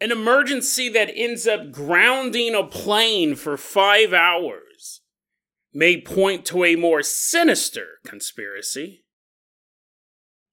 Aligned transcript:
An 0.00 0.10
emergency 0.10 0.88
that 0.88 1.12
ends 1.14 1.46
up 1.46 1.70
grounding 1.70 2.54
a 2.54 2.64
plane 2.64 3.34
for 3.34 3.56
five 3.56 4.14
hours 4.14 5.02
may 5.74 6.00
point 6.00 6.44
to 6.46 6.64
a 6.64 6.76
more 6.76 7.02
sinister 7.02 7.98
conspiracy. 8.04 9.04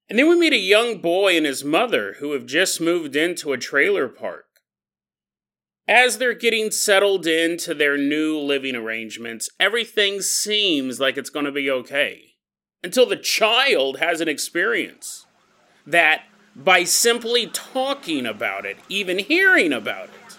And 0.09 0.19
then 0.19 0.29
we 0.29 0.37
meet 0.37 0.53
a 0.53 0.57
young 0.57 0.99
boy 0.99 1.35
and 1.35 1.45
his 1.45 1.63
mother 1.63 2.15
who 2.19 2.33
have 2.33 2.45
just 2.45 2.79
moved 2.81 3.15
into 3.15 3.53
a 3.53 3.57
trailer 3.57 4.07
park. 4.07 4.45
As 5.87 6.17
they're 6.17 6.33
getting 6.33 6.69
settled 6.71 7.25
into 7.25 7.73
their 7.73 7.97
new 7.97 8.37
living 8.37 8.75
arrangements, 8.75 9.49
everything 9.59 10.21
seems 10.21 10.99
like 10.99 11.17
it's 11.17 11.29
going 11.29 11.45
to 11.45 11.51
be 11.51 11.71
okay. 11.71 12.33
Until 12.83 13.05
the 13.05 13.15
child 13.15 13.99
has 13.99 14.19
an 14.19 14.27
experience 14.27 15.25
that, 15.85 16.23
by 16.57 16.83
simply 16.83 17.47
talking 17.47 18.25
about 18.25 18.65
it, 18.65 18.77
even 18.89 19.19
hearing 19.19 19.71
about 19.71 20.05
it, 20.05 20.37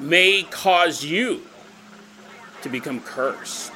may 0.00 0.42
cause 0.42 1.04
you 1.04 1.42
to 2.62 2.68
become 2.68 3.00
cursed. 3.00 3.72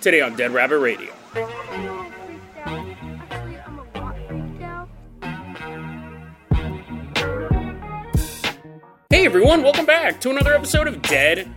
Today 0.00 0.20
on 0.20 0.36
Dead 0.36 0.50
Rabbit 0.50 0.78
Radio. 0.78 1.12
Hey 9.10 9.24
everyone, 9.26 9.62
welcome 9.62 9.86
back 9.86 10.20
to 10.20 10.30
another 10.30 10.54
episode 10.54 10.88
of 10.88 11.02
Dead 11.02 11.48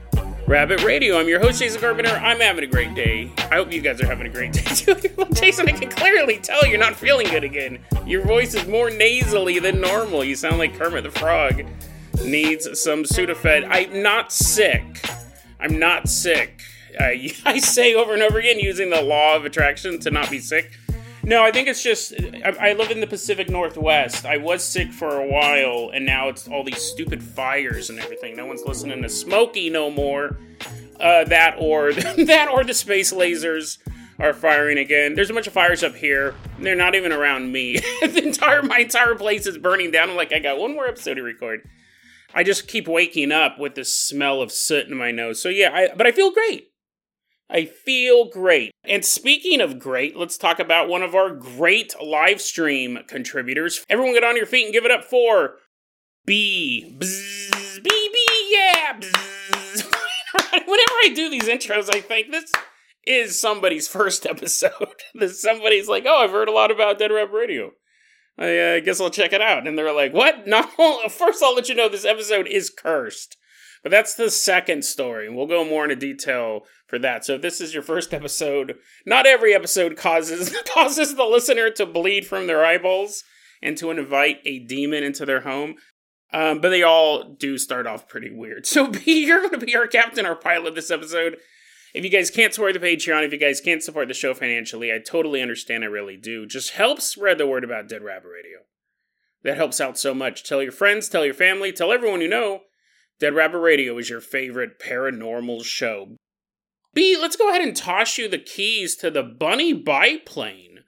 Rabbit 0.52 0.84
Radio. 0.84 1.18
I'm 1.18 1.30
your 1.30 1.40
host, 1.40 1.60
Jason 1.60 1.80
Carpenter. 1.80 2.12
I'm 2.12 2.42
having 2.42 2.66
a 2.66 2.68
great 2.68 2.94
day. 2.94 3.32
I 3.50 3.56
hope 3.56 3.72
you 3.72 3.80
guys 3.80 4.02
are 4.02 4.06
having 4.06 4.28
a 4.28 4.30
great 4.30 4.52
day 4.52 4.62
too. 4.76 4.96
Jason, 5.32 5.70
I 5.70 5.72
can 5.72 5.90
clearly 5.90 6.40
tell 6.40 6.68
you're 6.68 6.78
not 6.78 6.94
feeling 6.94 7.28
good 7.28 7.46
again. 7.46 7.80
Your 8.06 8.26
voice 8.26 8.54
is 8.54 8.68
more 8.68 8.90
nasally 8.90 9.60
than 9.60 9.80
normal. 9.80 10.26
You 10.26 10.36
sound 10.36 10.58
like 10.58 10.78
Kermit 10.78 11.06
the 11.06 11.12
Frog 11.12 11.64
needs 12.26 12.68
some 12.78 13.04
Sudafed. 13.04 13.66
I'm 13.72 14.04
not 14.04 14.34
sick. 14.34 14.84
I'm 15.58 15.80
not 15.80 16.10
sick. 16.10 16.62
I 17.00 17.60
say 17.60 17.96
over 17.96 18.14
and 18.14 18.22
over 18.22 18.38
again 18.38 18.60
using 18.60 18.90
the 18.90 19.02
law 19.02 19.38
of 19.38 19.46
attraction 19.46 20.02
to 20.02 20.12
not 20.12 20.30
be 20.30 20.40
sick. 20.40 20.70
No, 21.24 21.44
I 21.44 21.52
think 21.52 21.68
it's 21.68 21.84
just 21.84 22.14
I, 22.44 22.72
I, 22.72 22.74
live 22.74 22.90
in 22.90 23.00
the 23.00 23.08
Pacific 23.08 23.50
Northwest. 23.50 24.26
I 24.26 24.38
was 24.38 24.64
sick 24.64 24.92
for 24.92 25.20
a 25.20 25.28
while, 25.28 25.92
and 25.94 26.06
now 26.06 26.30
it's 26.30 26.48
all 26.48 26.64
these 26.64 26.82
stupid 26.82 27.24
fires 27.24 27.90
and 27.90 28.00
everything. 28.00 28.36
No 28.36 28.46
one's 28.48 28.64
listening 28.66 29.02
to 29.04 29.10
Smokey 29.10 29.70
no 29.70 29.92
more. 29.92 30.38
Uh, 31.00 31.24
that 31.26 31.56
or 31.60 31.94
that 31.94 32.50
or 32.52 32.64
the 32.64 32.74
space 32.74 33.14
lasers 33.14 33.78
are 34.20 34.34
firing 34.34 34.78
again. 34.78 35.16
There's 35.16 35.30
a 35.30 35.34
bunch 35.34 35.48
of 35.48 35.54
fires 35.54 35.84
up 35.84 35.96
here. 35.96 36.36
They're 36.60 36.76
not 36.76 36.96
even 36.96 37.12
around 37.12 37.52
me. 37.52 37.78
the 38.02 38.24
entire 38.26 38.64
my 38.64 38.80
entire 38.80 39.16
place 39.16 39.46
is 39.46 39.58
burning 39.58 39.92
down. 39.92 40.10
I'm 40.10 40.16
like, 40.16 40.34
I 40.34 40.40
got 40.40 40.60
one 40.60 40.74
more 40.74 40.88
episode 40.88 41.16
to 41.16 41.24
record. 41.24 41.62
I 42.34 42.44
just 42.44 42.68
keep 42.68 42.88
waking 42.88 43.32
up 43.32 43.60
with 43.60 43.76
the 43.76 43.84
smell 43.84 44.42
of 44.42 44.52
soot 44.52 44.88
in 44.88 44.98
my 44.98 45.12
nose. 45.12 45.42
So 45.42 45.50
yeah, 45.50 45.72
I, 45.74 45.90
but 45.96 46.08
I 46.08 46.12
feel 46.12 46.32
great. 46.32 46.71
I 47.52 47.66
feel 47.66 48.26
great. 48.26 48.72
And 48.86 49.04
speaking 49.04 49.60
of 49.60 49.78
great, 49.78 50.16
let's 50.16 50.38
talk 50.38 50.60
about 50.60 50.88
one 50.88 51.04
of 51.04 51.14
our 51.14 51.30
great 51.32 51.94
live 52.02 52.40
stream 52.40 53.00
contributors. 53.08 53.84
Everyone 53.90 54.14
get 54.14 54.24
on 54.24 54.38
your 54.38 54.46
feet 54.46 54.66
and 54.66 54.74
give 54.74 54.86
it 54.86 54.92
up 54.92 55.04
for 55.04 55.56
B. 56.26 56.96
Bzz, 56.98 57.84
B, 57.84 57.90
B, 57.90 58.54
yeah. 58.54 58.98
Bzz. 58.98 59.84
Whenever 60.54 60.96
I 61.04 61.12
do 61.14 61.30
these 61.30 61.50
intros, 61.50 61.94
I 61.94 62.00
think 62.00 62.32
this 62.32 62.50
is 63.06 63.38
somebody's 63.38 63.88
first 63.90 64.26
episode. 64.30 64.96
this 65.14 65.42
somebody's 65.42 65.90
like, 65.90 66.06
oh, 66.08 66.24
I've 66.24 66.32
heard 66.32 66.48
a 66.48 66.54
lot 66.54 66.72
about 66.72 67.00
Dead 67.00 67.12
Rabbit 67.12 67.34
Radio. 67.34 67.72
I 68.38 68.58
uh, 68.58 68.80
guess 68.80 69.02
I'll 69.02 69.10
check 69.10 69.34
it 69.34 69.42
out. 69.42 69.68
And 69.68 69.78
they're 69.78 69.94
like, 69.94 70.14
what? 70.14 70.48
No, 70.48 70.64
first 71.10 71.44
I'll 71.44 71.54
let 71.54 71.68
you 71.68 71.76
know 71.76 71.90
this 71.90 72.06
episode 72.06 72.48
is 72.48 72.70
cursed. 72.70 73.36
But 73.84 73.90
that's 73.90 74.14
the 74.14 74.30
second 74.30 74.86
story, 74.86 75.26
and 75.26 75.36
we'll 75.36 75.48
go 75.48 75.66
more 75.66 75.84
into 75.84 75.96
detail 75.96 76.62
for 76.92 77.00
that. 77.00 77.26
So 77.26 77.36
if 77.36 77.42
this 77.42 77.62
is 77.62 77.74
your 77.74 77.82
first 77.82 78.14
episode, 78.14 78.76
not 79.06 79.26
every 79.26 79.56
episode 79.56 79.98
causes 79.98 80.56
causes 80.68 81.16
the 81.16 81.24
listener 81.24 81.72
to 81.72 81.86
bleed 81.88 82.28
from 82.28 82.46
their 82.46 82.64
eyeballs 82.64 83.24
and 83.64 83.78
to 83.78 83.90
invite 83.90 84.40
a 84.46 84.60
demon 84.60 85.04
into 85.04 85.26
their 85.26 85.42
home. 85.42 85.76
Um, 86.34 86.60
but 86.60 86.70
they 86.70 86.84
all 86.84 87.24
do 87.24 87.58
start 87.58 87.88
off 87.88 88.08
pretty 88.08 88.30
weird. 88.30 88.66
So 88.68 88.88
B, 88.88 89.26
you're 89.26 89.40
going 89.40 89.60
to 89.60 89.66
be 89.66 89.76
our 89.76 89.88
captain, 89.88 90.26
our 90.26 90.36
pilot 90.36 90.76
this 90.76 90.92
episode. 90.92 91.38
If 91.94 92.04
you 92.04 92.10
guys 92.10 92.30
can't 92.30 92.54
support 92.54 92.74
the 92.74 92.80
Patreon, 92.80 93.26
if 93.26 93.34
you 93.34 93.40
guys 93.40 93.60
can't 93.60 93.84
support 93.84 94.08
the 94.08 94.14
show 94.14 94.34
financially, 94.34 94.94
I 94.94 95.00
totally 95.00 95.42
understand. 95.42 95.84
I 95.84 95.88
really 95.88 96.18
do. 96.18 96.46
Just 96.46 96.72
help 96.72 97.02
spread 97.02 97.38
the 97.38 97.48
word 97.48 97.64
about 97.64 97.90
Dead 97.90 98.04
Rabbit 98.04 98.30
Radio. 98.30 98.60
That 99.44 99.58
helps 99.58 99.82
out 99.82 99.98
so 99.98 100.14
much. 100.14 100.44
Tell 100.44 100.62
your 100.62 100.72
friends, 100.72 101.10
tell 101.10 101.26
your 101.26 101.34
family, 101.34 101.72
tell 101.72 101.92
everyone 101.92 102.22
you 102.22 102.30
know 102.30 102.62
Dead 103.20 103.34
Rabbit 103.34 103.60
Radio 103.60 103.98
is 103.98 104.10
your 104.10 104.22
favorite 104.22 104.80
paranormal 104.80 105.64
show. 105.64 106.18
B, 106.94 107.18
let's 107.20 107.38
go 107.38 107.50
ahead 107.50 107.62
and 107.62 107.76
toss 107.76 108.18
you 108.18 108.28
the 108.28 108.38
keys 108.38 108.96
to 108.98 109.10
the 109.10 109.24
Bunny 109.24 109.74
biplane. 109.74 110.80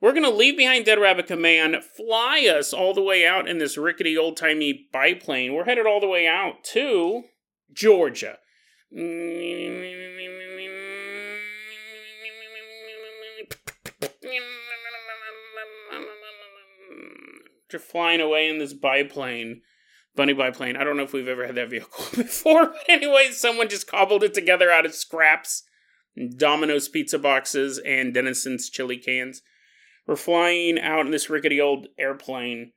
We're 0.00 0.12
going 0.12 0.24
to 0.24 0.30
leave 0.30 0.56
behind 0.56 0.86
Dead 0.86 0.98
Rabbit 0.98 1.26
Command, 1.26 1.76
fly 1.96 2.46
us 2.46 2.72
all 2.72 2.94
the 2.94 3.02
way 3.02 3.26
out 3.26 3.46
in 3.46 3.58
this 3.58 3.76
rickety 3.76 4.16
old 4.16 4.36
timey 4.36 4.88
biplane. 4.92 5.54
We're 5.54 5.64
headed 5.64 5.86
all 5.86 6.00
the 6.00 6.08
way 6.08 6.26
out 6.26 6.64
to 6.72 7.24
Georgia. 7.72 8.38
Just 17.70 17.84
flying 17.86 18.20
away 18.20 18.48
in 18.48 18.58
this 18.58 18.72
biplane 18.72 19.62
Bunny 20.14 20.32
Biplane. 20.34 20.76
I 20.76 20.84
don't 20.84 20.96
know 20.96 21.04
if 21.04 21.12
we've 21.12 21.28
ever 21.28 21.46
had 21.46 21.54
that 21.54 21.70
vehicle 21.70 22.04
before, 22.16 22.66
but 22.66 22.84
anyway, 22.88 23.30
someone 23.32 23.68
just 23.68 23.86
cobbled 23.86 24.22
it 24.22 24.34
together 24.34 24.70
out 24.70 24.86
of 24.86 24.94
scraps, 24.94 25.64
Domino's 26.36 26.88
pizza 26.88 27.18
boxes, 27.18 27.78
and 27.78 28.14
Dennison's 28.14 28.68
chili 28.68 28.98
cans. 28.98 29.42
We're 30.06 30.16
flying 30.16 30.78
out 30.80 31.06
in 31.06 31.12
this 31.12 31.30
rickety 31.30 31.60
old 31.60 31.86
airplane. 31.98 32.72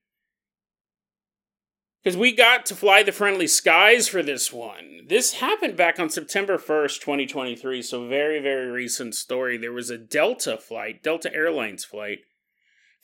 Because 2.03 2.18
we 2.18 2.35
got 2.35 2.68
to 2.68 2.75
fly 2.75 3.01
the 3.01 3.12
friendly 3.12 3.47
skies 3.47 4.07
for 4.07 4.22
this 4.22 4.53
one. 4.53 5.01
This 5.07 5.34
happened 5.34 5.75
back 5.75 6.00
on 6.00 6.12
September 6.12 6.59
1st, 6.59 7.00
2023, 7.01 7.81
so 7.81 8.07
very, 8.07 8.40
very 8.40 8.68
recent 8.68 9.16
story. 9.16 9.57
There 9.57 9.74
was 9.74 9.90
a 9.90 9.97
Delta 9.97 10.57
flight, 10.57 11.01
Delta 11.01 11.34
Airlines 11.34 11.84
flight, 11.84 12.19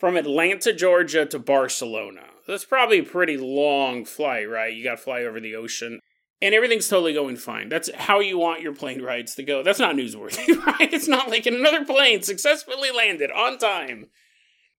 from 0.02 0.18
Atlanta, 0.18 0.74
Georgia 0.74 1.28
to 1.28 1.38
Barcelona. 1.38 2.24
That's 2.48 2.66
probably 2.66 2.98
a 2.98 3.04
pretty 3.04 3.38
long 3.38 4.04
flight, 4.04 4.50
right? 4.50 4.74
You 4.74 4.84
got 4.84 4.98
to 4.98 4.98
fly 4.98 5.22
over 5.22 5.40
the 5.40 5.56
ocean. 5.56 6.00
And 6.42 6.56
everything's 6.56 6.90
totally 6.90 7.14
going 7.14 7.36
fine. 7.36 7.70
That's 7.70 7.88
how 7.94 8.20
you 8.20 8.40
want 8.40 8.64
your 8.64 8.74
plane 8.74 9.04
rides 9.04 9.36
to 9.36 9.44
go. 9.44 9.62
That's 9.62 9.78
not 9.78 9.94
newsworthy, 9.94 10.58
right? 10.66 10.92
It's 10.92 11.08
not 11.08 11.30
like 11.30 11.46
another 11.46 11.86
plane 11.86 12.24
successfully 12.24 12.90
landed 12.90 13.30
on 13.30 13.60
time. 13.60 14.08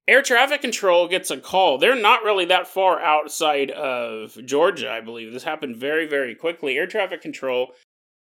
Air 0.09 0.23
traffic 0.23 0.61
control 0.61 1.07
gets 1.07 1.31
a 1.31 1.37
call. 1.37 1.79
They're 1.79 1.95
not 1.95 2.25
really 2.25 2.47
that 2.47 2.67
far 2.67 3.01
outside 3.01 3.71
of 3.71 4.37
Georgia, 4.45 4.91
I 4.91 5.03
believe. 5.03 5.33
This 5.33 5.45
happened 5.45 5.77
very, 5.77 6.09
very 6.09 6.35
quickly. 6.35 6.77
Air 6.77 6.89
traffic 6.89 7.23
control 7.23 7.75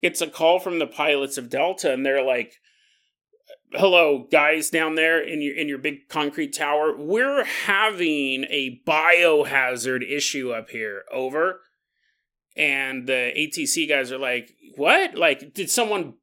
gets 0.02 0.22
a 0.22 0.28
call 0.28 0.60
from 0.60 0.80
the 0.80 0.88
pilots 0.88 1.38
of 1.38 1.50
Delta, 1.50 1.92
and 1.92 2.06
they're 2.06 2.24
like, 2.24 2.54
hello 3.78 4.28
guys 4.32 4.70
down 4.70 4.96
there 4.96 5.22
in 5.22 5.42
your 5.42 5.56
in 5.56 5.68
your 5.68 5.78
big 5.78 6.08
concrete 6.10 6.54
tower. 6.54 6.96
We're 6.98 7.44
having 7.44 8.46
a 8.50 8.82
biohazard 8.86 10.10
issue 10.10 10.52
up 10.52 10.70
here 10.70 11.04
over. 11.12 11.62
And 12.58 13.08
the 13.08 13.34
atc 13.38 13.90
guys 13.90 14.12
are 14.12 14.18
like 14.18 14.54
what? 14.76 15.16
Like 15.16 15.54
did 15.54 15.70
someone 15.70 16.16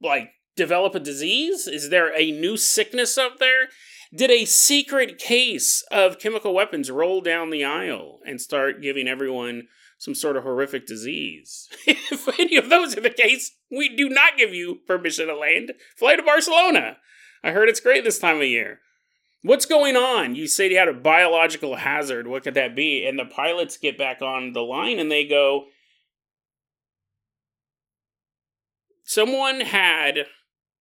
like 0.00 0.30
develop 0.56 0.94
a 0.94 1.00
disease? 1.00 1.66
Is 1.66 1.90
there 1.90 2.16
a 2.16 2.30
new 2.30 2.56
sickness 2.56 3.18
up 3.18 3.38
there? 3.38 3.68
Did 4.14 4.30
a 4.30 4.44
secret 4.44 5.18
case 5.18 5.82
of 5.90 6.18
chemical 6.18 6.54
weapons 6.54 6.90
roll 6.90 7.20
down 7.20 7.50
the 7.50 7.64
aisle 7.64 8.20
and 8.26 8.40
start 8.40 8.82
giving 8.82 9.08
everyone 9.08 9.68
some 10.02 10.16
sort 10.16 10.36
of 10.36 10.42
horrific 10.42 10.84
disease. 10.84 11.68
if 11.86 12.28
any 12.36 12.56
of 12.56 12.68
those 12.68 12.96
are 12.96 13.00
the 13.00 13.08
case, 13.08 13.52
we 13.70 13.88
do 13.88 14.08
not 14.08 14.36
give 14.36 14.52
you 14.52 14.80
permission 14.84 15.28
to 15.28 15.36
land. 15.36 15.74
Fly 15.96 16.16
to 16.16 16.24
Barcelona. 16.24 16.96
I 17.44 17.52
heard 17.52 17.68
it's 17.68 17.78
great 17.78 18.02
this 18.02 18.18
time 18.18 18.38
of 18.38 18.42
year. 18.42 18.80
What's 19.42 19.64
going 19.64 19.94
on? 19.94 20.34
You 20.34 20.48
said 20.48 20.72
you 20.72 20.78
had 20.78 20.88
a 20.88 20.92
biological 20.92 21.76
hazard. 21.76 22.26
What 22.26 22.42
could 22.42 22.54
that 22.54 22.74
be? 22.74 23.06
And 23.06 23.16
the 23.16 23.24
pilots 23.24 23.76
get 23.76 23.96
back 23.96 24.20
on 24.20 24.54
the 24.54 24.62
line 24.62 24.98
and 24.98 25.08
they 25.08 25.24
go, 25.24 25.66
Someone 29.04 29.60
had. 29.60 30.26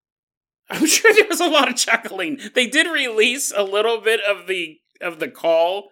I'm 0.70 0.87
sure 0.87 1.12
there 1.12 1.28
was 1.28 1.40
a 1.40 1.46
lot 1.46 1.69
of 1.69 1.76
chuckling. 1.76 2.40
They 2.55 2.69
did 2.69 2.87
release 2.87 3.52
a 3.55 3.64
little 3.64 4.00
bit 4.00 4.20
of 4.20 4.46
the 4.46 4.78
of 5.02 5.19
the 5.19 5.28
call 5.28 5.90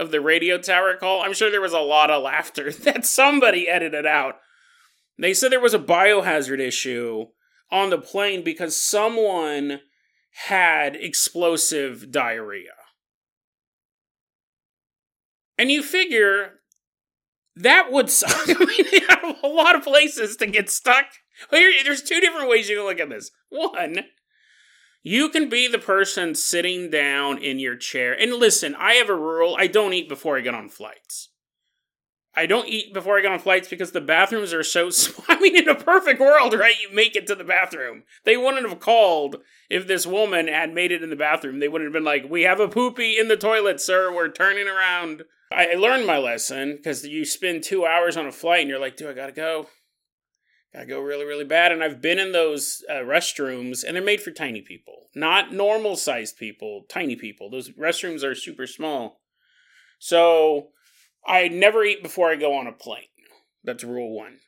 of 0.00 0.10
the 0.10 0.20
radio 0.20 0.58
tower 0.58 0.96
call, 0.96 1.22
I'm 1.22 1.34
sure 1.34 1.50
there 1.50 1.60
was 1.60 1.74
a 1.74 1.78
lot 1.78 2.10
of 2.10 2.22
laughter 2.22 2.72
that 2.84 3.04
somebody 3.04 3.68
edited 3.68 4.06
out. 4.06 4.36
They 5.18 5.34
said 5.34 5.52
there 5.52 5.60
was 5.60 5.74
a 5.74 5.78
biohazard 5.78 6.58
issue 6.60 7.26
on 7.70 7.90
the 7.90 7.98
plane 7.98 8.42
because 8.42 8.80
someone 8.80 9.80
had 10.46 10.96
explosive 10.96 12.10
diarrhea. 12.10 12.72
And 15.58 15.70
you 15.70 15.82
figure 15.82 16.60
That 17.54 17.92
would 17.92 18.08
suck. 18.20 18.48
I 18.48 18.64
mean, 18.64 19.02
have 19.08 19.36
a 19.42 19.46
lot 19.46 19.76
of 19.76 19.82
places 19.82 20.36
to 20.36 20.46
get 20.46 20.70
stuck. 20.70 21.06
There's 21.50 22.02
two 22.02 22.20
different 22.20 22.48
ways 22.48 22.68
you 22.68 22.76
can 22.76 22.86
look 22.86 23.00
at 23.00 23.10
this. 23.10 23.30
One, 23.50 24.04
you 25.02 25.28
can 25.28 25.48
be 25.48 25.66
the 25.68 25.78
person 25.78 26.34
sitting 26.34 26.90
down 26.90 27.38
in 27.38 27.58
your 27.58 27.76
chair. 27.76 28.12
And 28.12 28.34
listen, 28.34 28.74
I 28.74 28.94
have 28.94 29.08
a 29.08 29.14
rule 29.14 29.56
I 29.58 29.66
don't 29.66 29.92
eat 29.94 30.08
before 30.08 30.36
I 30.36 30.42
get 30.42 30.54
on 30.54 30.68
flights. 30.68 31.28
I 32.34 32.46
don't 32.46 32.68
eat 32.68 32.94
before 32.94 33.18
I 33.18 33.22
get 33.22 33.32
on 33.32 33.40
flights 33.40 33.68
because 33.68 33.90
the 33.90 34.00
bathrooms 34.00 34.52
are 34.52 34.62
so 34.62 34.90
small. 34.90 35.24
I 35.28 35.40
mean, 35.40 35.56
in 35.56 35.68
a 35.68 35.74
perfect 35.74 36.20
world, 36.20 36.54
right? 36.54 36.74
You 36.80 36.94
make 36.94 37.16
it 37.16 37.26
to 37.26 37.34
the 37.34 37.44
bathroom. 37.44 38.04
They 38.24 38.36
wouldn't 38.36 38.68
have 38.68 38.80
called 38.80 39.36
if 39.68 39.86
this 39.86 40.06
woman 40.06 40.48
had 40.48 40.72
made 40.72 40.92
it 40.92 41.02
in 41.02 41.10
the 41.10 41.16
bathroom. 41.16 41.58
They 41.58 41.68
wouldn't 41.68 41.88
have 41.88 41.92
been 41.92 42.04
like, 42.04 42.30
We 42.30 42.42
have 42.42 42.60
a 42.60 42.68
poopy 42.68 43.18
in 43.18 43.28
the 43.28 43.36
toilet, 43.36 43.80
sir. 43.80 44.14
We're 44.14 44.28
turning 44.30 44.68
around. 44.68 45.24
I 45.52 45.74
learned 45.74 46.06
my 46.06 46.18
lesson 46.18 46.76
because 46.76 47.04
you 47.04 47.24
spend 47.24 47.64
two 47.64 47.84
hours 47.84 48.16
on 48.16 48.26
a 48.26 48.32
flight 48.32 48.60
and 48.60 48.70
you're 48.70 48.78
like, 48.78 48.96
"Do 48.96 49.10
I 49.10 49.14
gotta 49.14 49.32
go. 49.32 49.66
Gotta 50.72 50.86
go 50.86 51.00
really, 51.00 51.24
really 51.24 51.44
bad. 51.44 51.72
And 51.72 51.82
I've 51.82 52.00
been 52.00 52.18
in 52.18 52.32
those 52.32 52.84
uh, 52.88 52.94
restrooms 52.94 53.82
and 53.84 53.96
they're 53.96 54.04
made 54.04 54.20
for 54.20 54.30
tiny 54.30 54.60
people, 54.60 55.08
not 55.14 55.52
normal 55.52 55.96
sized 55.96 56.36
people, 56.36 56.84
tiny 56.88 57.16
people. 57.16 57.50
Those 57.50 57.70
restrooms 57.70 58.22
are 58.22 58.34
super 58.34 58.66
small. 58.66 59.20
So 59.98 60.68
I 61.26 61.48
never 61.48 61.84
eat 61.84 62.02
before 62.02 62.30
I 62.30 62.36
go 62.36 62.56
on 62.56 62.66
a 62.66 62.72
plane. 62.72 63.04
That's 63.64 63.84
rule 63.84 64.16
one. 64.16 64.38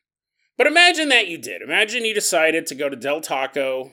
But 0.57 0.67
imagine 0.67 1.09
that 1.09 1.27
you 1.27 1.39
did. 1.39 1.61
Imagine 1.61 2.05
you 2.05 2.15
decided 2.15 2.67
to 2.67 2.75
go 2.75 2.89
to 2.89 2.97
Del 2.97 3.21
Taco 3.21 3.91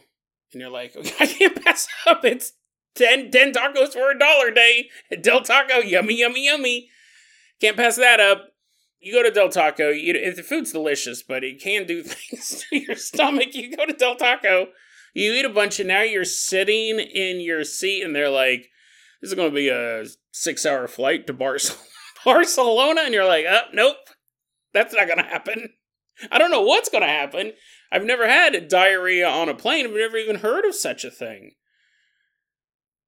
and 0.54 0.62
you're 0.62 0.70
like, 0.70 0.96
okay, 0.96 1.16
I 1.20 1.26
can't 1.26 1.64
pass 1.64 1.88
up. 2.06 2.24
It's 2.24 2.54
10, 2.96 3.32
10 3.32 3.54
tacos 3.54 3.94
for 3.94 4.12
a 4.12 4.20
dollar 4.20 4.52
day 4.52 4.90
at 5.12 5.24
Del 5.24 5.42
Taco. 5.42 5.80
Yummy, 5.80 6.20
yummy, 6.20 6.46
yummy. 6.46 6.90
Can't 7.60 7.78
pass 7.78 7.96
that 7.96 8.20
up. 8.20 8.52
You 9.00 9.14
go 9.14 9.24
to 9.24 9.32
Del 9.32 9.50
Taco. 9.50 9.90
You, 9.90 10.34
the 10.34 10.44
food's 10.44 10.74
delicious, 10.74 11.24
but 11.24 11.44
it 11.44 11.62
can 11.62 11.86
do 11.86 12.04
things 12.04 12.66
to 12.70 12.78
your 12.78 12.96
stomach. 12.96 13.54
You 13.56 13.76
go 13.76 13.86
to 13.86 13.94
Del 13.94 14.16
Taco. 14.16 14.68
You 15.14 15.34
eat 15.34 15.46
a 15.46 15.50
bunch, 15.50 15.80
and 15.80 15.88
now 15.88 16.02
you're 16.02 16.26
sitting 16.26 17.00
in 17.00 17.40
your 17.40 17.64
seat, 17.64 18.04
and 18.04 18.16
they're 18.16 18.30
like, 18.30 18.70
this 19.22 19.32
is 19.32 19.36
going 19.36 19.50
to 19.50 19.56
be 19.56 19.70
a 19.70 20.06
six 20.32 20.66
hour 20.66 20.88
flight 20.88 21.28
to 21.28 21.34
Barcelona. 21.34 21.84
Barcelona, 22.26 23.02
and 23.06 23.14
you're 23.14 23.26
like, 23.26 23.46
oh, 23.48 23.62
nope, 23.74 23.96
that's 24.74 24.94
not 24.94 25.08
going 25.08 25.20
to 25.20 25.24
happen. 25.24 25.70
I 26.32 26.38
don't 26.38 26.52
know 26.52 26.62
what's 26.62 26.90
going 26.90 27.02
to 27.02 27.08
happen. 27.08 27.54
I've 27.92 28.04
never 28.04 28.28
had 28.28 28.68
diarrhea 28.68 29.28
on 29.28 29.50
a 29.50 29.56
plane. 29.56 29.86
I've 29.86 29.94
never 29.94 30.18
even 30.18 30.38
heard 30.38 30.66
of 30.66 30.76
such 30.76 31.04
a 31.04 31.12
thing. 31.12 31.52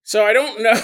So 0.03 0.25
I 0.25 0.33
don't 0.33 0.61
know. 0.63 0.81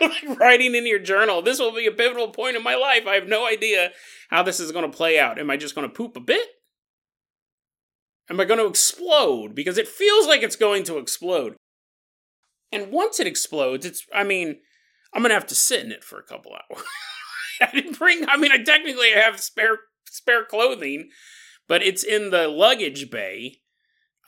writing 0.40 0.74
in 0.74 0.86
your 0.86 0.98
journal, 0.98 1.42
this 1.42 1.58
will 1.58 1.74
be 1.74 1.86
a 1.86 1.92
pivotal 1.92 2.28
point 2.28 2.56
in 2.56 2.62
my 2.62 2.74
life. 2.74 3.06
I 3.06 3.14
have 3.14 3.28
no 3.28 3.46
idea 3.46 3.90
how 4.30 4.42
this 4.42 4.60
is 4.60 4.72
going 4.72 4.90
to 4.90 4.96
play 4.96 5.18
out. 5.18 5.38
Am 5.38 5.50
I 5.50 5.56
just 5.56 5.74
going 5.74 5.88
to 5.88 5.94
poop 5.94 6.16
a 6.16 6.20
bit? 6.20 6.48
Am 8.28 8.40
I 8.40 8.44
going 8.44 8.58
to 8.58 8.66
explode? 8.66 9.54
Because 9.54 9.78
it 9.78 9.88
feels 9.88 10.26
like 10.26 10.42
it's 10.42 10.56
going 10.56 10.84
to 10.84 10.98
explode. 10.98 11.56
And 12.72 12.90
once 12.90 13.20
it 13.20 13.26
explodes, 13.26 13.86
it's, 13.86 14.04
I 14.12 14.24
mean, 14.24 14.56
I'm 15.14 15.22
going 15.22 15.30
to 15.30 15.34
have 15.34 15.46
to 15.46 15.54
sit 15.54 15.84
in 15.84 15.92
it 15.92 16.02
for 16.02 16.18
a 16.18 16.24
couple 16.24 16.52
hours. 16.52 16.84
I 17.60 17.70
didn't 17.72 17.98
bring. 17.98 18.28
I 18.28 18.36
mean, 18.36 18.52
I 18.52 18.62
technically 18.62 19.12
have 19.12 19.40
spare 19.40 19.78
spare 20.06 20.44
clothing, 20.44 21.08
but 21.68 21.82
it's 21.82 22.04
in 22.04 22.30
the 22.30 22.48
luggage 22.48 23.10
bay. 23.10 23.60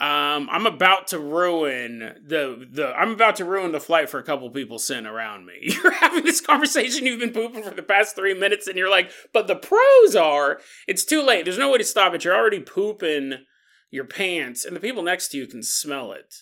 Um, 0.01 0.49
I'm 0.53 0.67
about 0.67 1.09
to 1.09 1.19
ruin 1.19 1.99
the 2.25 2.69
the. 2.71 2.95
I'm 2.97 3.11
about 3.11 3.35
to 3.37 3.45
ruin 3.45 3.73
the 3.73 3.81
flight 3.81 4.09
for 4.09 4.21
a 4.21 4.23
couple 4.23 4.49
people 4.51 4.79
sitting 4.79 5.07
around 5.07 5.45
me. 5.45 5.55
You're 5.63 5.91
having 5.91 6.25
this 6.25 6.41
conversation. 6.41 7.05
You've 7.05 7.19
been 7.19 7.33
pooping 7.33 7.65
for 7.65 7.75
the 7.75 7.83
past 7.83 8.15
three 8.15 8.35
minutes, 8.35 8.69
and 8.69 8.77
you're 8.77 8.91
like, 8.91 9.11
"But 9.33 9.49
the 9.49 9.57
pros 9.57 10.15
are, 10.15 10.61
it's 10.87 11.05
too 11.05 11.21
late. 11.21 11.45
There's 11.45 11.59
no 11.59 11.73
way 11.73 11.79
to 11.79 11.85
stop 11.85 12.15
it. 12.15 12.25
You're 12.25 12.37
already 12.37 12.61
pooping 12.61 13.45
your 13.91 14.05
pants, 14.05 14.65
and 14.65 14.77
the 14.77 14.81
people 14.81 15.03
next 15.03 15.29
to 15.29 15.39
you 15.39 15.49
can 15.49 15.65
smell 15.65 16.13
it. 16.13 16.33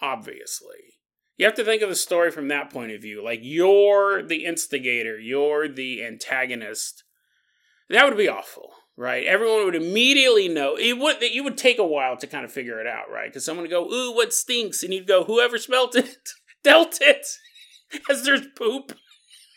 Obviously, 0.00 1.00
you 1.36 1.46
have 1.46 1.56
to 1.56 1.64
think 1.64 1.82
of 1.82 1.88
the 1.88 1.96
story 1.96 2.30
from 2.30 2.46
that 2.48 2.72
point 2.72 2.92
of 2.92 3.02
view. 3.02 3.24
Like 3.24 3.40
you're 3.42 4.22
the 4.22 4.44
instigator, 4.44 5.18
you're 5.18 5.66
the 5.66 6.04
antagonist. 6.04 7.02
That 7.90 8.04
would 8.04 8.16
be 8.16 8.28
awful, 8.28 8.70
right? 8.96 9.26
Everyone 9.26 9.64
would 9.64 9.74
immediately 9.74 10.48
know. 10.48 10.76
It 10.76 10.98
would 10.98 11.22
it 11.22 11.42
would 11.42 11.58
take 11.58 11.78
a 11.78 11.86
while 11.86 12.16
to 12.16 12.26
kind 12.26 12.44
of 12.44 12.52
figure 12.52 12.80
it 12.80 12.86
out, 12.86 13.10
right? 13.10 13.28
Because 13.28 13.44
someone 13.44 13.64
would 13.64 13.70
go, 13.70 13.90
"Ooh, 13.90 14.14
what 14.14 14.32
stinks?" 14.32 14.82
and 14.82 14.92
you'd 14.92 15.06
go, 15.06 15.24
"Whoever 15.24 15.58
smelt 15.58 15.96
it, 15.96 16.30
dealt 16.64 16.98
it." 17.00 17.26
As 18.10 18.24
there's 18.24 18.46
poop 18.56 18.92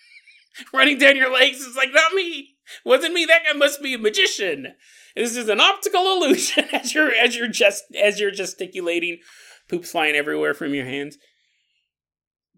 running 0.73 0.97
down 0.97 1.15
your 1.15 1.31
legs, 1.31 1.65
it's 1.65 1.77
like 1.77 1.93
not 1.93 2.13
me. 2.13 2.55
Wasn't 2.83 3.13
me. 3.13 3.25
That 3.25 3.43
guy 3.45 3.57
must 3.57 3.81
be 3.81 3.93
a 3.93 3.97
magician. 3.97 4.73
This 5.15 5.35
is 5.35 5.49
an 5.49 5.61
optical 5.61 6.01
illusion 6.01 6.65
as 6.71 6.93
you're 6.93 7.11
as 7.11 7.35
you're 7.35 7.47
just 7.47 7.85
as 7.99 8.19
you're 8.19 8.31
gesticulating, 8.31 9.19
poop's 9.67 9.91
flying 9.91 10.15
everywhere 10.15 10.53
from 10.53 10.73
your 10.73 10.85
hands 10.85 11.17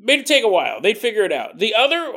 it'd 0.07 0.25
take 0.25 0.43
a 0.43 0.49
while. 0.49 0.81
They'd 0.81 0.97
figure 0.97 1.23
it 1.23 1.31
out. 1.31 1.59
The 1.59 1.75
other 1.75 2.11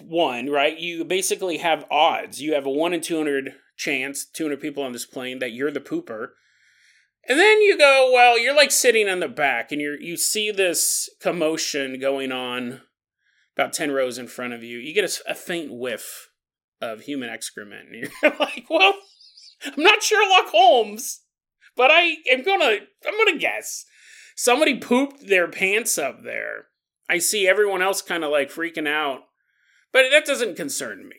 one, 0.00 0.50
right? 0.50 0.78
You 0.78 1.04
basically 1.04 1.58
have 1.58 1.84
odds. 1.90 2.40
You 2.40 2.54
have 2.54 2.66
a 2.66 2.70
one 2.70 2.92
in 2.92 3.00
two 3.00 3.16
hundred 3.16 3.54
chance, 3.76 4.24
two 4.24 4.44
hundred 4.44 4.60
people 4.60 4.82
on 4.82 4.92
this 4.92 5.06
plane, 5.06 5.38
that 5.38 5.52
you're 5.52 5.70
the 5.70 5.80
pooper. 5.80 6.28
And 7.28 7.40
then 7.40 7.60
you 7.60 7.76
go, 7.76 8.10
well, 8.12 8.38
you're 8.38 8.54
like 8.54 8.70
sitting 8.70 9.08
on 9.08 9.20
the 9.20 9.28
back, 9.28 9.72
and 9.72 9.80
you 9.80 9.96
you 10.00 10.16
see 10.16 10.50
this 10.50 11.08
commotion 11.20 11.98
going 12.00 12.32
on 12.32 12.82
about 13.56 13.72
ten 13.72 13.90
rows 13.90 14.18
in 14.18 14.28
front 14.28 14.52
of 14.52 14.62
you. 14.62 14.78
You 14.78 14.94
get 14.94 15.04
a, 15.04 15.30
a 15.32 15.34
faint 15.34 15.72
whiff 15.72 16.30
of 16.80 17.02
human 17.02 17.28
excrement, 17.28 17.88
and 17.88 17.96
you're 17.96 18.36
like, 18.38 18.66
well, 18.70 18.94
I'm 19.64 19.82
not 19.82 20.02
Sherlock 20.02 20.48
Holmes, 20.48 21.22
but 21.76 21.90
I 21.90 22.16
am 22.30 22.42
gonna 22.44 22.78
I'm 23.06 23.24
gonna 23.24 23.38
guess 23.38 23.84
somebody 24.36 24.78
pooped 24.78 25.26
their 25.26 25.48
pants 25.48 25.98
up 25.98 26.22
there 26.22 26.66
I 27.08 27.18
see 27.18 27.46
everyone 27.46 27.82
else 27.82 28.02
kind 28.02 28.24
of 28.24 28.30
like 28.30 28.50
freaking 28.50 28.88
out. 28.88 29.20
But 29.92 30.06
that 30.10 30.26
doesn't 30.26 30.56
concern 30.56 31.08
me. 31.08 31.16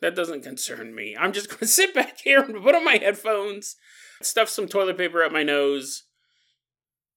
That 0.00 0.14
doesn't 0.14 0.42
concern 0.42 0.94
me. 0.94 1.16
I'm 1.18 1.32
just 1.32 1.48
going 1.50 1.60
to 1.60 1.66
sit 1.66 1.94
back 1.94 2.18
here 2.22 2.40
and 2.40 2.62
put 2.62 2.74
on 2.74 2.84
my 2.84 2.96
headphones, 2.96 3.76
stuff 4.22 4.48
some 4.48 4.68
toilet 4.68 4.96
paper 4.96 5.22
up 5.22 5.32
my 5.32 5.42
nose, 5.42 6.04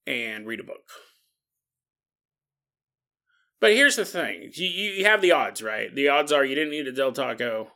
and 0.06 0.48
read 0.48 0.60
a 0.60 0.64
book. 0.64 0.90
But 3.60 3.72
here's 3.72 3.96
the 3.96 4.04
thing 4.04 4.52
you, 4.56 4.68
you 4.68 5.06
have 5.06 5.22
the 5.22 5.32
odds, 5.32 5.62
right? 5.62 5.94
The 5.94 6.10
odds 6.10 6.34
are 6.34 6.44
you 6.44 6.56
didn't 6.56 6.72
need 6.72 6.88
a 6.88 6.92
Del 6.92 7.14
Taco. 7.14 7.70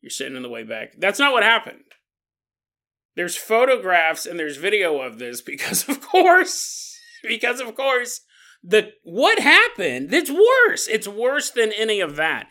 You're 0.00 0.10
sitting 0.10 0.36
in 0.36 0.42
the 0.42 0.48
way 0.48 0.64
back. 0.64 0.94
That's 0.98 1.20
not 1.20 1.32
what 1.32 1.44
happened. 1.44 1.84
There's 3.14 3.36
photographs 3.36 4.26
and 4.26 4.38
there's 4.38 4.56
video 4.56 5.00
of 5.00 5.18
this 5.18 5.40
because, 5.40 5.88
of 5.88 6.00
course, 6.00 6.98
because, 7.22 7.60
of 7.60 7.74
course, 7.74 8.20
the 8.66 8.92
what 9.04 9.38
happened? 9.38 10.12
It's 10.12 10.30
worse. 10.30 10.88
It's 10.88 11.06
worse 11.06 11.50
than 11.50 11.72
any 11.72 12.00
of 12.00 12.16
that. 12.16 12.48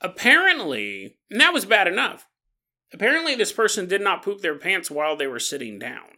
Apparently, 0.00 1.18
and 1.30 1.40
that 1.40 1.52
was 1.52 1.66
bad 1.66 1.86
enough. 1.86 2.26
Apparently, 2.92 3.34
this 3.34 3.52
person 3.52 3.86
did 3.86 4.00
not 4.00 4.24
poop 4.24 4.40
their 4.40 4.58
pants 4.58 4.90
while 4.90 5.16
they 5.16 5.26
were 5.26 5.38
sitting 5.38 5.78
down. 5.78 6.08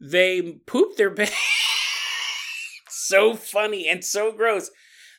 They 0.00 0.60
pooped 0.66 0.98
their 0.98 1.10
pants. 1.14 1.36
so 2.88 3.34
funny 3.34 3.88
and 3.88 4.04
so 4.04 4.32
gross. 4.32 4.70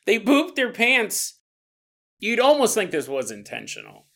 They 0.06 0.20
pooped 0.20 0.56
their 0.56 0.72
pants. 0.72 1.39
You'd 2.20 2.39
almost 2.39 2.75
think 2.75 2.91
this 2.91 3.08
was 3.08 3.32
intentional. 3.32 4.08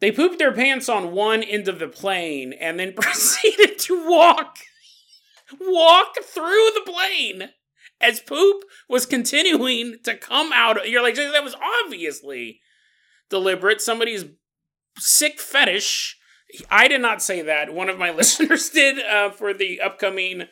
They 0.00 0.12
pooped 0.12 0.38
their 0.38 0.52
pants 0.52 0.88
on 0.88 1.12
one 1.12 1.42
end 1.42 1.68
of 1.68 1.78
the 1.78 1.88
plane 1.88 2.52
and 2.52 2.78
then 2.78 2.92
proceeded 2.96 3.78
to 3.78 4.08
walk 4.08 4.58
walk 5.60 6.16
through 6.22 6.70
the 6.74 6.82
plane 6.92 7.50
as 8.00 8.20
poop 8.20 8.64
was 8.88 9.06
continuing 9.06 9.96
to 10.04 10.16
come 10.16 10.52
out. 10.52 10.88
You're 10.88 11.02
like, 11.02 11.14
that 11.14 11.44
was 11.44 11.56
obviously 11.84 12.60
deliberate. 13.30 13.80
Somebody's 13.80 14.24
sick 14.98 15.40
fetish. 15.40 16.16
I 16.70 16.88
did 16.88 17.00
not 17.00 17.22
say 17.22 17.42
that. 17.42 17.72
One 17.72 17.88
of 17.88 17.98
my 17.98 18.10
listeners 18.14 18.70
did 18.70 18.98
uh, 19.04 19.30
for 19.30 19.54
the 19.54 19.80
upcoming 19.80 20.44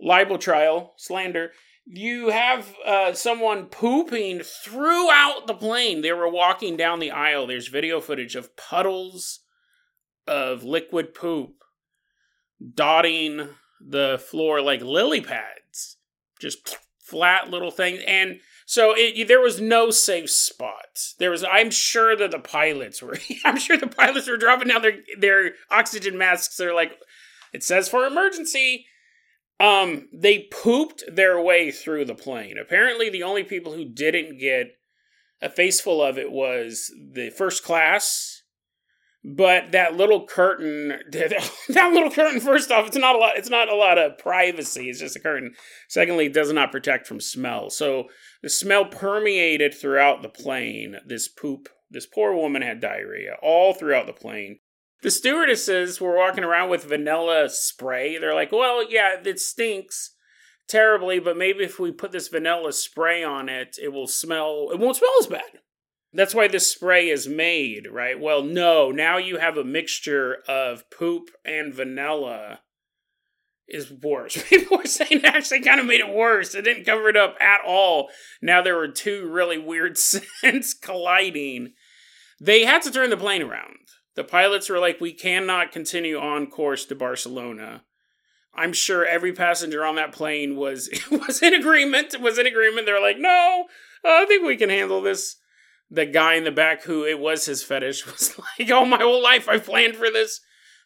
libel 0.00 0.38
trial, 0.38 0.94
slander. 0.96 1.52
You 1.88 2.30
have 2.30 2.74
uh, 2.84 3.12
someone 3.12 3.66
pooping 3.66 4.40
throughout 4.40 5.46
the 5.46 5.54
plane. 5.54 6.02
They 6.02 6.12
were 6.12 6.28
walking 6.28 6.76
down 6.76 6.98
the 6.98 7.12
aisle. 7.12 7.46
There's 7.46 7.68
video 7.68 8.00
footage 8.00 8.34
of 8.34 8.56
puddles 8.56 9.40
of 10.26 10.64
liquid 10.64 11.14
poop 11.14 11.62
dotting 12.74 13.50
the 13.88 14.22
floor 14.28 14.60
like 14.60 14.80
lily 14.80 15.20
pads, 15.20 15.96
just 16.40 16.78
flat 16.98 17.50
little 17.50 17.70
things. 17.70 18.00
And 18.06 18.40
so 18.66 18.94
it, 18.96 19.28
there 19.28 19.40
was 19.40 19.60
no 19.60 19.90
safe 19.90 20.28
spot. 20.28 21.12
There 21.18 21.30
was. 21.30 21.44
I'm 21.44 21.70
sure 21.70 22.16
that 22.16 22.32
the 22.32 22.40
pilots 22.40 23.00
were. 23.00 23.16
I'm 23.44 23.58
sure 23.58 23.76
the 23.76 23.86
pilots 23.86 24.28
were 24.28 24.36
dropping 24.36 24.68
down 24.68 24.82
their 24.82 24.98
their 25.18 25.52
oxygen 25.70 26.18
masks. 26.18 26.56
They're 26.56 26.74
like, 26.74 26.98
it 27.52 27.62
says 27.62 27.88
for 27.88 28.04
emergency. 28.04 28.86
Um, 29.58 30.08
they 30.12 30.48
pooped 30.52 31.04
their 31.10 31.40
way 31.40 31.70
through 31.70 32.04
the 32.04 32.14
plane. 32.14 32.58
Apparently, 32.58 33.08
the 33.08 33.22
only 33.22 33.42
people 33.42 33.72
who 33.72 33.86
didn't 33.86 34.38
get 34.38 34.76
A 35.40 35.48
face 35.48 35.80
full 35.80 36.02
of 36.02 36.18
it 36.18 36.30
was 36.30 36.92
the 37.12 37.30
first 37.30 37.62
class, 37.62 38.35
but 39.28 39.72
that 39.72 39.96
little 39.96 40.24
curtain, 40.24 41.00
that 41.10 41.90
little 41.92 42.12
curtain. 42.12 42.38
First 42.38 42.70
off, 42.70 42.86
it's 42.86 42.96
not 42.96 43.16
a 43.16 43.18
lot. 43.18 43.36
It's 43.36 43.50
not 43.50 43.68
a 43.68 43.74
lot 43.74 43.98
of 43.98 44.18
privacy. 44.18 44.88
It's 44.88 45.00
just 45.00 45.16
a 45.16 45.20
curtain. 45.20 45.54
Secondly, 45.88 46.26
it 46.26 46.32
does 46.32 46.52
not 46.52 46.70
protect 46.70 47.08
from 47.08 47.20
smell. 47.20 47.68
So 47.68 48.04
the 48.42 48.48
smell 48.48 48.84
permeated 48.84 49.74
throughout 49.74 50.22
the 50.22 50.28
plane. 50.28 50.98
This 51.04 51.26
poop. 51.26 51.68
This 51.90 52.06
poor 52.06 52.34
woman 52.34 52.62
had 52.62 52.80
diarrhea 52.80 53.36
all 53.42 53.74
throughout 53.74 54.06
the 54.06 54.12
plane. 54.12 54.60
The 55.02 55.10
stewardesses 55.10 56.00
were 56.00 56.16
walking 56.16 56.44
around 56.44 56.70
with 56.70 56.84
vanilla 56.84 57.48
spray. 57.48 58.18
They're 58.18 58.34
like, 58.34 58.52
well, 58.52 58.88
yeah, 58.88 59.16
it 59.24 59.40
stinks 59.40 60.14
terribly, 60.68 61.18
but 61.18 61.36
maybe 61.36 61.64
if 61.64 61.78
we 61.78 61.92
put 61.92 62.12
this 62.12 62.28
vanilla 62.28 62.72
spray 62.72 63.22
on 63.22 63.48
it, 63.48 63.76
it 63.80 63.92
will 63.92 64.08
smell, 64.08 64.68
it 64.72 64.78
won't 64.78 64.96
smell 64.96 65.12
as 65.20 65.26
bad. 65.26 65.60
That's 66.16 66.34
why 66.34 66.48
this 66.48 66.70
spray 66.70 67.10
is 67.10 67.28
made, 67.28 67.88
right? 67.92 68.18
Well, 68.18 68.42
no, 68.42 68.90
now 68.90 69.18
you 69.18 69.36
have 69.36 69.58
a 69.58 69.64
mixture 69.64 70.38
of 70.48 70.88
poop 70.90 71.28
and 71.44 71.74
vanilla 71.74 72.60
is 73.68 73.92
worse. 73.92 74.42
People 74.48 74.78
were 74.78 74.86
saying 74.86 75.24
actually 75.24 75.60
kind 75.60 75.78
of 75.78 75.84
made 75.84 76.00
it 76.00 76.08
worse. 76.08 76.54
It 76.54 76.62
didn't 76.62 76.86
cover 76.86 77.10
it 77.10 77.16
up 77.18 77.36
at 77.38 77.60
all. 77.66 78.08
Now 78.40 78.62
there 78.62 78.76
were 78.76 78.88
two 78.88 79.28
really 79.28 79.58
weird 79.58 79.98
scents 79.98 80.72
colliding. 80.72 81.74
They 82.40 82.64
had 82.64 82.80
to 82.82 82.90
turn 82.90 83.10
the 83.10 83.18
plane 83.18 83.42
around. 83.42 83.76
The 84.14 84.24
pilots 84.24 84.70
were 84.70 84.78
like, 84.78 84.98
we 85.00 85.12
cannot 85.12 85.70
continue 85.70 86.18
on 86.18 86.46
course 86.46 86.86
to 86.86 86.94
Barcelona. 86.94 87.82
I'm 88.54 88.72
sure 88.72 89.04
every 89.04 89.34
passenger 89.34 89.84
on 89.84 89.96
that 89.96 90.12
plane 90.12 90.56
was 90.56 90.88
was 91.10 91.42
in 91.42 91.52
agreement. 91.52 92.18
Was 92.22 92.38
in 92.38 92.46
agreement. 92.46 92.86
They're 92.86 93.02
like, 93.02 93.18
no, 93.18 93.66
I 94.02 94.24
think 94.24 94.46
we 94.46 94.56
can 94.56 94.70
handle 94.70 95.02
this. 95.02 95.36
The 95.90 96.06
guy 96.06 96.34
in 96.34 96.44
the 96.44 96.50
back, 96.50 96.82
who 96.82 97.04
it 97.04 97.18
was 97.18 97.46
his 97.46 97.62
fetish, 97.62 98.06
was 98.12 98.38
like, 98.38 98.70
oh, 98.70 98.84
my 98.84 98.98
whole 98.98 99.22
life 99.22 99.48
I've 99.48 99.64
planned 99.64 99.96
for 99.96 100.10
this. 100.10 100.40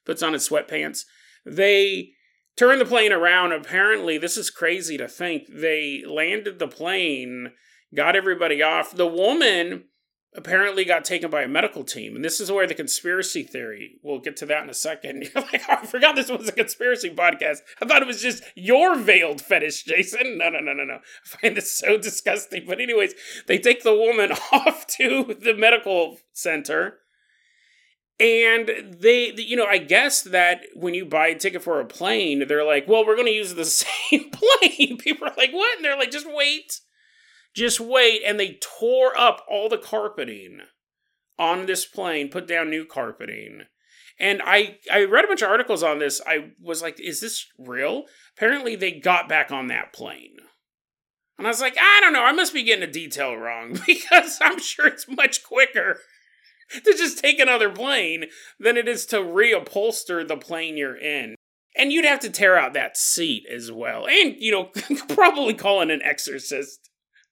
Puts 0.05 0.23
on 0.23 0.33
his 0.33 0.49
sweatpants. 0.49 1.05
They 1.45 2.13
turn 2.57 2.79
the 2.79 2.85
plane 2.85 3.13
around. 3.13 3.53
Apparently, 3.53 4.19
this 4.19 4.37
is 4.37 4.51
crazy 4.51 4.97
to 4.99 5.09
think. 5.09 5.45
They 5.49 6.03
landed 6.07 6.59
the 6.59 6.69
plane, 6.69 7.53
got 7.95 8.17
everybody 8.17 8.63
off. 8.63 8.95
The 8.95 9.07
woman 9.07 9.85
apparently 10.35 10.85
got 10.85 11.05
taken 11.05 11.29
by 11.29 11.43
a 11.43 11.49
medical 11.49 11.83
team. 11.83 12.15
And 12.15 12.25
this 12.25 12.41
is 12.41 12.53
where 12.53 12.67
the 12.67 12.75
conspiracy 12.75 13.43
theory, 13.43 13.99
we'll 14.03 14.21
get 14.21 14.37
to 14.39 14.47
that 14.47 14.63
in 14.63 14.71
a 14.71 14.75
second. 14.75 15.23
You're 15.35 15.45
like, 15.45 15.63
oh, 15.69 15.79
I 15.83 15.87
forgot 15.87 16.15
this 16.15 16.31
was 16.31 16.49
a 16.49 16.53
conspiracy 16.53 17.11
podcast. 17.11 17.59
I 17.83 17.87
thought 17.87 18.03
it 18.03 18.07
was 18.07 18.23
just 18.23 18.45
your 18.55 18.97
veiled 18.97 19.41
fetish, 19.41 19.85
Jason. 19.85 20.39
No, 20.39 20.49
no, 20.49 20.61
no, 20.61 20.73
no, 20.73 20.85
no. 20.85 20.95
I 20.95 21.37
find 21.41 21.57
this 21.57 21.73
so 21.73 21.99
disgusting. 21.99 22.65
But, 22.67 22.81
anyways, 22.81 23.15
they 23.47 23.59
take 23.59 23.83
the 23.83 23.95
woman 23.95 24.33
off 24.53 24.87
to 24.99 25.37
the 25.41 25.55
medical 25.55 26.19
center. 26.33 26.99
And 28.21 28.71
they, 29.01 29.33
you 29.33 29.57
know, 29.57 29.65
I 29.65 29.79
guess 29.79 30.23
that 30.23 30.67
when 30.75 30.93
you 30.93 31.07
buy 31.07 31.29
a 31.29 31.39
ticket 31.39 31.63
for 31.63 31.81
a 31.81 31.87
plane, 31.87 32.47
they're 32.47 32.67
like, 32.67 32.87
well, 32.87 33.05
we're 33.05 33.17
going 33.17 33.27
to 33.27 33.33
use 33.33 33.55
the 33.55 33.65
same 33.65 34.31
plane. 34.31 34.99
People 34.99 35.27
are 35.27 35.35
like, 35.37 35.53
what? 35.53 35.77
And 35.77 35.85
they're 35.85 35.99
like, 35.99 36.13
just 36.13 36.33
wait 36.33 36.81
just 37.55 37.81
wait. 37.81 38.23
And 38.25 38.39
they 38.39 38.59
tore 38.79 39.19
up 39.19 39.45
all 39.49 39.69
the 39.69 39.79
carpeting 39.79 40.61
on 41.39 41.67
this 41.67 41.87
plane, 41.87 42.29
put 42.29 42.47
down 42.47 42.71
new 42.71 42.85
carpeting. 42.85 43.63
And 44.19 44.43
I, 44.45 44.79
I 44.93 45.05
read 45.05 45.25
a 45.25 45.29
bunch 45.29 45.41
of 45.41 45.49
articles 45.49 45.83
on 45.83 45.99
this. 45.99 46.21
I 46.27 46.51
was 46.61 46.83
like, 46.83 47.01
is 47.01 47.21
this 47.21 47.47
real? 47.59 48.05
Apparently, 48.37 48.77
they 48.77 48.93
got 48.93 49.29
back 49.29 49.51
on 49.51 49.69
that 49.69 49.95
plane. 49.95 50.37
And 51.39 51.47
I 51.47 51.51
was 51.51 51.63
like, 51.63 51.77
I 51.81 52.01
don't 52.03 52.13
know. 52.13 52.23
I 52.23 52.33
must 52.33 52.53
be 52.53 52.63
getting 52.63 52.87
a 52.87 52.93
detail 52.93 53.35
wrong 53.35 53.81
because 53.87 54.39
I'm 54.43 54.59
sure 54.59 54.87
it's 54.87 55.09
much 55.09 55.43
quicker 55.43 55.99
to 56.85 56.93
just 56.93 57.19
take 57.19 57.41
another 57.41 57.71
plane 57.71 58.27
than 58.59 58.77
it 58.77 58.87
is 58.87 59.07
to 59.07 59.17
reupholster 59.17 60.29
the 60.29 60.37
plane 60.37 60.77
you're 60.77 60.99
in. 60.99 61.35
And 61.75 61.93
you'd 61.93 62.05
have 62.05 62.21
to 62.21 62.31
tear 62.31 62.59
out 62.59 62.75
that 62.75 62.99
seat 62.99 63.45
as 63.51 63.73
well. 63.73 64.07
And, 64.07 64.37
you 64.39 64.53
know, 64.53 64.65
probably 65.09 65.55
call 65.55 65.81
in 65.81 65.91
an 65.91 66.03
exorcist 66.03 66.90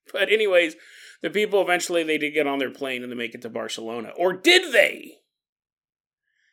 but 0.12 0.30
anyways, 0.30 0.76
the 1.22 1.30
people 1.30 1.60
eventually 1.60 2.02
they 2.02 2.18
did 2.18 2.34
get 2.34 2.46
on 2.46 2.58
their 2.58 2.70
plane 2.70 3.02
and 3.02 3.10
they 3.10 3.16
make 3.16 3.34
it 3.34 3.42
to 3.42 3.48
Barcelona. 3.48 4.12
Or 4.16 4.32
did 4.32 4.72
they? 4.72 5.14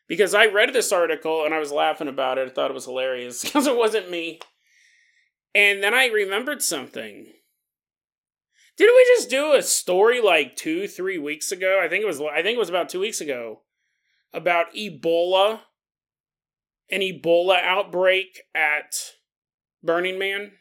Because 0.08 0.36
I 0.36 0.46
read 0.46 0.74
this 0.74 0.92
article 0.92 1.46
and 1.46 1.54
I 1.54 1.60
was 1.60 1.72
laughing 1.72 2.08
about 2.08 2.38
it. 2.38 2.48
I 2.48 2.52
thought 2.52 2.72
it 2.72 2.76
was 2.76 2.86
hilarious 2.86 3.42
because 3.44 3.68
it 3.68 3.78
wasn't 3.78 4.12
me. 4.12 4.40
And 5.54 5.82
then 5.82 5.94
I 5.94 6.08
remembered 6.08 6.62
something. 6.62 7.28
Didn't 8.78 8.96
we 8.96 9.16
just 9.16 9.30
do 9.30 9.54
a 9.54 9.62
story 9.62 10.22
like 10.22 10.58
two, 10.58 10.88
three 10.88 11.18
weeks 11.18 11.52
ago? 11.52 11.80
I 11.82 11.88
think 11.88 12.04
it 12.04 12.08
was. 12.08 12.20
I 12.20 12.42
think 12.42 12.56
it 12.56 12.60
was 12.60 12.70
about 12.70 12.90
two 12.90 13.00
weeks 13.00 13.22
ago 13.22 13.62
about 14.34 14.74
Ebola, 14.76 15.62
an 16.92 17.00
Ebola 17.00 17.62
outbreak 17.64 18.42
at 18.54 19.14
Burning 19.82 20.20
Man. 20.20 20.52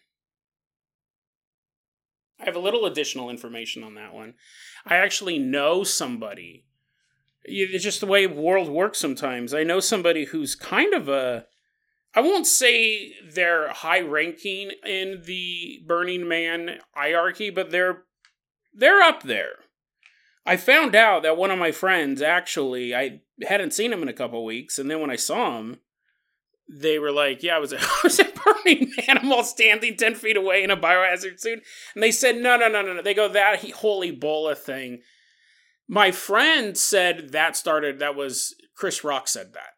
I 2.45 2.49
have 2.49 2.57
a 2.57 2.61
little 2.61 2.85
additional 2.85 3.31
information 3.31 3.83
on 3.83 3.95
that 3.95 4.13
one. 4.13 4.35
I 4.85 4.97
actually 4.97 5.39
know 5.39 5.83
somebody. 5.83 6.67
It's 7.43 7.83
just 7.83 8.01
the 8.01 8.07
way 8.07 8.27
the 8.27 8.35
world 8.35 8.69
works 8.69 8.99
sometimes. 8.99 9.55
I 9.55 9.63
know 9.63 9.81
somebody 9.81 10.27
who's 10.27 10.55
kind 10.55 10.93
of 10.93 11.09
a. 11.09 11.47
I 12.15 12.21
won't 12.21 12.47
say 12.47 13.15
they're 13.27 13.71
high 13.71 14.01
ranking 14.01 14.73
in 14.87 15.23
the 15.25 15.83
Burning 15.87 16.29
Man 16.29 16.81
hierarchy, 16.93 17.49
but 17.49 17.71
they're 17.71 18.03
they're 18.75 19.01
up 19.01 19.23
there. 19.23 19.55
I 20.45 20.59
found 20.59 20.95
out 20.95 21.23
that 21.23 21.39
one 21.39 21.51
of 21.51 21.59
my 21.59 21.73
friends 21.73 22.21
actually 22.21 22.95
I 22.95 23.23
hadn't 23.49 23.73
seen 23.73 23.91
him 23.91 24.03
in 24.03 24.09
a 24.09 24.13
couple 24.13 24.45
weeks, 24.45 24.79
and 24.79 24.91
then 24.91 25.01
when 25.01 25.11
I 25.11 25.17
saw 25.17 25.59
him, 25.59 25.79
they 26.69 26.99
were 26.99 27.13
like, 27.13 27.43
"Yeah, 27.43 27.57
I 27.57 27.59
was, 27.59 27.73
I 27.79 28.01
was 28.03 28.19
at 28.21 28.35
Burning 28.35 28.93
animal 29.09 29.43
standing 29.45 29.97
ten 29.97 30.15
feet 30.15 30.37
away 30.37 30.63
in 30.63 30.71
a 30.71 30.77
biohazard 30.77 31.41
suit," 31.41 31.63
and 31.95 32.03
they 32.03 32.11
said, 32.11 32.37
"No, 32.37 32.57
no, 32.57 32.69
no, 32.69 32.83
no, 32.83 32.95
no." 32.95 33.03
They 33.03 33.15
go 33.15 33.29
that 33.29 33.71
whole 33.73 34.03
Ebola 34.03 34.57
thing. 34.57 35.03
My 35.89 36.11
friend 36.11 36.77
said 36.77 37.33
that 37.33 37.57
started. 37.57 37.99
That 37.99 38.17
was 38.17 38.55
Chris 38.77 39.05
Rock 39.05 39.29
said 39.29 39.53
that. 39.55 39.71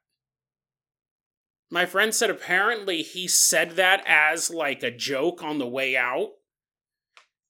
My 1.71 1.85
friend 1.85 2.14
said 2.14 2.31
apparently 2.31 3.02
he 3.02 3.26
said 3.26 3.73
that 3.73 4.05
as 4.07 4.50
like 4.50 4.83
a 4.83 4.90
joke 4.90 5.43
on 5.43 5.59
the 5.59 5.66
way 5.66 5.97
out, 5.97 6.28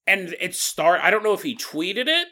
and 0.07 0.35
it 0.41 0.55
start. 0.55 1.01
I 1.03 1.11
don't 1.11 1.23
know 1.23 1.35
if 1.35 1.43
he 1.43 1.57
tweeted 1.57 2.07
it 2.09 2.29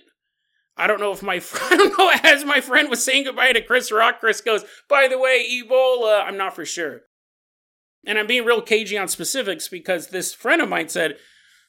I 0.76 0.86
don't 0.86 1.00
know 1.00 1.12
if 1.12 1.22
my 1.22 1.40
friend, 1.40 1.72
I 1.72 1.76
don't 1.76 1.98
know, 1.98 2.10
as 2.22 2.44
my 2.44 2.60
friend 2.60 2.88
was 2.90 3.04
saying 3.04 3.24
goodbye 3.24 3.52
to 3.52 3.62
Chris 3.62 3.92
Rock, 3.92 4.20
Chris 4.20 4.40
goes, 4.40 4.64
by 4.88 5.08
the 5.08 5.18
way, 5.18 5.46
Ebola, 5.62 6.24
I'm 6.24 6.36
not 6.36 6.54
for 6.54 6.64
sure. 6.64 7.02
And 8.06 8.18
I'm 8.18 8.26
being 8.26 8.44
real 8.44 8.60
cagey 8.60 8.98
on 8.98 9.08
specifics 9.08 9.68
because 9.68 10.08
this 10.08 10.34
friend 10.34 10.60
of 10.60 10.68
mine 10.68 10.88
said, 10.88 11.16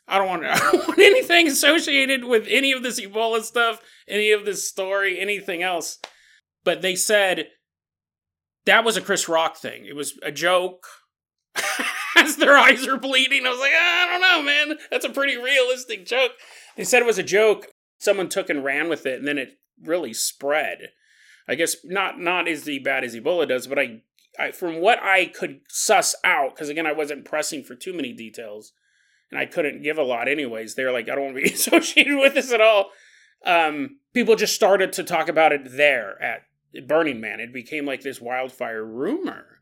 I 0.08 0.18
don't 0.18 0.28
want, 0.28 0.46
I 0.46 0.58
don't 0.58 0.88
want 0.88 1.00
anything 1.00 1.48
associated 1.48 2.26
with 2.26 2.46
any 2.50 2.72
of 2.72 2.84
this 2.84 3.00
Ebola 3.00 3.42
stuff, 3.42 3.82
any 4.08 4.32
of 4.32 4.46
this 4.46 4.68
story, 4.68 5.20
anything 5.20 5.64
else. 5.64 6.00
But 6.64 6.82
they 6.82 6.96
said 6.96 7.48
that 8.66 8.84
was 8.84 8.98
a 8.98 9.02
Chris 9.02 9.30
Rock 9.30 9.58
thing. 9.58 9.86
It 9.86 9.96
was 9.96 10.18
a 10.24 10.32
joke. 10.32 10.86
As 12.18 12.38
their 12.38 12.58
eyes 12.58 12.88
are 12.88 12.98
bleeding, 12.98 13.46
I 13.46 13.50
was 13.50 13.60
like, 13.60 13.74
ah, 13.76 14.06
I 14.06 14.08
don't 14.08 14.22
know, 14.22 14.42
man. 14.44 14.78
That's 14.90 15.06
a 15.06 15.10
pretty 15.10 15.38
realistic 15.38 16.06
joke. 16.06 16.32
They 16.76 16.84
said 16.84 17.02
it 17.02 17.06
was 17.06 17.18
a 17.18 17.24
joke 17.24 17.68
someone 18.06 18.30
took 18.30 18.50
and 18.50 18.64
ran 18.64 18.88
with 18.88 19.06
it, 19.06 19.20
and 19.20 19.28
then 19.28 19.38
it 19.38 19.58
really 19.84 20.14
spread. 20.14 20.90
I 21.48 21.56
guess 21.56 21.76
not 21.84 22.20
not 22.20 22.48
as 22.48 22.70
bad 22.84 23.04
as 23.04 23.16
Ebola 23.16 23.48
does, 23.48 23.68
but 23.68 23.78
I, 23.78 24.02
I 24.40 24.52
from 24.52 24.80
what 24.80 25.02
I 25.04 25.26
could 25.26 25.62
suss 25.68 26.16
out, 26.24 26.56
because 26.56 26.70
again 26.70 26.88
I 26.88 26.94
wasn't 26.94 27.26
pressing 27.26 27.64
for 27.64 27.76
too 27.76 27.94
many 27.94 28.14
details, 28.14 28.72
and 29.32 29.40
I 29.40 29.46
couldn't 29.46 29.84
give 29.84 29.98
a 29.98 30.04
lot 30.04 30.28
anyways. 30.28 30.76
They're 30.76 30.94
like, 30.94 31.10
I 31.10 31.16
don't 31.16 31.26
want 31.26 31.38
to 31.38 31.44
be 31.44 31.50
associated 31.54 32.18
with 32.18 32.34
this 32.34 32.52
at 32.52 32.62
all. 32.62 32.92
Um, 33.46 34.00
people 34.14 34.36
just 34.36 34.56
started 34.56 34.94
to 34.94 35.04
talk 35.04 35.28
about 35.28 35.52
it 35.52 35.76
there 35.78 36.22
at 36.22 36.42
Burning 36.88 37.22
Man. 37.22 37.40
It 37.40 37.54
became 37.54 37.86
like 37.86 38.02
this 38.02 38.22
wildfire 38.22 38.84
rumor. 38.84 39.56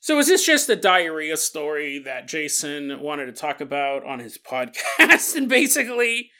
So 0.00 0.18
is 0.18 0.28
this 0.28 0.46
just 0.46 0.68
a 0.68 0.76
diarrhea 0.76 1.36
story 1.36 1.98
that 1.98 2.28
Jason 2.28 3.00
wanted 3.00 3.26
to 3.26 3.32
talk 3.32 3.60
about 3.60 4.04
on 4.06 4.20
his 4.20 4.38
podcast 4.50 5.34
and 5.34 5.48
basically 5.48 6.30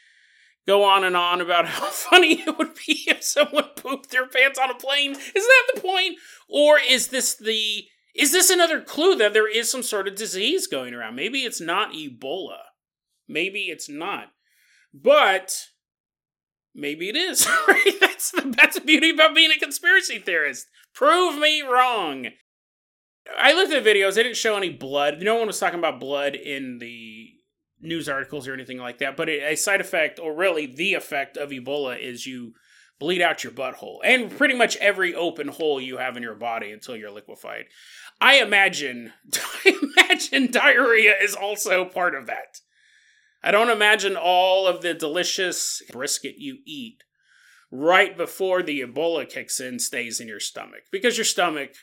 go 0.67 0.83
on 0.83 1.03
and 1.03 1.15
on 1.15 1.41
about 1.41 1.65
how 1.65 1.85
funny 1.91 2.41
it 2.41 2.57
would 2.57 2.75
be 2.75 3.03
if 3.07 3.23
someone 3.23 3.69
pooped 3.75 4.11
their 4.11 4.27
pants 4.27 4.59
on 4.59 4.69
a 4.69 4.75
plane. 4.75 5.11
Is 5.11 5.33
that 5.33 5.63
the 5.73 5.81
point? 5.81 6.17
Or 6.47 6.77
is 6.77 7.07
this 7.07 7.35
the 7.35 7.85
is 8.13 8.31
this 8.31 8.49
another 8.49 8.81
clue 8.81 9.15
that 9.15 9.33
there 9.33 9.49
is 9.49 9.71
some 9.71 9.83
sort 9.83 10.07
of 10.07 10.15
disease 10.15 10.67
going 10.67 10.93
around? 10.93 11.15
Maybe 11.15 11.39
it's 11.39 11.61
not 11.61 11.93
Ebola. 11.93 12.59
Maybe 13.27 13.65
it's 13.65 13.87
not. 13.87 14.29
But 14.93 15.55
maybe 16.75 17.09
it 17.09 17.15
is. 17.15 17.47
Right? 17.67 17.99
That's 17.99 18.31
the 18.31 18.53
that's 18.57 18.75
the 18.75 18.81
beauty 18.81 19.11
about 19.11 19.35
being 19.35 19.51
a 19.51 19.59
conspiracy 19.59 20.19
theorist. 20.19 20.67
Prove 20.93 21.39
me 21.39 21.61
wrong. 21.61 22.27
I 23.37 23.53
looked 23.53 23.73
at 23.73 23.83
videos, 23.83 24.15
they 24.15 24.23
didn't 24.23 24.37
show 24.37 24.55
any 24.55 24.69
blood. 24.69 25.21
No 25.21 25.35
one 25.35 25.47
was 25.47 25.59
talking 25.59 25.79
about 25.79 25.99
blood 25.99 26.33
in 26.33 26.79
the 26.79 27.36
news 27.81 28.09
articles 28.09 28.47
or 28.47 28.53
anything 28.53 28.77
like 28.77 28.97
that, 28.99 29.17
but 29.17 29.29
a 29.29 29.55
side 29.55 29.81
effect, 29.81 30.19
or 30.19 30.35
really 30.35 30.65
the 30.65 30.93
effect 30.93 31.37
of 31.37 31.49
Ebola, 31.49 31.99
is 31.99 32.25
you 32.25 32.53
bleed 32.99 33.21
out 33.21 33.43
your 33.43 33.53
butthole 33.53 33.99
and 34.03 34.35
pretty 34.35 34.55
much 34.55 34.75
every 34.77 35.13
open 35.13 35.47
hole 35.49 35.79
you 35.79 35.97
have 35.97 36.17
in 36.17 36.23
your 36.23 36.35
body 36.35 36.71
until 36.71 36.95
you're 36.95 37.11
liquefied. 37.11 37.65
I 38.19 38.37
imagine, 38.37 39.13
I 39.65 39.79
imagine 39.97 40.51
diarrhea 40.51 41.13
is 41.21 41.35
also 41.35 41.85
part 41.85 42.15
of 42.15 42.25
that. 42.27 42.59
I 43.43 43.51
don't 43.51 43.69
imagine 43.69 44.17
all 44.17 44.67
of 44.67 44.81
the 44.81 44.93
delicious 44.93 45.81
brisket 45.91 46.35
you 46.37 46.57
eat 46.65 47.03
right 47.71 48.17
before 48.17 48.63
the 48.63 48.81
Ebola 48.81 49.29
kicks 49.29 49.59
in 49.59 49.79
stays 49.79 50.19
in 50.19 50.27
your 50.27 50.39
stomach 50.39 50.81
because 50.91 51.17
your 51.17 51.25
stomach 51.25 51.73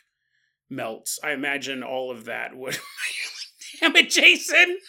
melts. 0.69 1.19
I 1.23 1.31
imagine 1.31 1.83
all 1.83 2.11
of 2.11 2.25
that 2.25 2.55
would. 2.55 2.77
Damn 3.79 3.95
it, 3.95 4.09
Jason! 4.09 4.79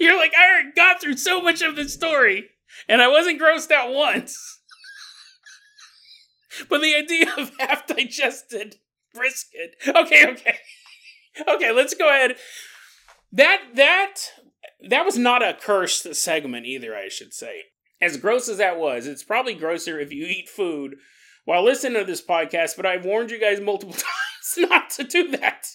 You're 0.00 0.16
like, 0.16 0.32
I 0.34 0.50
already 0.50 0.72
got 0.74 1.00
through 1.00 1.18
so 1.18 1.42
much 1.42 1.60
of 1.60 1.76
the 1.76 1.86
story, 1.88 2.48
and 2.88 3.02
I 3.02 3.08
wasn't 3.08 3.40
grossed 3.40 3.70
out 3.70 3.92
once. 3.92 4.60
but 6.68 6.80
the 6.80 6.94
idea 6.94 7.32
of 7.36 7.52
half 7.60 7.86
digested 7.86 8.76
brisket. 9.14 9.76
Okay, 9.86 10.26
okay. 10.26 10.58
Okay, 11.46 11.70
let's 11.70 11.94
go 11.94 12.08
ahead. 12.08 12.36
That 13.30 13.60
that 13.74 14.14
that 14.88 15.04
was 15.04 15.18
not 15.18 15.42
a 15.42 15.54
cursed 15.54 16.14
segment 16.14 16.66
either, 16.66 16.96
I 16.96 17.08
should 17.08 17.32
say. 17.32 17.64
As 18.00 18.16
gross 18.16 18.48
as 18.48 18.56
that 18.56 18.78
was, 18.78 19.06
it's 19.06 19.22
probably 19.22 19.54
grosser 19.54 20.00
if 20.00 20.12
you 20.12 20.24
eat 20.24 20.48
food 20.48 20.96
while 21.44 21.62
listening 21.62 22.00
to 22.00 22.04
this 22.04 22.22
podcast, 22.22 22.76
but 22.76 22.86
I've 22.86 23.04
warned 23.04 23.30
you 23.30 23.38
guys 23.38 23.60
multiple 23.60 23.94
times 24.56 24.70
not 24.70 24.90
to 24.90 25.04
do 25.04 25.28
that. 25.36 25.66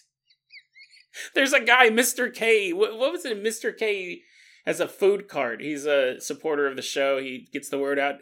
There's 1.34 1.53
a 1.53 1.60
guy, 1.60 1.89
Mr. 1.89 2.34
K. 2.34 2.74
What, 2.74 2.98
what 2.98 3.12
was 3.12 3.25
it? 3.25 3.43
Mr. 3.43 3.75
K 3.75 4.22
has 4.65 4.79
a 4.79 4.88
food 4.88 5.27
cart. 5.27 5.62
He's 5.62 5.86
a 5.86 6.19
supporter 6.19 6.67
of 6.67 6.75
the 6.75 6.81
show. 6.81 7.19
He 7.19 7.48
gets 7.51 7.69
the 7.69 7.77
word 7.77 8.00
out. 8.00 8.15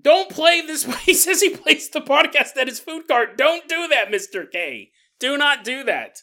Don't 0.00 0.30
play 0.30 0.60
this. 0.60 0.84
He 1.04 1.14
says 1.14 1.40
he 1.40 1.50
plays 1.56 1.88
the 1.88 2.00
podcast 2.00 2.56
at 2.56 2.68
his 2.68 2.80
food 2.80 3.06
cart. 3.08 3.36
Don't 3.36 3.68
do 3.68 3.88
that, 3.88 4.10
Mr. 4.10 4.50
K. 4.50 4.90
Do 5.20 5.36
not 5.36 5.64
do 5.64 5.84
that. 5.84 6.18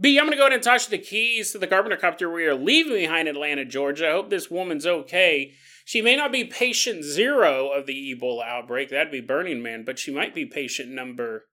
B, 0.00 0.16
I'm 0.16 0.26
going 0.26 0.32
to 0.32 0.36
go 0.36 0.44
ahead 0.44 0.52
and 0.52 0.62
touch 0.62 0.86
the 0.86 0.98
keys 0.98 1.50
to 1.52 1.58
the 1.58 1.66
Carpenter 1.66 1.96
Copter 1.96 2.30
we 2.30 2.46
are 2.46 2.54
leaving 2.54 2.92
behind 2.92 3.26
Atlanta, 3.26 3.64
Georgia. 3.64 4.08
I 4.08 4.12
hope 4.12 4.30
this 4.30 4.48
woman's 4.48 4.86
okay. 4.86 5.54
She 5.84 6.02
may 6.02 6.14
not 6.14 6.30
be 6.30 6.44
patient 6.44 7.02
zero 7.02 7.70
of 7.70 7.86
the 7.86 8.14
Ebola 8.14 8.46
outbreak. 8.46 8.90
That'd 8.90 9.10
be 9.10 9.20
Burning 9.20 9.60
Man, 9.60 9.84
but 9.84 9.98
she 9.98 10.12
might 10.12 10.34
be 10.34 10.46
patient 10.46 10.90
number 10.90 11.46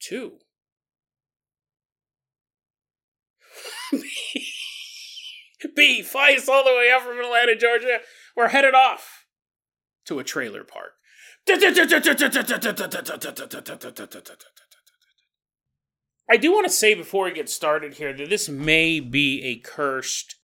two. 0.00 0.38
B, 5.78 6.02
fly 6.02 6.34
us 6.36 6.48
all 6.48 6.64
the 6.64 6.72
way 6.72 6.90
out 6.92 7.02
from 7.02 7.20
Atlanta, 7.20 7.54
Georgia. 7.54 8.00
We're 8.36 8.48
headed 8.48 8.74
off 8.74 9.26
to 10.06 10.18
a 10.18 10.24
trailer 10.24 10.64
park. 10.64 10.94
I 16.30 16.36
do 16.36 16.52
want 16.52 16.66
to 16.66 16.72
say 16.72 16.94
before 16.94 17.24
we 17.24 17.32
get 17.32 17.48
started 17.48 17.94
here 17.94 18.12
that 18.12 18.28
this 18.28 18.48
may 18.48 18.98
be 19.00 19.42
a 19.44 19.56
cursed 19.56 20.34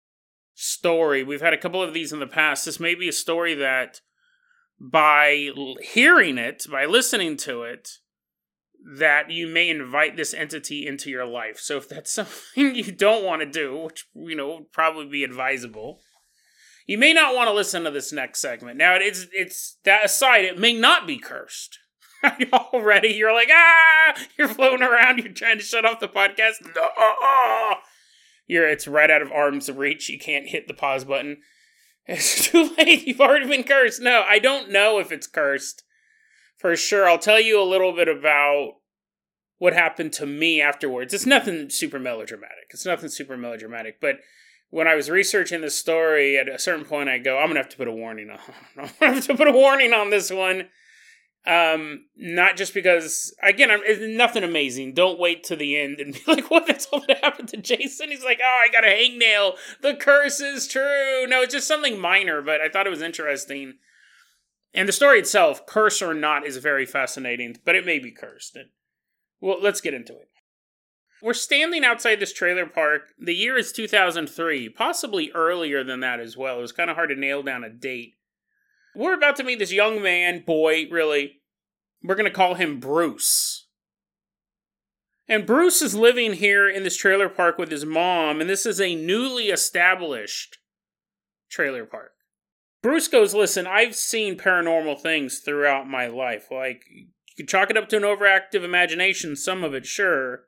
story. 0.53 1.21
We've 1.21 1.41
had 1.41 1.53
a 1.53 1.59
couple 1.59 1.83
of 1.83 1.93
these 1.93 2.13
in 2.13 2.19
the 2.19 2.27
past. 2.27 2.65
This 2.65 2.79
may 2.79 2.95
be 2.95 3.09
a 3.09 3.13
story 3.13 3.53
that 3.55 3.99
by 4.79 5.49
hearing 5.81 6.37
it, 6.37 6.65
by 6.71 6.85
listening 6.85 7.35
to 7.37 7.63
it, 7.63 7.89
that 8.85 9.31
you 9.31 9.47
may 9.47 9.69
invite 9.69 10.15
this 10.15 10.33
entity 10.33 10.85
into 10.85 11.09
your 11.09 11.25
life. 11.25 11.59
So 11.59 11.77
if 11.77 11.89
that's 11.89 12.11
something 12.13 12.75
you 12.75 12.91
don't 12.91 13.25
want 13.25 13.41
to 13.41 13.49
do, 13.49 13.77
which 13.77 14.05
you 14.13 14.35
know 14.35 14.55
would 14.55 14.71
probably 14.71 15.07
be 15.07 15.23
advisable, 15.23 15.99
you 16.85 16.97
may 16.97 17.13
not 17.13 17.35
want 17.35 17.47
to 17.47 17.53
listen 17.53 17.83
to 17.83 17.91
this 17.91 18.11
next 18.11 18.39
segment. 18.39 18.77
Now 18.77 18.95
it's 18.95 19.25
it's 19.33 19.77
that 19.83 20.05
aside, 20.05 20.45
it 20.45 20.59
may 20.59 20.73
not 20.73 21.07
be 21.07 21.17
cursed. 21.17 21.79
Already 22.53 23.09
you're 23.09 23.33
like, 23.33 23.49
ah, 23.51 24.15
you're 24.37 24.47
floating 24.47 24.83
around, 24.85 25.19
you're 25.19 25.33
trying 25.33 25.57
to 25.57 25.63
shut 25.63 25.85
off 25.85 25.99
the 25.99 26.07
podcast. 26.07 26.53
No, 26.75 27.75
you're 28.47 28.69
it's 28.69 28.87
right 28.87 29.09
out 29.09 29.21
of 29.23 29.31
arm's 29.31 29.69
reach. 29.71 30.09
You 30.09 30.19
can't 30.19 30.47
hit 30.47 30.67
the 30.67 30.73
pause 30.73 31.03
button. 31.03 31.37
It's 32.07 32.51
too 32.51 32.69
late. 32.77 33.07
You've 33.07 33.19
already 33.19 33.47
been 33.47 33.63
cursed. 33.63 33.99
No, 33.99 34.23
I 34.27 34.37
don't 34.37 34.69
know 34.69 34.99
if 34.99 35.11
it's 35.11 35.25
cursed 35.25 35.81
for 36.65 36.75
sure. 36.75 37.07
I'll 37.07 37.19
tell 37.19 37.39
you 37.39 37.61
a 37.61 37.63
little 37.63 37.93
bit 37.93 38.07
about 38.07 38.77
what 39.59 39.73
happened 39.73 40.13
to 40.13 40.25
me 40.25 40.61
afterwards. 40.61 41.13
It's 41.13 41.27
nothing 41.27 41.69
super 41.69 41.99
melodramatic. 41.99 42.71
It's 42.71 42.87
nothing 42.87 43.09
super 43.09 43.37
melodramatic. 43.37 44.01
But 44.01 44.15
when 44.71 44.87
I 44.87 44.95
was 44.95 45.11
researching 45.11 45.61
this 45.61 45.77
story, 45.77 46.39
at 46.39 46.49
a 46.49 46.57
certain 46.57 46.83
point, 46.83 47.07
I 47.07 47.19
go, 47.19 47.37
I'm 47.37 47.49
gonna 47.49 47.59
have 47.59 47.69
to 47.69 47.77
put 47.77 47.87
a 47.87 47.91
warning 47.91 48.31
on. 48.31 48.39
I'm 48.83 48.89
gonna 48.99 49.13
have 49.13 49.27
to 49.27 49.35
put 49.35 49.47
a 49.47 49.51
warning 49.51 49.93
on 49.93 50.09
this 50.09 50.31
one. 50.31 50.69
Um, 51.45 52.05
not 52.17 52.57
just 52.57 52.73
because 52.73 53.35
again, 53.43 53.69
I'm, 53.69 53.81
it's 53.85 54.01
nothing 54.17 54.43
amazing. 54.43 54.95
Don't 54.95 55.19
wait 55.19 55.43
to 55.43 55.55
the 55.55 55.79
end 55.79 55.99
and 55.99 56.13
be 56.15 56.21
like, 56.25 56.49
"What? 56.49 56.65
That's 56.65 56.87
all 56.87 57.03
that 57.07 57.23
happened 57.23 57.49
to 57.49 57.57
Jason." 57.57 58.09
He's 58.09 58.25
like, 58.25 58.39
"Oh, 58.43 58.63
I 58.67 58.71
got 58.71 58.83
a 58.83 58.87
hangnail. 58.87 59.53
The 59.83 59.93
curse 59.93 60.39
is 60.39 60.67
true." 60.67 61.27
No, 61.27 61.43
it's 61.43 61.53
just 61.53 61.67
something 61.67 61.99
minor, 61.99 62.41
but 62.41 62.59
I 62.59 62.69
thought 62.69 62.87
it 62.87 62.89
was 62.89 63.03
interesting 63.03 63.75
and 64.75 64.87
the 64.87 64.93
story 64.93 65.19
itself, 65.19 65.65
curse 65.65 66.01
or 66.01 66.13
not, 66.13 66.45
is 66.45 66.57
very 66.57 66.85
fascinating, 66.85 67.57
but 67.63 67.75
it 67.75 67.85
may 67.85 67.97
be 67.97 68.11
cursed. 68.11 68.57
well, 69.39 69.57
let's 69.61 69.81
get 69.81 69.93
into 69.93 70.13
it. 70.13 70.29
We're 71.21 71.33
standing 71.33 71.85
outside 71.85 72.19
this 72.19 72.33
trailer 72.33 72.65
park. 72.65 73.13
The 73.17 73.33
year 73.33 73.57
is 73.57 73.71
2003, 73.71 74.69
possibly 74.69 75.31
earlier 75.33 75.83
than 75.83 76.01
that 76.01 76.19
as 76.19 76.35
well. 76.35 76.59
It 76.59 76.61
was 76.61 76.73
kind 76.73 76.89
of 76.89 76.97
hard 76.97 77.09
to 77.09 77.15
nail 77.15 77.41
down 77.41 77.63
a 77.63 77.69
date. 77.69 78.15
We're 78.93 79.15
about 79.15 79.37
to 79.37 79.43
meet 79.43 79.59
this 79.59 79.71
young 79.71 80.01
man, 80.01 80.43
boy, 80.45 80.87
really. 80.91 81.41
We're 82.03 82.15
going 82.15 82.29
to 82.29 82.35
call 82.35 82.55
him 82.55 82.79
Bruce. 82.79 83.67
And 85.27 85.45
Bruce 85.45 85.81
is 85.81 85.95
living 85.95 86.33
here 86.33 86.69
in 86.69 86.83
this 86.83 86.97
trailer 86.97 87.29
park 87.29 87.57
with 87.57 87.71
his 87.71 87.85
mom, 87.85 88.41
and 88.41 88.49
this 88.49 88.65
is 88.65 88.79
a 88.79 88.93
newly 88.93 89.45
established 89.45 90.59
trailer 91.49 91.85
park. 91.85 92.11
Bruce 92.85 93.07
goes, 93.07 93.33
Listen, 93.33 93.65
I've 93.65 93.95
seen 93.95 94.37
paranormal 94.37 95.01
things 95.01 95.39
throughout 95.39 95.89
my 95.89 96.05
life. 96.05 96.51
Like, 96.51 96.83
you 96.91 97.07
could 97.35 97.47
chalk 97.47 97.71
it 97.71 97.77
up 97.77 97.89
to 97.89 97.97
an 97.97 98.03
overactive 98.03 98.63
imagination, 98.63 99.35
some 99.35 99.63
of 99.63 99.73
it, 99.73 99.87
sure. 99.87 100.43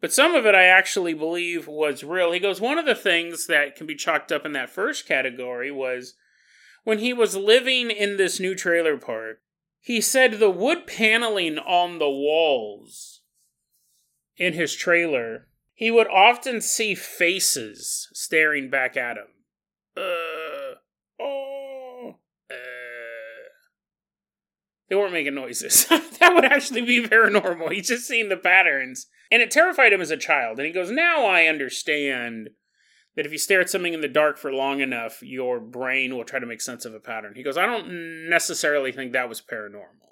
But 0.00 0.12
some 0.12 0.36
of 0.36 0.46
it 0.46 0.54
I 0.54 0.66
actually 0.66 1.12
believe 1.12 1.66
was 1.66 2.04
real. 2.04 2.30
He 2.30 2.38
goes, 2.38 2.60
One 2.60 2.78
of 2.78 2.86
the 2.86 2.94
things 2.94 3.48
that 3.48 3.74
can 3.74 3.88
be 3.88 3.96
chalked 3.96 4.30
up 4.30 4.46
in 4.46 4.52
that 4.52 4.70
first 4.70 5.08
category 5.08 5.72
was 5.72 6.14
when 6.84 7.00
he 7.00 7.12
was 7.12 7.34
living 7.34 7.90
in 7.90 8.16
this 8.16 8.38
new 8.38 8.54
trailer 8.54 8.96
park, 8.96 9.40
he 9.80 10.00
said 10.00 10.34
the 10.34 10.50
wood 10.50 10.86
paneling 10.86 11.58
on 11.58 11.98
the 11.98 12.08
walls 12.08 13.22
in 14.36 14.52
his 14.52 14.76
trailer, 14.76 15.48
he 15.74 15.90
would 15.90 16.06
often 16.06 16.60
see 16.60 16.94
faces 16.94 18.08
staring 18.12 18.70
back 18.70 18.96
at 18.96 19.16
him. 19.16 19.26
Uh, 19.96 20.76
oh, 21.20 22.14
uh, 22.50 22.54
they 24.90 24.96
weren't 24.96 25.12
making 25.12 25.36
noises. 25.36 25.86
that 25.88 26.34
would 26.34 26.44
actually 26.44 26.82
be 26.82 27.06
paranormal. 27.06 27.72
He's 27.72 27.88
just 27.88 28.06
seeing 28.06 28.28
the 28.28 28.36
patterns. 28.36 29.06
And 29.30 29.40
it 29.40 29.50
terrified 29.50 29.92
him 29.92 30.00
as 30.00 30.10
a 30.10 30.16
child. 30.16 30.58
And 30.58 30.66
he 30.66 30.72
goes, 30.72 30.90
Now 30.90 31.24
I 31.24 31.44
understand 31.44 32.50
that 33.14 33.24
if 33.24 33.30
you 33.30 33.38
stare 33.38 33.60
at 33.60 33.70
something 33.70 33.94
in 33.94 34.00
the 34.00 34.08
dark 34.08 34.36
for 34.36 34.52
long 34.52 34.80
enough, 34.80 35.22
your 35.22 35.60
brain 35.60 36.14
will 36.14 36.24
try 36.24 36.40
to 36.40 36.46
make 36.46 36.60
sense 36.60 36.84
of 36.84 36.92
a 36.92 37.00
pattern. 37.00 37.34
He 37.36 37.44
goes, 37.44 37.56
I 37.56 37.66
don't 37.66 38.28
necessarily 38.28 38.90
think 38.90 39.12
that 39.12 39.28
was 39.28 39.40
paranormal. 39.40 40.10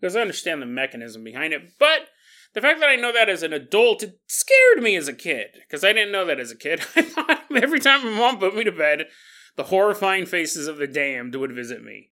Because 0.00 0.16
I 0.16 0.20
understand 0.20 0.60
the 0.60 0.66
mechanism 0.66 1.22
behind 1.22 1.52
it. 1.52 1.72
But 1.78 2.08
the 2.54 2.60
fact 2.60 2.80
that 2.80 2.88
I 2.88 2.96
know 2.96 3.12
that 3.12 3.28
as 3.28 3.44
an 3.44 3.52
adult, 3.52 4.02
it 4.02 4.18
scared 4.26 4.82
me 4.82 4.96
as 4.96 5.06
a 5.06 5.12
kid. 5.12 5.48
Because 5.54 5.84
I 5.84 5.92
didn't 5.92 6.12
know 6.12 6.26
that 6.26 6.40
as 6.40 6.50
a 6.50 6.56
kid. 6.56 6.80
I 6.96 7.02
thought 7.02 7.44
every 7.54 7.78
time 7.78 8.04
my 8.04 8.18
mom 8.18 8.38
put 8.38 8.56
me 8.56 8.64
to 8.64 8.72
bed, 8.72 9.06
the 9.54 9.64
horrifying 9.64 10.26
faces 10.26 10.66
of 10.66 10.78
the 10.78 10.88
damned 10.88 11.36
would 11.36 11.54
visit 11.54 11.84
me. 11.84 12.11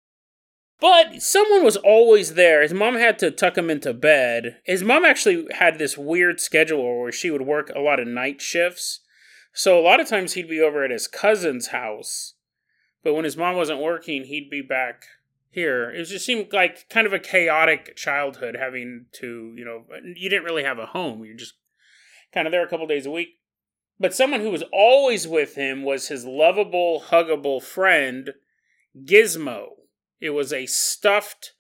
But 0.80 1.22
someone 1.24 1.64
was 1.64 1.78
always 1.78 2.36
there. 2.36 2.62
His 2.62 2.74
mom 2.74 2.96
had 2.96 3.18
to 3.20 3.32
tuck 3.32 3.58
him 3.58 3.70
into 3.70 3.94
bed. 3.94 4.58
His 4.64 4.84
mom 4.84 5.06
actually 5.06 5.48
had 5.52 5.80
this 5.80 5.98
weird 5.98 6.40
schedule 6.40 7.00
where 7.00 7.12
she 7.12 7.32
would 7.32 7.42
work 7.42 7.72
a 7.76 7.80
lot 7.80 8.00
of 8.00 8.08
night 8.08 8.42
shifts. 8.42 9.00
So 9.54 9.80
a 9.80 9.82
lot 9.82 10.00
of 10.00 10.08
times 10.08 10.34
he'd 10.34 10.50
be 10.50 10.62
over 10.62 10.84
at 10.84 10.92
his 10.92 11.08
cousin's 11.08 11.68
house. 11.68 12.36
But 13.04 13.16
when 13.16 13.24
his 13.24 13.38
mom 13.38 13.56
wasn't 13.56 13.82
working, 13.82 14.26
he'd 14.26 14.52
be 14.52 14.62
back 14.62 15.06
here. 15.50 15.90
It 15.90 16.04
just 16.04 16.26
seemed 16.26 16.54
like 16.54 16.88
kind 16.90 17.08
of 17.08 17.14
a 17.14 17.20
chaotic 17.20 17.96
childhood 17.96 18.56
having 18.60 19.08
to, 19.14 19.54
you 19.58 19.66
know, 19.66 19.86
you 20.04 20.30
didn't 20.30 20.46
really 20.46 20.64
have 20.64 20.78
a 20.78 20.86
home. 20.88 21.26
You're 21.26 21.38
just 21.38 21.56
kind 22.32 22.46
of 22.46 22.52
there 22.52 22.64
a 22.64 22.70
couple 22.70 22.86
days 22.86 23.08
a 23.08 23.12
week. 23.12 23.40
But 24.00 24.14
someone 24.14 24.42
who 24.42 24.52
was 24.52 24.64
always 24.72 25.28
with 25.28 25.56
him 25.56 25.82
was 25.84 26.10
his 26.10 26.24
lovable, 26.24 27.06
huggable 27.08 27.64
friend, 27.64 28.34
Gizmo. 28.96 29.77
It 30.20 30.32
was 30.32 30.52
a 30.52 30.66
stuffed 30.66 31.54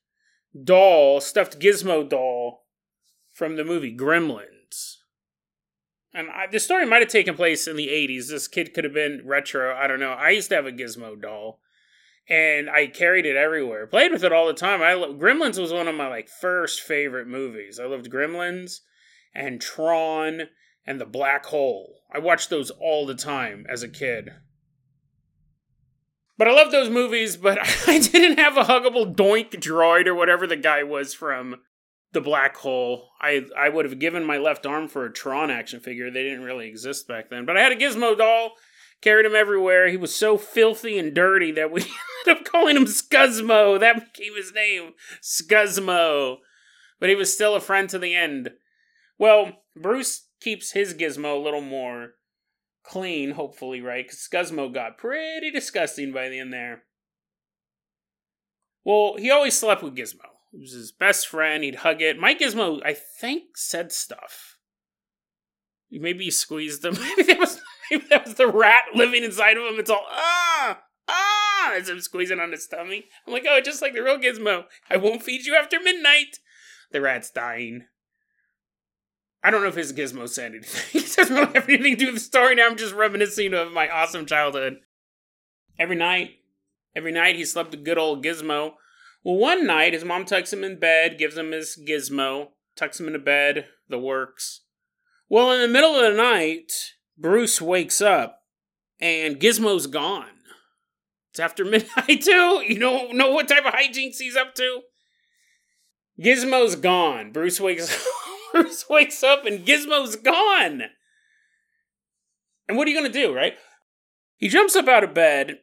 doll, 0.63 1.21
stuffed 1.21 1.59
Gizmo 1.59 2.07
doll 2.07 2.65
from 3.31 3.55
the 3.55 3.63
movie 3.63 3.95
Gremlins. 3.95 4.97
And 6.13 6.29
I, 6.29 6.47
the 6.47 6.59
story 6.59 6.85
might 6.85 7.01
have 7.01 7.09
taken 7.09 7.35
place 7.35 7.67
in 7.67 7.75
the 7.75 7.89
80s. 7.89 8.29
This 8.29 8.47
kid 8.47 8.73
could 8.73 8.83
have 8.83 8.93
been 8.93 9.21
retro. 9.23 9.75
I 9.75 9.87
don't 9.87 9.99
know. 9.99 10.13
I 10.13 10.31
used 10.31 10.49
to 10.49 10.55
have 10.55 10.65
a 10.65 10.71
Gizmo 10.71 11.21
doll 11.21 11.59
and 12.29 12.69
I 12.69 12.87
carried 12.87 13.25
it 13.25 13.35
everywhere. 13.35 13.87
Played 13.87 14.11
with 14.11 14.23
it 14.23 14.33
all 14.33 14.47
the 14.47 14.53
time. 14.53 14.81
I 14.81 14.93
lo- 14.93 15.13
Gremlins 15.13 15.59
was 15.59 15.71
one 15.71 15.87
of 15.87 15.95
my 15.95 16.07
like 16.07 16.29
first 16.29 16.81
favorite 16.81 17.27
movies. 17.27 17.79
I 17.79 17.85
loved 17.85 18.11
Gremlins 18.11 18.79
and 19.33 19.61
Tron 19.61 20.43
and 20.85 20.99
The 20.99 21.05
Black 21.05 21.45
Hole. 21.47 22.01
I 22.11 22.19
watched 22.19 22.49
those 22.49 22.71
all 22.71 23.05
the 23.05 23.15
time 23.15 23.65
as 23.69 23.83
a 23.83 23.89
kid. 23.89 24.31
But 26.37 26.47
I 26.47 26.53
love 26.53 26.71
those 26.71 26.89
movies, 26.89 27.35
but 27.35 27.57
I 27.87 27.99
didn't 27.99 28.39
have 28.39 28.57
a 28.57 28.63
huggable 28.63 29.13
doink 29.13 29.51
droid 29.51 30.07
or 30.07 30.15
whatever 30.15 30.45
the 30.45 30.55
guy 30.55 30.83
was 30.83 31.13
from 31.13 31.57
the 32.13 32.21
black 32.21 32.57
hole. 32.57 33.09
I 33.21 33.45
I 33.57 33.69
would 33.69 33.85
have 33.85 33.99
given 33.99 34.23
my 34.23 34.37
left 34.37 34.65
arm 34.65 34.87
for 34.87 35.05
a 35.05 35.13
Tron 35.13 35.49
action 35.49 35.79
figure. 35.79 36.09
They 36.09 36.23
didn't 36.23 36.43
really 36.43 36.67
exist 36.67 37.07
back 37.07 37.29
then. 37.29 37.45
But 37.45 37.57
I 37.57 37.61
had 37.61 37.71
a 37.71 37.75
Gizmo 37.75 38.17
doll, 38.17 38.51
carried 39.01 39.25
him 39.25 39.35
everywhere. 39.35 39.87
He 39.87 39.97
was 39.97 40.15
so 40.15 40.37
filthy 40.37 40.97
and 40.97 41.13
dirty 41.13 41.51
that 41.51 41.71
we 41.71 41.81
ended 42.27 42.41
up 42.41 42.51
calling 42.51 42.77
him 42.77 42.85
Scuzmo. 42.85 43.79
That 43.79 44.13
became 44.13 44.35
his 44.35 44.53
name, 44.53 44.93
Scuzmo. 45.21 46.37
But 46.99 47.09
he 47.09 47.15
was 47.15 47.33
still 47.33 47.55
a 47.55 47.59
friend 47.59 47.89
to 47.89 47.99
the 47.99 48.15
end. 48.15 48.51
Well, 49.19 49.63
Bruce 49.75 50.27
keeps 50.39 50.71
his 50.71 50.93
Gizmo 50.93 51.35
a 51.35 51.43
little 51.43 51.61
more 51.61 52.11
clean, 52.87 53.31
hopefully, 53.31 53.81
right? 53.81 54.05
Because 54.05 54.19
Scuzmo 54.19 54.73
got 54.73 54.97
pretty 54.97 55.51
disgusting 55.51 56.11
by 56.11 56.29
the 56.29 56.39
end 56.39 56.53
there. 56.53 56.83
Well, 58.83 59.15
he 59.17 59.29
always 59.29 59.57
slept 59.57 59.83
with 59.83 59.97
Gizmo. 59.97 60.29
He 60.51 60.59
was 60.59 60.71
his 60.71 60.91
best 60.91 61.27
friend. 61.27 61.63
He'd 61.63 61.75
hug 61.75 62.01
it. 62.01 62.17
My 62.17 62.33
Gizmo, 62.33 62.79
I 62.85 62.93
think, 62.93 63.57
said 63.57 63.91
stuff. 63.91 64.57
Maybe 65.91 66.25
he 66.25 66.31
squeezed 66.31 66.85
him. 66.85 66.93
Maybe 66.99 67.23
that 67.23 67.39
was 67.39 67.61
maybe 67.91 68.05
that 68.09 68.25
was 68.25 68.35
the 68.35 68.47
rat 68.47 68.83
living 68.93 69.23
inside 69.23 69.57
of 69.57 69.63
him. 69.63 69.79
It's 69.79 69.89
all 69.89 70.05
ah 70.09 70.81
ah 71.07 71.73
as 71.75 71.89
I'm 71.89 72.01
squeezing 72.01 72.39
on 72.39 72.51
his 72.51 72.67
tummy. 72.67 73.05
I'm 73.25 73.33
like, 73.33 73.45
oh, 73.47 73.61
just 73.61 73.81
like 73.81 73.93
the 73.93 74.03
real 74.03 74.17
Gizmo. 74.17 74.65
I 74.89 74.97
won't 74.97 75.23
feed 75.23 75.45
you 75.45 75.55
after 75.55 75.79
midnight. 75.79 76.39
The 76.91 77.01
rat's 77.01 77.29
dying. 77.29 77.85
I 79.47 79.49
don't 79.49 79.61
know 79.61 79.69
if 79.69 79.75
his 79.75 79.93
gizmo 79.93 80.27
said 80.27 80.51
anything. 80.51 81.01
it 81.01 81.15
doesn't 81.15 81.33
really 81.33 81.53
have 81.53 81.69
anything 81.69 81.93
to 81.93 81.95
do 81.95 82.05
with 82.07 82.15
the 82.15 82.19
story. 82.19 82.53
Now 82.53 82.65
I'm 82.65 82.75
just 82.75 82.93
reminiscing 82.93 83.53
of 83.53 83.71
my 83.71 83.87
awesome 83.87 84.25
childhood. 84.25 84.79
Every 85.79 85.95
night, 85.95 86.31
every 86.93 87.13
night 87.13 87.37
he 87.37 87.45
slept 87.45 87.73
a 87.73 87.77
good 87.77 87.97
old 87.97 88.25
gizmo. 88.25 88.71
Well, 89.23 89.37
one 89.37 89.65
night 89.65 89.93
his 89.93 90.03
mom 90.03 90.25
tucks 90.25 90.51
him 90.51 90.65
in 90.65 90.79
bed, 90.81 91.17
gives 91.17 91.37
him 91.37 91.53
his 91.53 91.79
gizmo, 91.87 92.49
tucks 92.75 92.99
him 92.99 93.07
into 93.07 93.19
bed, 93.19 93.67
the 93.87 93.97
works. 93.97 94.65
Well, 95.29 95.53
in 95.53 95.61
the 95.61 95.69
middle 95.69 95.95
of 95.95 96.11
the 96.11 96.21
night, 96.21 96.73
Bruce 97.17 97.61
wakes 97.61 98.01
up 98.01 98.41
and 98.99 99.39
Gizmo's 99.39 99.87
gone. 99.87 100.41
It's 101.29 101.39
after 101.39 101.63
midnight 101.65 102.21
too. 102.21 102.65
You 102.67 102.79
don't 102.79 103.15
know 103.15 103.31
what 103.31 103.47
type 103.47 103.65
of 103.65 103.73
hijinks 103.73 104.17
he's 104.17 104.35
up 104.35 104.55
to. 104.55 104.81
Gizmo's 106.19 106.75
gone. 106.75 107.31
Bruce 107.31 107.61
wakes 107.61 108.05
Bruce 108.61 108.89
wakes 108.89 109.23
up 109.23 109.45
and 109.45 109.65
Gizmo's 109.65 110.15
gone. 110.15 110.83
And 112.67 112.77
what 112.77 112.87
are 112.87 112.91
you 112.91 112.99
going 112.99 113.11
to 113.11 113.21
do, 113.21 113.33
right? 113.33 113.55
He 114.35 114.47
jumps 114.47 114.75
up 114.75 114.87
out 114.87 115.03
of 115.03 115.13
bed 115.13 115.59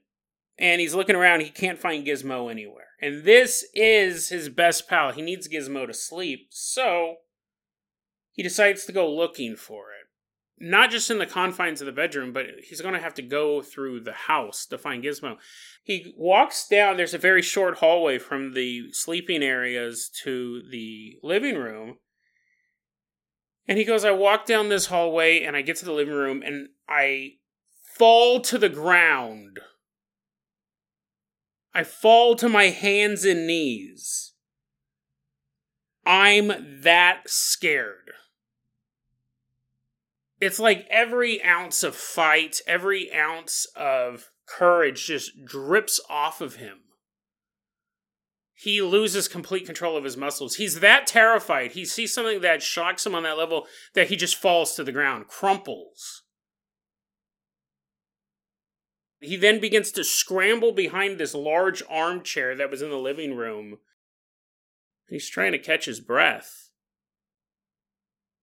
and 0.59 0.81
he's 0.81 0.95
looking 0.95 1.17
around. 1.17 1.41
He 1.41 1.51
can't 1.51 1.79
find 1.79 2.07
Gizmo 2.07 2.51
anywhere. 2.51 2.85
And 3.01 3.25
this 3.25 3.67
is 3.75 4.29
his 4.29 4.49
best 4.49 4.89
pal. 4.89 5.13
He 5.13 5.23
needs 5.23 5.49
Gizmo 5.49 5.87
to 5.87 5.95
sleep. 5.95 6.49
So 6.51 7.17
he 8.31 8.43
decides 8.43 8.85
to 8.85 8.93
go 8.93 9.13
looking 9.13 9.57
for 9.57 9.91
it. 9.91 10.07
Not 10.57 10.91
just 10.91 11.11
in 11.11 11.19
the 11.19 11.27
confines 11.27 11.81
of 11.81 11.87
the 11.87 11.93
bedroom, 11.93 12.33
but 12.33 12.47
he's 12.63 12.81
going 12.81 12.95
to 12.95 13.01
have 13.01 13.15
to 13.15 13.23
go 13.23 13.61
through 13.61 14.01
the 14.01 14.13
house 14.13 14.67
to 14.67 14.79
find 14.79 15.03
Gizmo. 15.03 15.37
He 15.83 16.15
walks 16.17 16.69
down, 16.69 16.97
there's 16.97 17.13
a 17.13 17.19
very 17.19 17.43
short 17.43 17.79
hallway 17.79 18.19
from 18.19 18.55
the 18.55 18.93
sleeping 18.93 19.43
areas 19.43 20.09
to 20.23 20.63
the 20.71 21.19
living 21.25 21.57
room. 21.57 21.99
And 23.67 23.79
he 23.79 23.85
goes, 23.85 24.05
I 24.05 24.11
walk 24.11 24.47
down 24.47 24.69
this 24.69 24.87
hallway 24.87 25.43
and 25.43 25.57
I 25.57 25.63
get 25.63 25.77
to 25.77 25.85
the 25.85 25.93
living 25.93 26.15
room 26.15 26.43
and 26.45 26.69
I 26.89 27.35
fall 27.97 28.41
to 28.41 28.59
the 28.59 28.69
ground. 28.69 29.61
I 31.73 31.83
fall 31.83 32.37
to 32.37 32.49
my 32.49 32.65
hands 32.65 33.25
and 33.25 33.47
knees. 33.47 34.33
I'm 36.07 36.83
that 36.83 37.23
scared. 37.27 38.13
It's 40.41 40.59
like 40.59 40.87
every 40.91 41.43
ounce 41.43 41.83
of 41.83 41.97
fight, 41.97 42.61
every 42.67 43.13
ounce 43.13 43.67
of 43.75 44.31
courage 44.47 45.07
just 45.07 45.45
drips 45.47 45.99
off 46.11 46.43
of 46.43 46.57
him 46.57 46.81
he 48.65 48.81
loses 48.81 49.29
complete 49.29 49.67
control 49.67 49.95
of 49.95 50.05
his 50.05 50.17
muscles. 50.17 50.55
He's 50.55 50.81
that 50.81 51.07
terrified. 51.07 51.73
He 51.73 51.85
sees 51.85 52.15
something 52.15 52.41
that 52.41 52.63
shocks 52.63 53.05
him 53.05 53.15
on 53.15 53.23
that 53.25 53.37
level 53.37 53.67
that 53.93 54.09
he 54.09 54.17
just 54.17 54.37
falls 54.37 54.75
to 54.75 54.83
the 54.83 54.91
ground, 54.91 55.29
crumples. 55.29 56.23
He 59.21 59.37
then 59.37 59.61
begins 59.61 59.93
to 59.93 60.03
scramble 60.03 60.73
behind 60.73 61.19
this 61.19 61.35
large 61.35 61.83
armchair 61.91 62.57
that 62.57 62.71
was 62.71 62.81
in 62.81 62.89
the 62.89 62.97
living 62.97 63.37
room. 63.37 63.81
He's 65.11 65.29
trying 65.29 65.53
to 65.53 65.59
catch 65.59 65.85
his 65.85 66.01
breath. 66.01 66.71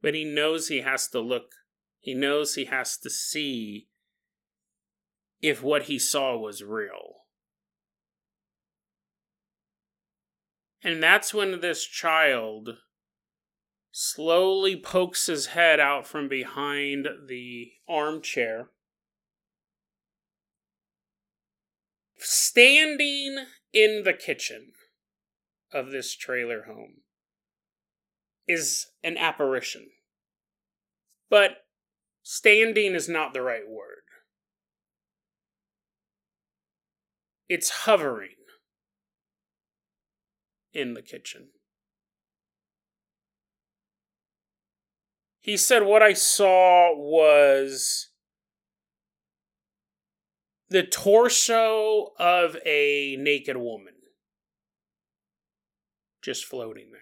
But 0.03 0.13
he 0.13 0.23
knows 0.23 0.67
he 0.67 0.81
has 0.81 1.07
to 1.09 1.19
look. 1.19 1.53
He 1.99 2.13
knows 2.13 2.53
he 2.53 2.65
has 2.65 2.95
to 2.97 3.09
see 3.09 3.87
if 5.41 5.63
what 5.63 5.83
he 5.83 5.97
saw 5.97 6.37
was 6.37 6.63
real. 6.63 7.20
And 10.83 11.01
that's 11.01 11.33
when 11.33 11.61
this 11.61 11.85
child 11.85 12.77
slowly 13.91 14.75
pokes 14.75 15.27
his 15.27 15.47
head 15.47 15.79
out 15.79 16.07
from 16.07 16.27
behind 16.27 17.07
the 17.27 17.73
armchair. 17.87 18.69
Standing 22.17 23.45
in 23.73 24.03
the 24.03 24.13
kitchen 24.13 24.71
of 25.73 25.91
this 25.91 26.15
trailer 26.15 26.63
home 26.63 27.01
is 28.47 28.87
an 29.03 29.17
apparition. 29.17 29.87
But 31.29 31.65
standing 32.23 32.93
is 32.93 33.07
not 33.07 33.33
the 33.33 33.41
right 33.41 33.67
word. 33.67 34.03
It's 37.47 37.69
hovering 37.69 38.35
in 40.73 40.93
the 40.93 41.01
kitchen. 41.01 41.49
He 45.39 45.57
said, 45.57 45.83
What 45.83 46.03
I 46.03 46.13
saw 46.13 46.95
was 46.95 48.09
the 50.69 50.83
torso 50.83 52.13
of 52.17 52.55
a 52.65 53.17
naked 53.19 53.57
woman 53.57 53.93
just 56.21 56.45
floating 56.45 56.91
there. 56.91 57.01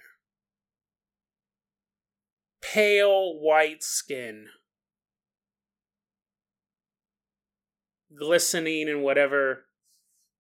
Pale 2.61 3.39
white 3.39 3.83
skin, 3.83 4.47
glistening 8.17 8.87
in 8.87 9.01
whatever 9.01 9.65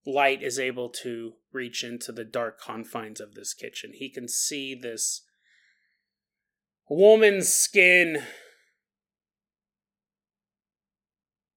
light 0.05 0.41
is 0.41 0.57
able 0.57 0.89
to 0.89 1.33
reach 1.51 1.83
into 1.83 2.11
the 2.11 2.23
dark 2.23 2.59
confines 2.59 3.19
of 3.19 3.33
this 3.33 3.53
kitchen. 3.53 3.91
He 3.93 4.09
can 4.09 4.27
see 4.27 4.75
this 4.75 5.23
woman's 6.89 7.49
skin. 7.49 8.23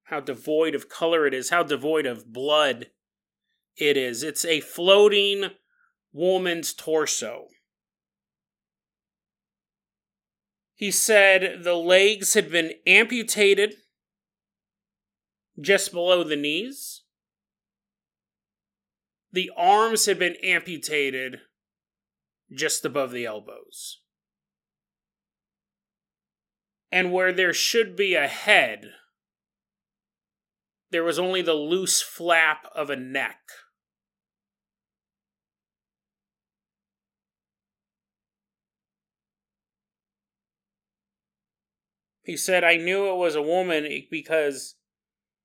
How 0.05 0.21
devoid 0.21 0.75
of 0.75 0.89
color 0.89 1.27
it 1.27 1.35
is, 1.35 1.51
how 1.51 1.63
devoid 1.63 2.07
of 2.07 2.33
blood 2.33 2.89
it 3.77 3.97
is. 3.97 4.23
It's 4.23 4.45
a 4.45 4.61
floating 4.61 5.51
woman's 6.13 6.75
torso. 6.75 7.47
He 10.75 10.91
said 10.91 11.63
the 11.63 11.77
legs 11.77 12.35
had 12.35 12.51
been 12.51 12.73
amputated 12.87 13.77
just 15.61 15.93
below 15.93 16.25
the 16.25 16.37
knees 16.37 17.02
the 19.33 19.51
arms 19.57 20.07
had 20.07 20.18
been 20.18 20.37
amputated 20.42 21.40
just 22.55 22.85
above 22.85 23.12
the 23.12 23.25
elbows. 23.25 24.01
And 26.90 27.12
where 27.12 27.33
there 27.33 27.55
should 27.55 27.97
be 27.97 28.14
a 28.14 28.29
head, 28.29 28.92
there 30.90 31.03
was 31.03 31.18
only 31.18 31.40
the 31.40 31.55
loose 31.55 32.03
flap 32.03 32.66
of 32.75 32.90
a 32.90 32.97
neck. 32.97 33.40
He 42.25 42.37
said, 42.37 42.62
I 42.62 42.77
knew 42.77 43.11
it 43.11 43.16
was 43.16 43.35
a 43.35 43.42
woman 43.42 43.88
because 44.11 44.77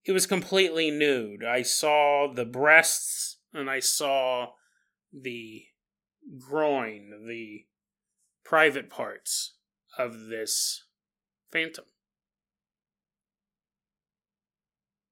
it 0.03 0.11
was 0.11 0.27
completely 0.27 0.91
nude. 0.91 1.43
I 1.43 1.63
saw 1.63 2.31
the 2.31 2.45
breasts 2.45 3.36
and 3.53 3.69
I 3.69 3.79
saw 3.79 4.49
the 5.13 5.65
groin, 6.39 7.25
the 7.27 7.65
private 8.43 8.89
parts 8.89 9.55
of 9.97 10.27
this 10.27 10.85
phantom. 11.51 11.85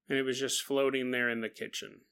And 0.08 0.18
it 0.18 0.22
was 0.22 0.38
just 0.38 0.62
floating 0.62 1.10
there 1.10 1.28
in 1.28 1.40
the 1.40 1.48
kitchen. 1.48 2.02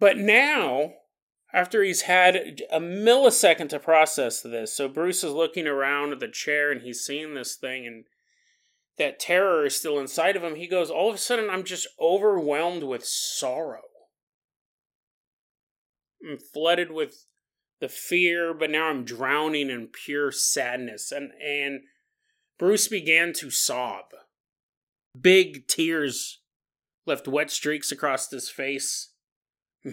But 0.00 0.18
now, 0.18 0.94
after 1.52 1.82
he's 1.82 2.02
had 2.02 2.60
a 2.70 2.80
millisecond 2.80 3.68
to 3.68 3.78
process 3.78 4.40
this, 4.40 4.74
so 4.74 4.88
Bruce 4.88 5.22
is 5.22 5.32
looking 5.32 5.66
around 5.66 6.12
at 6.12 6.20
the 6.20 6.28
chair 6.28 6.72
and 6.72 6.82
he's 6.82 7.04
seeing 7.04 7.34
this 7.34 7.54
thing, 7.54 7.86
and 7.86 8.04
that 8.98 9.18
terror 9.18 9.66
is 9.66 9.76
still 9.76 9.98
inside 9.98 10.36
of 10.36 10.44
him. 10.44 10.54
He 10.54 10.68
goes, 10.68 10.90
All 10.90 11.08
of 11.08 11.16
a 11.16 11.18
sudden, 11.18 11.50
I'm 11.50 11.64
just 11.64 11.88
overwhelmed 12.00 12.84
with 12.84 13.04
sorrow. 13.04 13.82
I'm 16.26 16.38
flooded 16.38 16.90
with 16.90 17.26
the 17.80 17.88
fear, 17.88 18.54
but 18.54 18.70
now 18.70 18.88
I'm 18.88 19.04
drowning 19.04 19.68
in 19.68 19.88
pure 19.88 20.32
sadness. 20.32 21.12
And, 21.12 21.32
and 21.44 21.80
Bruce 22.58 22.88
began 22.88 23.32
to 23.34 23.50
sob. 23.50 24.06
Big 25.20 25.66
tears 25.66 26.40
left 27.06 27.28
wet 27.28 27.50
streaks 27.50 27.92
across 27.92 28.30
his 28.30 28.48
face. 28.48 29.12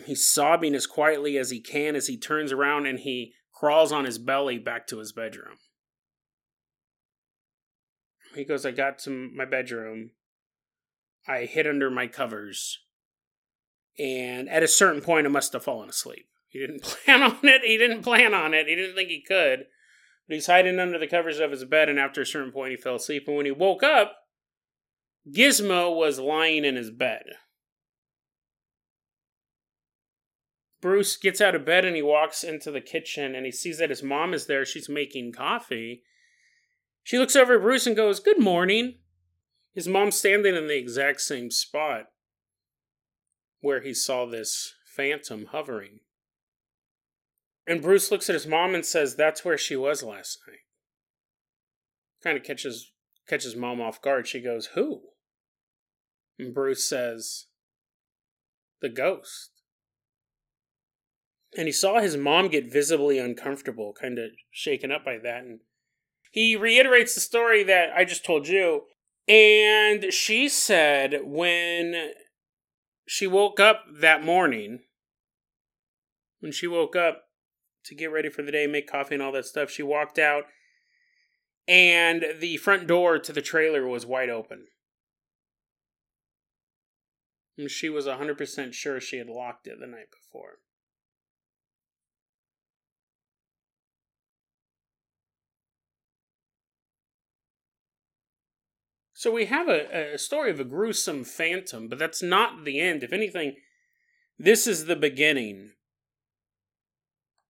He's 0.05 0.27
sobbing 0.27 0.73
as 0.73 0.87
quietly 0.87 1.37
as 1.37 1.49
he 1.49 1.59
can 1.59 1.95
as 1.95 2.07
he 2.07 2.17
turns 2.17 2.51
around 2.51 2.85
and 2.85 2.99
he 2.99 3.33
crawls 3.53 3.91
on 3.91 4.05
his 4.05 4.17
belly 4.17 4.57
back 4.57 4.87
to 4.87 4.99
his 4.99 5.11
bedroom. 5.11 5.57
He 8.35 8.43
goes, 8.43 8.65
I 8.65 8.71
got 8.71 8.99
to 8.99 9.09
my 9.09 9.45
bedroom. 9.45 10.11
I 11.27 11.45
hid 11.45 11.67
under 11.67 11.89
my 11.89 12.07
covers. 12.07 12.79
And 13.99 14.49
at 14.49 14.63
a 14.63 14.67
certain 14.67 15.01
point, 15.01 15.27
I 15.27 15.29
must 15.29 15.53
have 15.53 15.63
fallen 15.63 15.89
asleep. 15.89 16.27
He 16.47 16.59
didn't 16.59 16.83
plan 17.05 17.23
on 17.23 17.39
it. 17.43 17.61
He 17.63 17.77
didn't 17.77 18.03
plan 18.03 18.33
on 18.33 18.53
it. 18.53 18.67
He 18.67 18.75
didn't 18.75 18.95
think 18.95 19.09
he 19.09 19.21
could. 19.21 19.65
But 20.27 20.35
he's 20.35 20.47
hiding 20.47 20.79
under 20.79 20.97
the 20.97 21.07
covers 21.07 21.39
of 21.39 21.51
his 21.51 21.65
bed, 21.65 21.89
and 21.89 21.99
after 21.99 22.21
a 22.21 22.25
certain 22.25 22.51
point, 22.51 22.71
he 22.71 22.77
fell 22.77 22.95
asleep. 22.95 23.23
And 23.27 23.35
when 23.35 23.45
he 23.45 23.51
woke 23.51 23.83
up, 23.83 24.15
Gizmo 25.29 25.95
was 25.95 26.19
lying 26.19 26.65
in 26.65 26.75
his 26.75 26.89
bed. 26.89 27.23
Bruce 30.81 31.15
gets 31.15 31.39
out 31.39 31.53
of 31.53 31.63
bed 31.63 31.85
and 31.85 31.95
he 31.95 32.01
walks 32.01 32.43
into 32.43 32.71
the 32.71 32.81
kitchen 32.81 33.35
and 33.35 33.45
he 33.45 33.51
sees 33.51 33.77
that 33.77 33.91
his 33.91 34.01
mom 34.01 34.33
is 34.33 34.47
there. 34.47 34.65
She's 34.65 34.89
making 34.89 35.31
coffee. 35.31 36.01
She 37.03 37.17
looks 37.17 37.35
over 37.35 37.55
at 37.55 37.61
Bruce 37.61 37.87
and 37.87 37.95
goes, 37.95 38.19
Good 38.19 38.39
morning. 38.39 38.95
His 39.73 39.87
mom's 39.87 40.15
standing 40.15 40.55
in 40.55 40.67
the 40.67 40.77
exact 40.77 41.21
same 41.21 41.49
spot 41.49 42.07
where 43.61 43.81
he 43.81 43.93
saw 43.93 44.25
this 44.25 44.73
phantom 44.85 45.47
hovering. 45.51 45.99
And 47.65 47.81
Bruce 47.81 48.11
looks 48.11 48.29
at 48.29 48.33
his 48.33 48.47
mom 48.47 48.75
and 48.75 48.85
says, 48.85 49.15
That's 49.15 49.45
where 49.45 49.57
she 49.57 49.75
was 49.75 50.03
last 50.03 50.39
night. 50.47 50.57
Kind 52.23 52.37
of 52.37 52.43
catches 52.43 52.91
catches 53.27 53.55
mom 53.55 53.79
off 53.79 54.01
guard. 54.01 54.27
She 54.27 54.41
goes, 54.41 54.67
Who? 54.75 55.01
And 56.37 56.53
Bruce 56.53 56.87
says, 56.87 57.45
The 58.81 58.89
ghost 58.89 59.51
and 61.57 61.67
he 61.67 61.71
saw 61.71 61.99
his 61.99 62.15
mom 62.15 62.47
get 62.47 62.71
visibly 62.71 63.19
uncomfortable, 63.19 63.93
kind 63.93 64.17
of 64.17 64.31
shaken 64.51 64.91
up 64.91 65.03
by 65.03 65.17
that. 65.17 65.43
And 65.43 65.59
he 66.31 66.55
reiterates 66.55 67.13
the 67.13 67.21
story 67.21 67.63
that 67.63 67.89
I 67.95 68.05
just 68.05 68.25
told 68.25 68.47
you. 68.47 68.83
And 69.27 70.11
she 70.11 70.49
said 70.49 71.19
when 71.23 72.11
she 73.07 73.27
woke 73.27 73.59
up 73.59 73.83
that 73.99 74.23
morning, 74.23 74.79
when 76.39 76.51
she 76.51 76.65
woke 76.67 76.95
up 76.95 77.25
to 77.85 77.95
get 77.95 78.11
ready 78.11 78.29
for 78.29 78.41
the 78.41 78.51
day, 78.51 78.65
make 78.65 78.89
coffee 78.89 79.15
and 79.15 79.21
all 79.21 79.31
that 79.33 79.45
stuff, 79.45 79.69
she 79.69 79.83
walked 79.83 80.17
out 80.17 80.45
and 81.67 82.25
the 82.39 82.57
front 82.57 82.87
door 82.87 83.19
to 83.19 83.31
the 83.31 83.41
trailer 83.41 83.87
was 83.87 84.05
wide 84.05 84.29
open. 84.29 84.67
And 87.57 87.69
she 87.69 87.89
was 87.89 88.07
100% 88.07 88.73
sure 88.73 88.99
she 88.99 89.17
had 89.17 89.29
locked 89.29 89.67
it 89.67 89.79
the 89.79 89.87
night 89.87 90.07
before. 90.11 90.59
So 99.21 99.29
we 99.29 99.45
have 99.45 99.69
a, 99.69 100.15
a 100.15 100.17
story 100.17 100.49
of 100.49 100.59
a 100.59 100.63
gruesome 100.63 101.23
phantom, 101.25 101.87
but 101.87 101.99
that's 101.99 102.23
not 102.23 102.65
the 102.65 102.79
end. 102.79 103.03
If 103.03 103.13
anything, 103.13 103.57
this 104.39 104.65
is 104.65 104.85
the 104.85 104.95
beginning. 104.95 105.73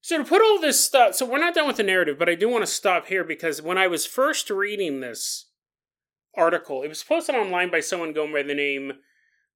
So 0.01 0.17
to 0.17 0.25
put 0.25 0.41
all 0.41 0.59
this 0.59 0.83
stuff, 0.83 1.15
so 1.15 1.25
we're 1.25 1.37
not 1.37 1.55
done 1.55 1.67
with 1.67 1.77
the 1.77 1.83
narrative, 1.83 2.19
but 2.19 2.27
I 2.27 2.35
do 2.35 2.49
want 2.49 2.63
to 2.63 2.69
stop 2.69 3.07
here 3.07 3.23
because 3.23 3.61
when 3.61 3.77
I 3.77 3.87
was 3.87 4.05
first 4.05 4.49
reading 4.49 4.99
this 4.99 5.49
article, 6.35 6.83
it 6.83 6.89
was 6.89 7.05
posted 7.05 7.35
online 7.35 7.71
by 7.71 7.79
someone 7.79 8.11
going 8.11 8.33
by 8.33 8.43
the 8.43 8.53
name 8.53 8.91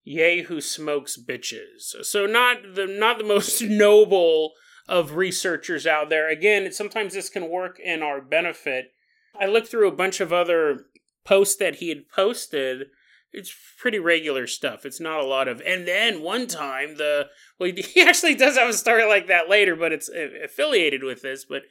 Yay 0.06 0.44
Who 0.44 0.62
Smokes 0.62 1.18
Bitches. 1.18 2.02
So 2.04 2.26
not 2.26 2.76
the 2.76 2.88
not 2.88 3.18
the 3.18 3.24
most 3.28 3.62
noble 3.62 4.54
of 4.88 5.18
researchers 5.18 5.86
out 5.86 6.10
there. 6.10 6.30
Again, 6.30 6.72
sometimes 6.72 7.14
this 7.14 7.28
can 7.28 7.50
work 7.50 7.78
in 7.78 8.02
our 8.02 8.22
benefit. 8.22 8.94
I 9.38 9.48
looked 9.48 9.68
through 9.68 9.90
a 9.90 9.96
bunch 9.98 10.22
of 10.22 10.32
other 10.32 10.86
post 11.26 11.60
that 11.60 11.76
he 11.76 11.90
had 11.90 12.08
posted, 12.10 12.88
it's 13.36 13.54
pretty 13.78 14.00
regular 14.00 14.48
stuff. 14.48 14.86
It's 14.86 15.02
not 15.02 15.20
a 15.20 15.26
lot 15.26 15.48
of. 15.48 15.62
And 15.62 15.88
then 15.88 16.22
one 16.22 16.48
time, 16.48 16.96
the 16.96 17.28
well, 17.60 17.72
he 17.76 18.02
actually 18.08 18.36
does 18.36 18.58
have 18.58 18.70
a 18.70 18.74
story 18.74 19.06
like 19.06 19.28
that 19.28 19.50
later, 19.50 19.76
but 19.76 19.92
it's 19.92 20.10
uh, 20.10 20.30
affiliated 20.44 21.04
with 21.04 21.22
this. 21.22 21.46
But 21.46 21.64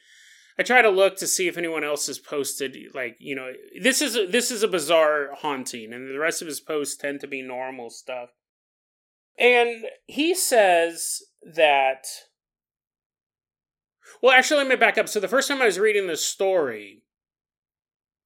I 0.59 0.62
try 0.62 0.83
to 0.83 0.90
look 0.90 1.17
to 1.17 1.27
see 1.27 1.49
if 1.49 1.57
anyone 1.57 1.83
else 1.83 2.07
has 2.07 2.19
posted 2.19 2.77
like 2.95 3.17
you 3.19 3.35
know 3.35 3.53
this 3.81 4.01
is 4.03 4.17
a, 4.17 4.27
this 4.27 4.51
is 4.51 4.62
a 4.62 4.69
bizarre 4.69 5.31
haunting, 5.35 5.93
and 5.93 6.09
the 6.09 6.19
rest 6.19 6.43
of 6.43 6.49
his 6.49 6.61
posts 6.61 6.97
tend 6.97 7.21
to 7.21 7.27
be 7.27 7.43
normal 7.43 7.90
stuff. 7.90 8.31
And 9.38 9.87
he 10.07 10.35
says 10.35 11.23
that. 11.43 12.05
Well, 14.23 14.33
actually, 14.33 14.59
let 14.59 14.69
me 14.69 14.77
back 14.77 14.97
up. 14.97 15.09
So 15.09 15.19
the 15.19 15.29
first 15.29 15.49
time 15.49 15.61
I 15.61 15.67
was 15.67 15.79
reading 15.79 16.07
this 16.07 16.25
story, 16.25 17.04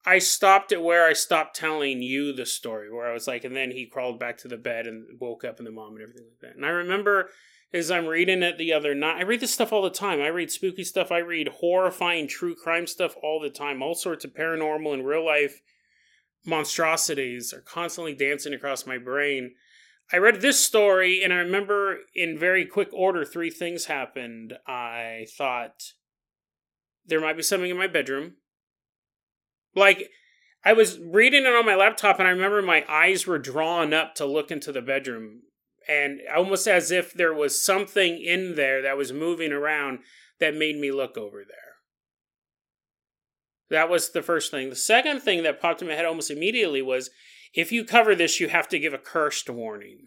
I 0.09 0.21
stopped 0.21 0.73
at 0.73 0.83
where 0.83 1.07
I 1.07 1.12
stopped 1.12 1.55
telling 1.55 2.01
you 2.01 2.33
the 2.33 2.47
story, 2.47 2.90
where 2.90 3.07
I 3.07 3.12
was 3.12 3.27
like, 3.27 3.44
and 3.44 3.55
then 3.55 3.71
he 3.71 3.85
crawled 3.85 4.18
back 4.18 4.38
to 4.38 4.49
the 4.49 4.57
bed 4.57 4.87
and 4.87 5.21
woke 5.21 5.44
up 5.44 5.59
in 5.59 5.66
the 5.66 5.71
mom 5.71 5.92
and 5.92 6.03
everything 6.03 6.25
like 6.25 6.40
that. 6.40 6.57
And 6.57 6.64
I 6.64 6.71
remember 6.71 7.29
as 7.75 7.90
I'm 7.90 8.07
reading 8.07 8.42
it 8.42 8.57
the 8.57 8.73
other 8.73 8.94
night, 8.94 9.18
I 9.18 9.25
read 9.25 9.40
this 9.40 9.53
stuff 9.53 9.71
all 9.71 9.83
the 9.83 9.90
time. 9.90 10.23
I 10.23 10.29
read 10.29 10.51
spooky 10.51 10.83
stuff, 10.83 11.12
I 11.12 11.18
read 11.18 11.49
horrifying 11.49 12.27
true 12.27 12.55
crime 12.55 12.87
stuff 12.87 13.16
all 13.23 13.38
the 13.38 13.51
time, 13.51 13.83
all 13.83 13.94
sorts 13.94 14.25
of 14.25 14.33
paranormal 14.33 14.94
and 14.94 15.07
real 15.07 15.27
life 15.27 15.61
monstrosities 16.47 17.53
are 17.53 17.61
constantly 17.61 18.14
dancing 18.14 18.55
across 18.55 18.87
my 18.87 18.97
brain. 18.97 19.55
I 20.11 20.16
read 20.16 20.40
this 20.40 20.59
story 20.59 21.23
and 21.23 21.35
I 21.35 21.37
remember 21.37 21.99
in 22.14 22.38
very 22.38 22.64
quick 22.64 22.88
order 22.94 23.27
three 23.27 23.51
things 23.51 23.85
happened. 23.85 24.55
I 24.66 25.27
thought 25.37 25.92
there 27.05 27.21
might 27.21 27.37
be 27.37 27.42
something 27.42 27.71
in 27.71 27.77
my 27.77 27.88
bedroom. 27.88 28.37
Like, 29.79 30.11
I 30.64 30.73
was 30.73 30.99
reading 30.99 31.45
it 31.45 31.55
on 31.55 31.64
my 31.64 31.77
laptop, 31.77 32.19
and 32.19 32.27
I 32.27 32.33
remember 32.33 32.61
my 32.61 32.85
eyes 32.88 33.27
were 33.27 33.38
drawn 33.38 33.95
up 33.95 34.14
to 34.17 34.27
look 34.27 34.51
into 34.51 34.73
the 34.73 34.83
bedroom, 34.83 35.43
and 35.88 36.21
almost 36.35 36.67
as 36.67 36.91
if 36.91 37.14
there 37.14 37.33
was 37.33 37.64
something 37.64 38.21
in 38.23 38.57
there 38.57 38.83
that 38.83 38.97
was 38.97 39.12
moving 39.12 39.53
around 39.53 40.01
that 40.41 40.55
made 40.55 40.77
me 40.77 40.91
look 40.91 41.17
over 41.17 41.45
there. 41.47 41.69
That 43.71 43.88
was 43.88 44.11
the 44.11 44.23
first 44.23 44.51
thing. 44.51 44.71
The 44.71 44.77
second 44.77 45.21
thing 45.21 45.43
that 45.43 45.61
popped 45.61 45.83
in 45.83 45.88
my 45.88 45.95
head 45.95 46.07
almost 46.07 46.31
immediately 46.31 46.83
was 46.83 47.11
if 47.55 47.71
you 47.71 47.85
cover 47.85 48.14
this, 48.14 48.41
you 48.41 48.49
have 48.49 48.69
to 48.69 48.79
give 48.79 48.95
a 48.95 48.99
cursed 48.99 49.49
warning. 49.51 50.07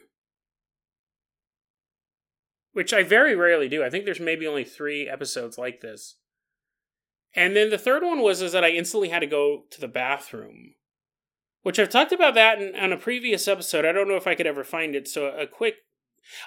Which 2.73 2.93
I 2.93 3.03
very 3.03 3.35
rarely 3.35 3.67
do. 3.67 3.83
I 3.83 3.89
think 3.89 4.05
there's 4.05 4.19
maybe 4.19 4.47
only 4.47 4.63
three 4.63 5.07
episodes 5.07 5.57
like 5.57 5.81
this. 5.81 6.17
And 7.35 7.55
then 7.55 7.69
the 7.69 7.77
third 7.77 8.03
one 8.03 8.21
was 8.21 8.41
is 8.41 8.51
that 8.51 8.63
I 8.63 8.69
instantly 8.69 9.09
had 9.09 9.19
to 9.19 9.27
go 9.27 9.63
to 9.71 9.81
the 9.81 9.87
bathroom, 9.87 10.75
which 11.61 11.79
I've 11.79 11.89
talked 11.89 12.11
about 12.11 12.33
that 12.35 12.61
in, 12.61 12.75
on 12.75 12.91
a 12.91 12.97
previous 12.97 13.47
episode. 13.47 13.85
I 13.85 13.91
don't 13.91 14.07
know 14.07 14.15
if 14.15 14.27
I 14.27 14.35
could 14.35 14.47
ever 14.47 14.63
find 14.63 14.95
it. 14.95 15.07
So 15.07 15.27
a 15.27 15.47
quick, 15.47 15.75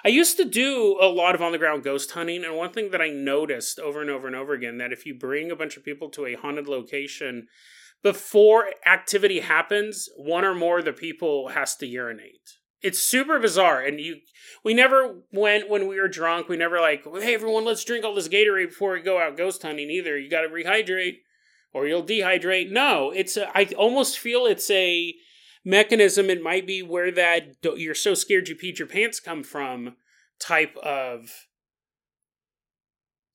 I 0.03 0.09
used 0.09 0.37
to 0.37 0.45
do 0.45 0.97
a 1.01 1.07
lot 1.07 1.35
of 1.35 1.41
on 1.41 1.51
the 1.51 1.57
ground 1.57 1.83
ghost 1.83 2.11
hunting, 2.11 2.43
and 2.43 2.55
one 2.55 2.71
thing 2.71 2.91
that 2.91 3.01
I 3.01 3.09
noticed 3.09 3.79
over 3.79 4.01
and 4.01 4.09
over 4.09 4.27
and 4.27 4.35
over 4.35 4.53
again 4.53 4.77
that 4.77 4.93
if 4.93 5.05
you 5.05 5.15
bring 5.15 5.51
a 5.51 5.55
bunch 5.55 5.75
of 5.75 5.83
people 5.83 6.09
to 6.11 6.25
a 6.27 6.35
haunted 6.35 6.67
location 6.67 7.47
before 8.03 8.71
activity 8.85 9.39
happens, 9.39 10.07
one 10.15 10.45
or 10.45 10.53
more 10.53 10.79
of 10.79 10.85
the 10.85 10.93
people 10.93 11.49
has 11.49 11.75
to 11.77 11.87
urinate 11.87 12.57
it's 12.85 13.01
super 13.01 13.39
bizarre 13.39 13.81
and 13.81 13.99
you 13.99 14.17
we 14.63 14.73
never 14.73 15.21
went 15.31 15.69
when 15.69 15.87
we 15.87 15.99
were 15.99 16.07
drunk 16.07 16.47
we 16.47 16.55
never 16.55 16.79
like 16.79 17.03
hey 17.21 17.33
everyone 17.33 17.65
let's 17.65 17.83
drink 17.83 18.05
all 18.05 18.15
this 18.15 18.29
gatorade 18.29 18.69
before 18.69 18.93
we 18.93 19.01
go 19.01 19.19
out 19.19 19.35
ghost 19.35 19.61
hunting 19.61 19.89
either 19.89 20.17
you 20.17 20.29
gotta 20.29 20.47
rehydrate 20.47 21.17
or 21.75 21.85
you'll 21.85 22.03
dehydrate. 22.03 22.71
No, 22.71 23.11
it's 23.11 23.35
a, 23.35 23.49
I 23.55 23.65
almost 23.77 24.17
feel 24.17 24.45
it's 24.45 24.71
a 24.71 25.13
mechanism. 25.65 26.29
It 26.29 26.41
might 26.41 26.65
be 26.65 26.81
where 26.81 27.11
that 27.11 27.57
you're 27.75 27.93
so 27.93 28.13
scared 28.13 28.47
you 28.47 28.55
peed 28.55 28.79
your 28.79 28.87
pants 28.87 29.19
come 29.19 29.43
from 29.43 29.97
type 30.39 30.77
of 30.77 31.47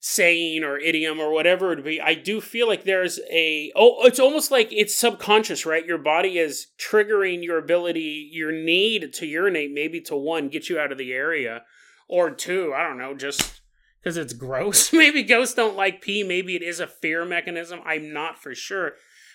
saying 0.00 0.64
or 0.64 0.78
idiom 0.78 1.20
or 1.20 1.30
whatever 1.30 1.72
it 1.72 1.76
would 1.76 1.84
be. 1.84 2.00
I 2.00 2.14
do 2.14 2.40
feel 2.40 2.66
like 2.66 2.84
there's 2.84 3.20
a 3.30 3.70
oh, 3.76 4.06
it's 4.06 4.18
almost 4.18 4.50
like 4.50 4.68
it's 4.72 4.96
subconscious, 4.96 5.66
right? 5.66 5.84
Your 5.84 5.98
body 5.98 6.38
is 6.38 6.68
triggering 6.78 7.44
your 7.44 7.58
ability, 7.58 8.30
your 8.32 8.50
need 8.50 9.12
to 9.12 9.26
urinate, 9.26 9.72
maybe 9.72 10.00
to 10.02 10.16
one 10.16 10.48
get 10.48 10.70
you 10.70 10.78
out 10.78 10.90
of 10.90 10.98
the 10.98 11.12
area, 11.12 11.62
or 12.08 12.30
two, 12.30 12.72
I 12.74 12.82
don't 12.82 12.98
know, 12.98 13.14
just 13.14 13.60
because 14.02 14.16
it's 14.16 14.32
gross. 14.32 14.90
maybe 14.92 15.22
ghosts 15.22 15.54
don't 15.54 15.76
like 15.76 16.00
pee. 16.00 16.24
Maybe 16.24 16.56
it 16.56 16.62
is 16.62 16.80
a 16.80 16.86
fear 16.86 17.26
mechanism. 17.26 17.80
I'm 17.84 18.12
not 18.12 18.42
for 18.42 18.54
sure. 18.54 18.92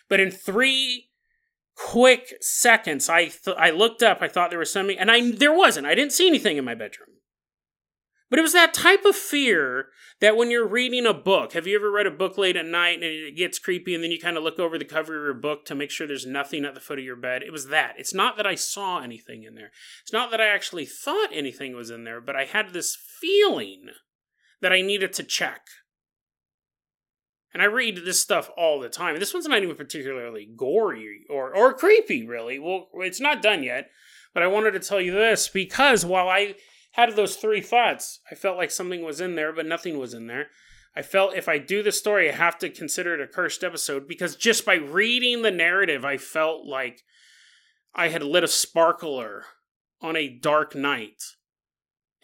But 0.10 0.20
in 0.20 0.32
three 0.32 1.10
quick 1.76 2.34
seconds, 2.42 3.08
I 3.08 3.26
th- 3.26 3.58
I 3.58 3.70
looked 3.70 4.02
up. 4.02 4.18
I 4.22 4.28
thought 4.28 4.50
there 4.50 4.60
was 4.60 4.74
something, 4.74 4.98
and 4.98 5.12
I 5.12 5.30
there 5.30 5.56
wasn't. 5.56 5.86
I 5.86 5.94
didn't 5.94 6.14
see 6.14 6.28
anything 6.28 6.58
in 6.58 6.66
my 6.66 6.74
bedroom. 6.74 7.10
But 8.30 8.40
it 8.40 8.42
was 8.42 8.54
that 8.54 8.74
type 8.74 9.06
of 9.06 9.16
fear 9.16 9.90
that 10.20 10.36
when 10.36 10.50
you're 10.50 10.68
reading 10.68 11.06
a 11.06 11.14
book, 11.14 11.54
have 11.54 11.68
you 11.68 11.76
ever 11.76 11.92
read 11.92 12.08
a 12.08 12.12
book 12.12 12.38
late 12.38 12.56
at 12.56 12.66
night 12.66 12.96
and 12.96 13.04
it 13.04 13.38
gets 13.38 13.60
creepy 13.60 13.94
and 13.94 14.04
then 14.04 14.12
you 14.12 14.20
kind 14.20 14.36
of 14.36 14.44
look 14.44 14.58
over 14.58 14.80
the 14.80 14.86
cover 14.86 15.16
of 15.16 15.24
your 15.26 15.34
book 15.34 15.66
to 15.66 15.76
make 15.76 15.92
sure 15.92 16.08
there's 16.08 16.26
nothing 16.26 16.66
at 16.66 16.74
the 16.74 16.80
foot 16.80 16.98
of 16.98 17.06
your 17.06 17.16
bed? 17.16 17.44
It 17.44 17.52
was 17.52 17.68
that. 17.68 17.96
It's 17.98 18.14
not 18.14 18.36
that 18.38 18.48
I 18.48 18.56
saw 18.56 19.02
anything 19.02 19.44
in 19.44 19.54
there. 19.54 19.72
It's 20.02 20.14
not 20.14 20.32
that 20.32 20.42
I 20.42 20.48
actually 20.48 20.86
thought 20.86 21.30
anything 21.32 21.76
was 21.76 21.92
in 21.92 22.04
there, 22.04 22.20
but 22.20 22.36
I 22.36 22.46
had 22.46 22.74
this 22.74 22.96
feeling 22.96 23.90
that 24.62 24.74
I 24.74 24.82
needed 24.82 25.14
to 25.14 25.24
check. 25.24 25.62
And 27.54 27.62
I 27.62 27.66
read 27.66 28.02
this 28.04 28.20
stuff 28.20 28.50
all 28.58 28.80
the 28.80 28.90
time. 28.90 29.18
This 29.18 29.34
one's 29.34 29.48
not 29.48 29.62
even 29.62 29.76
particularly 29.76 30.50
gory 30.58 31.26
or, 31.30 31.56
or 31.56 31.74
creepy, 31.74 32.26
really. 32.28 32.60
Well, 32.60 32.88
it's 32.96 33.22
not 33.22 33.42
done 33.42 33.64
yet. 33.64 33.92
But 34.34 34.44
I 34.44 34.48
wanted 34.48 34.72
to 34.72 34.80
tell 34.80 35.00
you 35.00 35.14
this 35.14 35.48
because 35.48 36.06
while 36.06 36.28
I 36.28 36.56
had 36.96 37.16
those 37.16 37.36
three 37.36 37.62
thoughts, 37.62 38.20
I 38.32 38.36
felt 38.36 38.58
like 38.58 38.72
something 38.72 39.04
was 39.04 39.22
in 39.22 39.36
there, 39.36 39.54
but 39.54 39.66
nothing 39.66 39.98
was 39.98 40.14
in 40.14 40.28
there. 40.28 40.48
I 40.96 41.02
felt 41.02 41.36
if 41.36 41.50
I 41.50 41.58
do 41.58 41.84
the 41.84 41.92
story, 41.92 42.30
I 42.30 42.36
have 42.36 42.58
to 42.60 42.70
consider 42.70 43.14
it 43.14 43.22
a 43.22 43.28
cursed 43.28 43.64
episode 43.64 44.08
because 44.08 44.36
just 44.36 44.66
by 44.66 44.76
reading 44.76 45.42
the 45.42 45.52
narrative, 45.52 46.06
I 46.06 46.18
felt 46.18 46.66
like 46.66 47.02
I 47.94 48.08
had 48.08 48.24
lit 48.24 48.44
a 48.44 48.48
sparkler 48.48 49.44
on 50.02 50.16
a 50.16 50.30
dark 50.30 50.76
night 50.76 51.22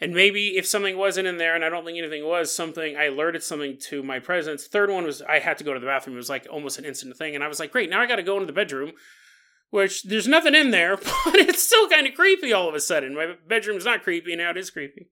and 0.02 0.12
maybe 0.12 0.56
if 0.56 0.66
something 0.66 0.98
wasn't 0.98 1.28
in 1.28 1.36
there 1.38 1.54
and 1.54 1.64
I 1.64 1.68
don't 1.68 1.84
think 1.84 1.96
anything 1.96 2.26
was, 2.26 2.52
something 2.52 2.96
I 2.96 3.04
alerted 3.04 3.40
something 3.40 3.78
to 3.82 4.02
my 4.02 4.18
presence. 4.18 4.66
Third 4.66 4.90
one 4.90 5.04
was 5.04 5.22
I 5.22 5.38
had 5.38 5.58
to 5.58 5.64
go 5.64 5.72
to 5.72 5.78
the 5.78 5.86
bathroom. 5.86 6.16
It 6.16 6.18
was 6.18 6.28
like 6.28 6.48
almost 6.50 6.76
an 6.80 6.84
instant 6.84 7.16
thing. 7.16 7.36
And 7.36 7.44
I 7.44 7.46
was 7.46 7.60
like, 7.60 7.70
great, 7.70 7.88
now 7.88 8.00
I 8.00 8.06
got 8.06 8.16
to 8.16 8.24
go 8.24 8.34
into 8.34 8.46
the 8.46 8.52
bedroom, 8.52 8.94
which 9.72 10.02
there's 10.02 10.28
nothing 10.28 10.54
in 10.54 10.70
there, 10.70 10.96
but 11.24 11.34
it's 11.34 11.62
still 11.62 11.88
kind 11.88 12.06
of 12.06 12.14
creepy 12.14 12.52
all 12.52 12.68
of 12.68 12.74
a 12.74 12.80
sudden. 12.80 13.14
My 13.14 13.34
bedroom's 13.48 13.86
not 13.86 14.02
creepy, 14.02 14.36
now 14.36 14.50
it 14.50 14.58
is 14.58 14.70
creepy. 14.70 15.08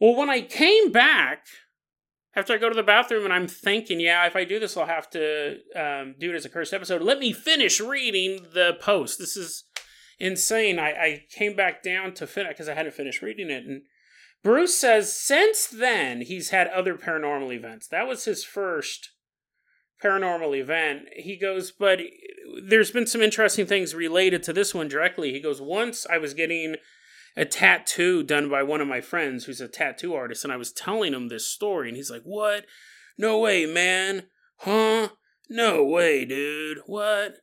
Well, 0.00 0.16
when 0.16 0.30
I 0.30 0.40
came 0.40 0.90
back, 0.90 1.44
after 2.34 2.54
I 2.54 2.58
go 2.58 2.70
to 2.70 2.74
the 2.74 2.82
bathroom 2.82 3.24
and 3.24 3.32
I'm 3.32 3.46
thinking, 3.46 4.00
yeah, 4.00 4.26
if 4.26 4.36
I 4.36 4.44
do 4.44 4.58
this, 4.58 4.74
I'll 4.74 4.86
have 4.86 5.10
to 5.10 5.58
um, 5.76 6.14
do 6.18 6.30
it 6.30 6.34
as 6.34 6.46
a 6.46 6.48
cursed 6.48 6.72
episode. 6.72 7.02
Let 7.02 7.18
me 7.18 7.32
finish 7.32 7.78
reading 7.78 8.46
the 8.54 8.78
post. 8.80 9.18
This 9.18 9.36
is 9.36 9.64
insane. 10.18 10.78
I, 10.78 10.90
I 10.90 11.24
came 11.30 11.54
back 11.54 11.82
down 11.82 12.14
to 12.14 12.26
finish 12.26 12.52
because 12.52 12.70
I 12.70 12.74
hadn't 12.74 12.94
finished 12.94 13.20
reading 13.20 13.50
it. 13.50 13.66
And 13.66 13.82
Bruce 14.42 14.78
says 14.78 15.14
since 15.14 15.66
then 15.66 16.22
he's 16.22 16.50
had 16.50 16.68
other 16.68 16.94
paranormal 16.94 17.54
events. 17.54 17.86
That 17.88 18.06
was 18.06 18.24
his 18.24 18.44
first 18.44 19.10
paranormal 20.02 20.56
event. 20.58 21.08
He 21.16 21.36
goes, 21.36 21.70
but 21.70 22.00
there's 22.62 22.90
been 22.90 23.06
some 23.06 23.22
interesting 23.22 23.66
things 23.66 23.94
related 23.94 24.42
to 24.44 24.52
this 24.52 24.74
one 24.74 24.88
directly. 24.88 25.32
He 25.32 25.40
goes, 25.40 25.60
once 25.60 26.06
I 26.08 26.18
was 26.18 26.34
getting 26.34 26.76
a 27.36 27.44
tattoo 27.44 28.22
done 28.22 28.48
by 28.48 28.62
one 28.62 28.80
of 28.80 28.88
my 28.88 29.00
friends 29.00 29.44
who's 29.44 29.60
a 29.60 29.68
tattoo 29.68 30.14
artist, 30.14 30.44
and 30.44 30.52
I 30.52 30.56
was 30.56 30.72
telling 30.72 31.14
him 31.14 31.28
this 31.28 31.46
story, 31.46 31.88
and 31.88 31.96
he's 31.96 32.10
like, 32.10 32.22
What? 32.24 32.66
No 33.16 33.38
way, 33.38 33.64
man. 33.64 34.24
Huh? 34.58 35.10
No 35.48 35.84
way, 35.84 36.24
dude. 36.24 36.78
What? 36.86 37.36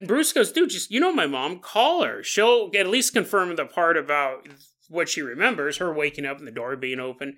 Bruce 0.00 0.32
goes, 0.32 0.52
dude, 0.52 0.70
just 0.70 0.90
you 0.90 1.00
know 1.00 1.12
my 1.12 1.26
mom, 1.26 1.60
call 1.60 2.04
her. 2.04 2.22
She'll 2.22 2.70
at 2.76 2.86
least 2.86 3.12
confirm 3.12 3.54
the 3.54 3.64
part 3.64 3.96
about 3.96 4.46
what 4.88 5.08
she 5.08 5.22
remembers, 5.22 5.78
her 5.78 5.92
waking 5.92 6.26
up 6.26 6.38
and 6.38 6.46
the 6.46 6.52
door 6.52 6.76
being 6.76 7.00
open. 7.00 7.36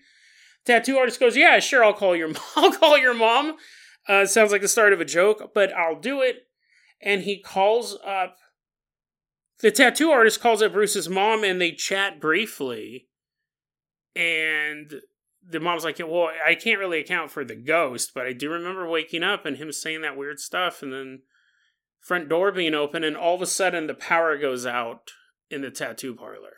Tattoo 0.65 0.99
artist 0.99 1.21
goes, 1.21 1.37
yeah, 1.37 1.59
sure, 1.61 1.85
I'll 1.85 1.93
call 1.93 2.17
your 2.17 2.31
I'll 2.57 2.73
call 2.73 2.99
your 2.99 3.15
mom. 3.15 3.57
Uh, 4.09 4.25
sounds 4.27 4.53
like 4.53 4.63
the 4.63 4.69
start 4.69 4.93
of 4.93 5.01
a 5.01 5.05
joke, 5.05 5.53
but 5.55 5.73
I'll 5.73 5.99
do 5.99 6.23
it. 6.23 6.47
And 7.03 7.23
he 7.23 7.41
calls 7.41 7.99
up 8.07 8.37
the 9.61 9.71
tattoo 9.71 10.11
artist 10.11 10.41
calls 10.41 10.61
up 10.61 10.73
Bruce's 10.73 11.09
mom 11.09 11.43
and 11.43 11.61
they 11.61 11.73
chat 11.73 12.21
briefly. 12.21 13.09
And 14.15 14.93
the 15.49 15.61
mom's 15.61 15.85
like, 15.85 15.99
Well, 15.99 16.31
I 16.47 16.55
can't 16.55 16.79
really 16.79 17.01
account 17.01 17.31
for 17.31 17.45
the 17.45 17.57
ghost, 17.57 18.13
but 18.15 18.27
I 18.27 18.33
do 18.33 18.51
remember 18.51 18.89
waking 18.89 19.23
up 19.23 19.47
and 19.47 19.57
him 19.57 19.73
saying 19.73 20.03
that 20.03 20.17
weird 20.17 20.41
stuff. 20.41 20.83
And 20.83 20.93
then 20.93 21.23
front 22.01 22.29
door 22.29 22.53
being 22.53 22.75
open, 22.75 23.03
and 23.03 23.17
all 23.17 23.35
of 23.35 23.43
a 23.43 23.47
sudden 23.47 23.87
the 23.87 23.95
power 23.95 24.37
goes 24.39 24.67
out 24.67 25.13
in 25.51 25.63
the 25.63 25.71
tattoo 25.71 26.15
parlor. 26.15 26.56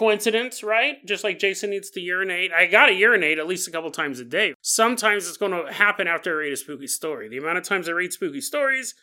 Coincidence, 0.00 0.62
right? 0.62 0.96
Just 1.04 1.24
like 1.24 1.38
Jason 1.38 1.68
needs 1.68 1.90
to 1.90 2.00
urinate. 2.00 2.54
I 2.54 2.64
gotta 2.64 2.94
urinate 2.94 3.38
at 3.38 3.46
least 3.46 3.68
a 3.68 3.70
couple 3.70 3.90
times 3.90 4.18
a 4.18 4.24
day. 4.24 4.54
Sometimes 4.62 5.28
it's 5.28 5.36
gonna 5.36 5.70
happen 5.70 6.08
after 6.08 6.30
I 6.30 6.44
read 6.44 6.54
a 6.54 6.56
spooky 6.56 6.86
story. 6.86 7.28
The 7.28 7.36
amount 7.36 7.58
of 7.58 7.64
times 7.64 7.86
I 7.86 7.92
read 7.92 8.10
spooky 8.10 8.40
stories, 8.40 8.94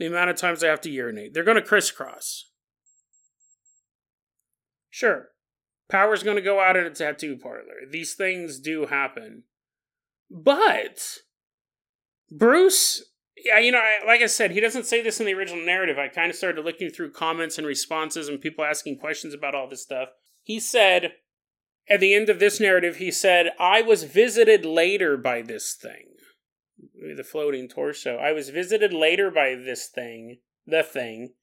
the 0.00 0.06
amount 0.06 0.28
of 0.28 0.34
times 0.34 0.64
I 0.64 0.66
have 0.66 0.80
to 0.80 0.90
urinate. 0.90 1.34
They're 1.34 1.44
gonna 1.44 1.62
crisscross. 1.62 2.50
Sure, 4.88 5.28
power's 5.88 6.24
gonna 6.24 6.40
go 6.40 6.58
out 6.58 6.76
in 6.76 6.84
a 6.84 6.90
tattoo 6.90 7.36
parlor. 7.40 7.86
These 7.88 8.14
things 8.14 8.58
do 8.58 8.86
happen. 8.86 9.44
But 10.28 11.18
Bruce, 12.28 13.04
yeah, 13.36 13.60
you 13.60 13.70
know, 13.70 13.78
I, 13.78 14.04
like 14.04 14.20
I 14.20 14.26
said, 14.26 14.50
he 14.50 14.58
doesn't 14.58 14.86
say 14.86 15.00
this 15.00 15.20
in 15.20 15.26
the 15.26 15.34
original 15.34 15.64
narrative. 15.64 15.96
I 15.96 16.08
kind 16.08 16.28
of 16.28 16.34
started 16.34 16.64
looking 16.64 16.90
through 16.90 17.12
comments 17.12 17.56
and 17.56 17.68
responses 17.68 18.26
and 18.26 18.40
people 18.40 18.64
asking 18.64 18.98
questions 18.98 19.32
about 19.32 19.54
all 19.54 19.68
this 19.68 19.82
stuff. 19.82 20.08
He 20.50 20.58
said, 20.58 21.12
at 21.88 22.00
the 22.00 22.12
end 22.12 22.28
of 22.28 22.40
this 22.40 22.58
narrative, 22.58 22.96
he 22.96 23.12
said, 23.12 23.52
I 23.60 23.82
was 23.82 24.02
visited 24.02 24.64
later 24.64 25.16
by 25.16 25.42
this 25.42 25.74
thing. 25.80 26.08
The 27.16 27.22
floating 27.22 27.68
torso. 27.68 28.16
I 28.16 28.32
was 28.32 28.48
visited 28.48 28.92
later 28.92 29.30
by 29.30 29.54
this 29.54 29.86
thing, 29.86 30.38
the 30.66 30.82
thing, 30.82 31.34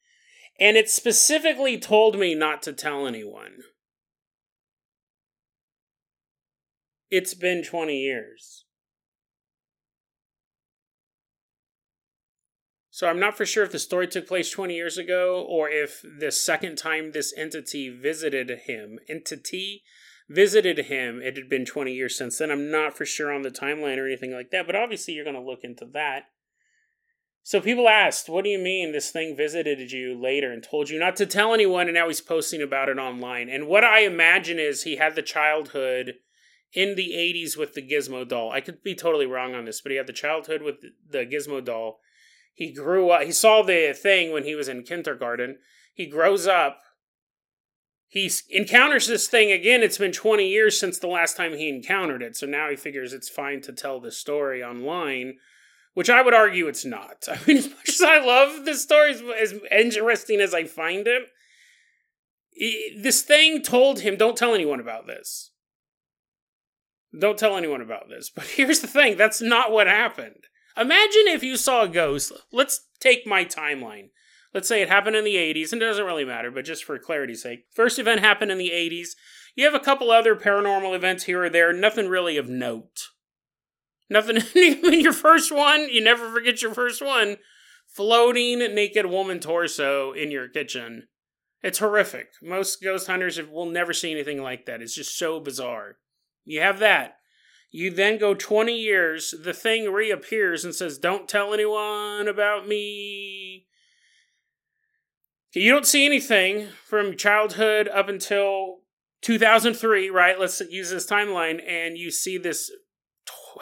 and 0.59 0.75
it 0.75 0.89
specifically 0.89 1.79
told 1.79 2.19
me 2.19 2.35
not 2.35 2.61
to 2.63 2.73
tell 2.73 3.07
anyone. 3.07 3.59
It's 7.09 7.33
been 7.33 7.63
20 7.63 7.97
years. 7.97 8.65
So 12.97 13.07
I'm 13.07 13.19
not 13.19 13.37
for 13.37 13.45
sure 13.45 13.63
if 13.63 13.71
the 13.71 13.77
story 13.77 14.07
took 14.07 14.27
place 14.27 14.49
20 14.49 14.73
years 14.73 14.97
ago 14.97 15.45
or 15.47 15.69
if 15.69 16.03
the 16.19 16.31
second 16.31 16.79
time 16.79 17.11
this 17.11 17.31
entity 17.37 17.89
visited 17.89 18.49
him, 18.65 18.97
entity 19.07 19.83
visited 20.27 20.79
him, 20.87 21.21
it 21.21 21.37
had 21.37 21.47
been 21.47 21.63
20 21.63 21.93
years 21.93 22.17
since 22.17 22.39
then. 22.39 22.49
I'm 22.49 22.71
not 22.71 22.97
for 22.97 23.05
sure 23.05 23.31
on 23.31 23.43
the 23.43 23.51
timeline 23.51 23.99
or 23.99 24.07
anything 24.07 24.33
like 24.33 24.49
that, 24.49 24.65
but 24.65 24.75
obviously 24.75 25.13
you're 25.13 25.23
going 25.23 25.35
to 25.35 25.41
look 25.43 25.59
into 25.63 25.85
that. 25.93 26.23
So 27.43 27.61
people 27.61 27.87
asked, 27.87 28.29
What 28.29 28.43
do 28.43 28.49
you 28.49 28.57
mean 28.57 28.93
this 28.93 29.11
thing 29.11 29.37
visited 29.37 29.91
you 29.91 30.19
later 30.19 30.51
and 30.51 30.63
told 30.63 30.89
you 30.89 30.97
not 30.97 31.15
to 31.17 31.27
tell 31.27 31.53
anyone, 31.53 31.85
and 31.85 31.93
now 31.93 32.07
he's 32.07 32.19
posting 32.19 32.63
about 32.63 32.89
it 32.89 32.97
online? 32.97 33.47
And 33.47 33.67
what 33.67 33.83
I 33.83 34.05
imagine 34.05 34.57
is 34.57 34.81
he 34.81 34.95
had 34.95 35.13
the 35.13 35.21
childhood 35.21 36.15
in 36.73 36.95
the 36.95 37.11
80s 37.15 37.55
with 37.55 37.75
the 37.75 37.87
Gizmo 37.87 38.27
doll. 38.27 38.51
I 38.51 38.61
could 38.61 38.81
be 38.81 38.95
totally 38.95 39.27
wrong 39.27 39.53
on 39.53 39.65
this, 39.65 39.81
but 39.81 39.91
he 39.91 39.99
had 39.99 40.07
the 40.07 40.13
childhood 40.13 40.63
with 40.63 40.77
the 41.07 41.27
Gizmo 41.27 41.63
doll 41.63 41.99
he 42.57 42.71
grew 42.71 43.11
up. 43.11 43.21
He 43.21 43.31
saw 43.31 43.61
the 43.61 43.93
thing 43.95 44.33
when 44.33 44.43
he 44.43 44.55
was 44.55 44.67
in 44.67 44.81
kindergarten. 44.81 45.59
He 45.93 46.07
grows 46.07 46.47
up. 46.47 46.79
He 48.07 48.31
encounters 48.49 49.05
this 49.05 49.27
thing 49.27 49.51
again. 49.51 49.83
It's 49.83 49.99
been 49.99 50.11
20 50.11 50.47
years 50.47 50.79
since 50.79 50.97
the 50.97 51.05
last 51.05 51.37
time 51.37 51.53
he 51.53 51.69
encountered 51.69 52.23
it. 52.23 52.35
So 52.35 52.47
now 52.47 52.67
he 52.71 52.75
figures 52.75 53.13
it's 53.13 53.29
fine 53.29 53.61
to 53.61 53.73
tell 53.73 53.99
the 53.99 54.11
story 54.11 54.63
online, 54.63 55.35
which 55.93 56.09
I 56.09 56.23
would 56.23 56.33
argue 56.33 56.67
it's 56.67 56.83
not. 56.83 57.25
I 57.31 57.37
mean, 57.45 57.57
as 57.57 57.69
much 57.69 57.89
as 57.89 58.01
I 58.01 58.17
love 58.17 58.65
this 58.65 58.81
story, 58.81 59.11
as 59.39 59.53
interesting 59.71 60.41
as 60.41 60.55
I 60.55 60.63
find 60.63 61.07
it, 61.07 61.27
this 62.99 63.21
thing 63.21 63.61
told 63.61 63.99
him, 63.99 64.17
don't 64.17 64.35
tell 64.35 64.55
anyone 64.55 64.79
about 64.79 65.05
this. 65.05 65.51
Don't 67.19 67.37
tell 67.37 67.55
anyone 67.55 67.81
about 67.81 68.09
this. 68.09 68.29
But 68.35 68.45
here's 68.45 68.79
the 68.79 68.87
thing 68.87 69.15
that's 69.15 69.41
not 69.41 69.71
what 69.71 69.85
happened. 69.85 70.47
Imagine 70.77 71.27
if 71.27 71.43
you 71.43 71.57
saw 71.57 71.83
a 71.83 71.87
ghost. 71.87 72.31
Let's 72.51 72.87
take 72.99 73.25
my 73.25 73.43
timeline. 73.43 74.09
Let's 74.53 74.67
say 74.67 74.81
it 74.81 74.89
happened 74.89 75.15
in 75.15 75.25
the 75.25 75.35
80s, 75.35 75.71
and 75.71 75.81
it 75.81 75.85
doesn't 75.85 76.05
really 76.05 76.25
matter, 76.25 76.51
but 76.51 76.65
just 76.65 76.83
for 76.83 76.97
clarity's 76.99 77.43
sake. 77.43 77.65
First 77.73 77.99
event 77.99 78.21
happened 78.21 78.51
in 78.51 78.57
the 78.57 78.71
80s. 78.71 79.09
You 79.55 79.65
have 79.65 79.73
a 79.73 79.79
couple 79.79 80.11
other 80.11 80.35
paranormal 80.35 80.95
events 80.95 81.23
here 81.23 81.43
or 81.43 81.49
there, 81.49 81.73
nothing 81.73 82.07
really 82.07 82.37
of 82.37 82.47
note. 82.47 83.09
Nothing 84.09 84.37
in 84.55 85.01
your 85.01 85.13
first 85.13 85.51
one, 85.51 85.89
you 85.89 86.01
never 86.01 86.31
forget 86.31 86.61
your 86.61 86.73
first 86.73 87.03
one. 87.03 87.37
Floating 87.87 88.59
naked 88.59 89.07
woman 89.07 89.39
torso 89.39 90.11
in 90.11 90.29
your 90.29 90.47
kitchen. 90.47 91.07
It's 91.63 91.79
horrific. 91.79 92.27
Most 92.41 92.81
ghost 92.83 93.07
hunters 93.07 93.41
will 93.41 93.65
never 93.65 93.93
see 93.93 94.11
anything 94.11 94.41
like 94.41 94.65
that. 94.67 94.81
It's 94.81 94.95
just 94.95 95.17
so 95.17 95.39
bizarre. 95.39 95.97
You 96.45 96.61
have 96.61 96.79
that. 96.79 97.16
You 97.69 97.91
then 97.91 98.17
go 98.17 98.33
20 98.33 98.73
years, 98.73 99.33
the 99.43 99.53
thing 99.53 99.91
reappears 99.91 100.63
and 100.63 100.73
says, 100.73 100.97
Don't 100.97 101.27
tell 101.27 101.53
anyone 101.53 102.27
about 102.27 102.67
me. 102.67 103.67
You 105.53 105.71
don't 105.71 105.87
see 105.87 106.05
anything 106.05 106.69
from 106.85 107.17
childhood 107.17 107.87
up 107.87 108.09
until 108.09 108.79
2003, 109.21 110.09
right? 110.09 110.39
Let's 110.39 110.61
use 110.69 110.91
this 110.91 111.07
timeline. 111.07 111.61
And 111.67 111.97
you 111.97 112.11
see 112.11 112.37
this 112.37 112.71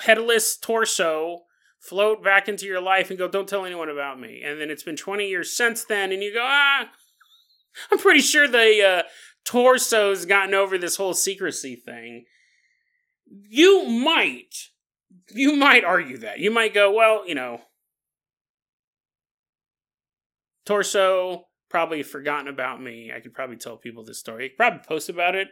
headless 0.04 0.58
torso 0.58 1.44
float 1.80 2.24
back 2.24 2.48
into 2.48 2.66
your 2.66 2.82
life 2.82 3.10
and 3.10 3.20
go, 3.20 3.28
Don't 3.28 3.50
tell 3.50 3.66
anyone 3.66 3.90
about 3.90 4.20
me. 4.20 4.42
And 4.46 4.60
then 4.60 4.70
it's 4.70 4.84
been 4.84 4.98
20 4.98 5.28
years 5.28 5.56
since 5.56 5.84
then, 5.84 6.12
and 6.12 6.22
you 6.22 6.34
go, 6.34 6.44
Ah, 6.44 6.90
I'm 7.92 7.98
pretty 7.98 8.22
sure 8.22 8.48
the 8.48 8.84
uh, 8.84 9.04
torso's 9.46 10.26
gotten 10.26 10.54
over 10.54 10.78
this 10.78 10.98
whole 10.98 11.14
secrecy 11.14 11.76
thing. 11.76 12.26
You 13.28 13.86
might, 13.86 14.70
you 15.32 15.56
might 15.56 15.84
argue 15.84 16.18
that. 16.20 16.40
You 16.40 16.52
might 16.52 16.74
go, 16.74 16.92
Well, 16.92 17.28
you 17.28 17.36
know, 17.36 17.62
torso 20.66 21.48
probably 21.70 22.04
forgotten 22.04 22.48
about 22.48 22.82
me. 22.82 23.12
I 23.16 23.20
could 23.20 23.34
probably 23.34 23.58
tell 23.58 23.78
people 23.78 24.04
this 24.04 24.20
story. 24.20 24.46
I 24.46 24.48
could 24.50 24.58
probably 24.58 24.80
post 24.88 25.10
about 25.10 25.36
it 25.36 25.50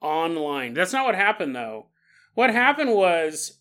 online. 0.00 0.74
That's 0.74 0.92
not 0.92 1.04
what 1.04 1.14
happened, 1.14 1.54
though. 1.54 1.88
What 2.34 2.50
happened 2.50 2.94
was 2.94 3.58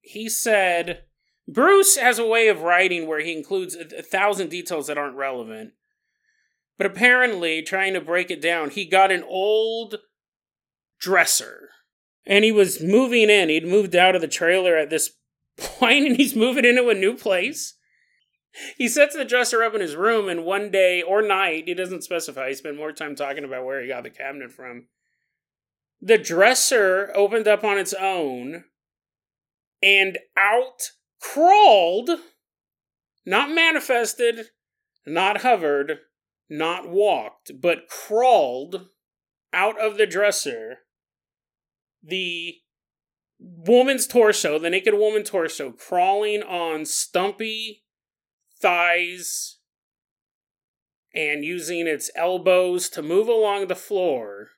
he 0.00 0.28
said 0.28 1.04
Bruce 1.46 1.96
has 1.96 2.18
a 2.18 2.26
way 2.26 2.48
of 2.48 2.62
writing 2.62 3.06
where 3.06 3.20
he 3.20 3.36
includes 3.36 3.74
a, 3.74 3.98
a 3.98 4.02
thousand 4.02 4.50
details 4.50 4.86
that 4.86 4.98
aren't 4.98 5.16
relevant. 5.16 5.72
But 6.76 6.86
apparently, 6.86 7.62
trying 7.62 7.94
to 7.94 8.00
break 8.00 8.30
it 8.30 8.42
down, 8.42 8.70
he 8.70 8.84
got 8.84 9.12
an 9.12 9.22
old 9.22 9.96
dresser 10.98 11.68
and 12.26 12.44
he 12.44 12.52
was 12.52 12.82
moving 12.82 13.30
in. 13.30 13.48
He'd 13.48 13.66
moved 13.66 13.94
out 13.94 14.14
of 14.14 14.20
the 14.20 14.28
trailer 14.28 14.76
at 14.76 14.90
this 14.90 15.10
point 15.56 16.06
and 16.06 16.16
he's 16.16 16.34
moving 16.34 16.64
into 16.64 16.88
a 16.88 16.94
new 16.94 17.16
place. 17.16 17.74
He 18.76 18.88
sets 18.88 19.16
the 19.16 19.24
dresser 19.24 19.64
up 19.64 19.74
in 19.74 19.80
his 19.80 19.96
room, 19.96 20.28
and 20.28 20.44
one 20.44 20.70
day 20.70 21.02
or 21.02 21.22
night, 21.22 21.64
he 21.66 21.74
doesn't 21.74 22.04
specify, 22.04 22.48
he 22.48 22.54
spent 22.54 22.76
more 22.76 22.92
time 22.92 23.16
talking 23.16 23.42
about 23.42 23.64
where 23.64 23.82
he 23.82 23.88
got 23.88 24.04
the 24.04 24.10
cabinet 24.10 24.52
from. 24.52 24.86
The 26.00 26.18
dresser 26.18 27.10
opened 27.16 27.48
up 27.48 27.64
on 27.64 27.78
its 27.78 27.92
own, 27.92 28.64
and 29.82 30.18
out 30.36 30.90
crawled, 31.20 32.10
not 33.26 33.50
manifested, 33.50 34.50
not 35.04 35.40
hovered, 35.40 35.98
not 36.48 36.88
walked, 36.88 37.60
but 37.60 37.88
crawled 37.88 38.88
out 39.52 39.80
of 39.80 39.96
the 39.96 40.06
dresser 40.06 40.78
the 42.04 42.56
woman's 43.38 44.06
torso, 44.06 44.58
the 44.58 44.70
naked 44.70 44.94
woman 44.94 45.24
torso, 45.24 45.72
crawling 45.72 46.42
on 46.42 46.84
stumpy 46.84 47.84
thighs 48.60 49.58
and 51.14 51.44
using 51.44 51.86
its 51.86 52.10
elbows 52.16 52.88
to 52.90 53.02
move 53.02 53.28
along 53.28 53.66
the 53.66 53.76
floor. 53.76 54.48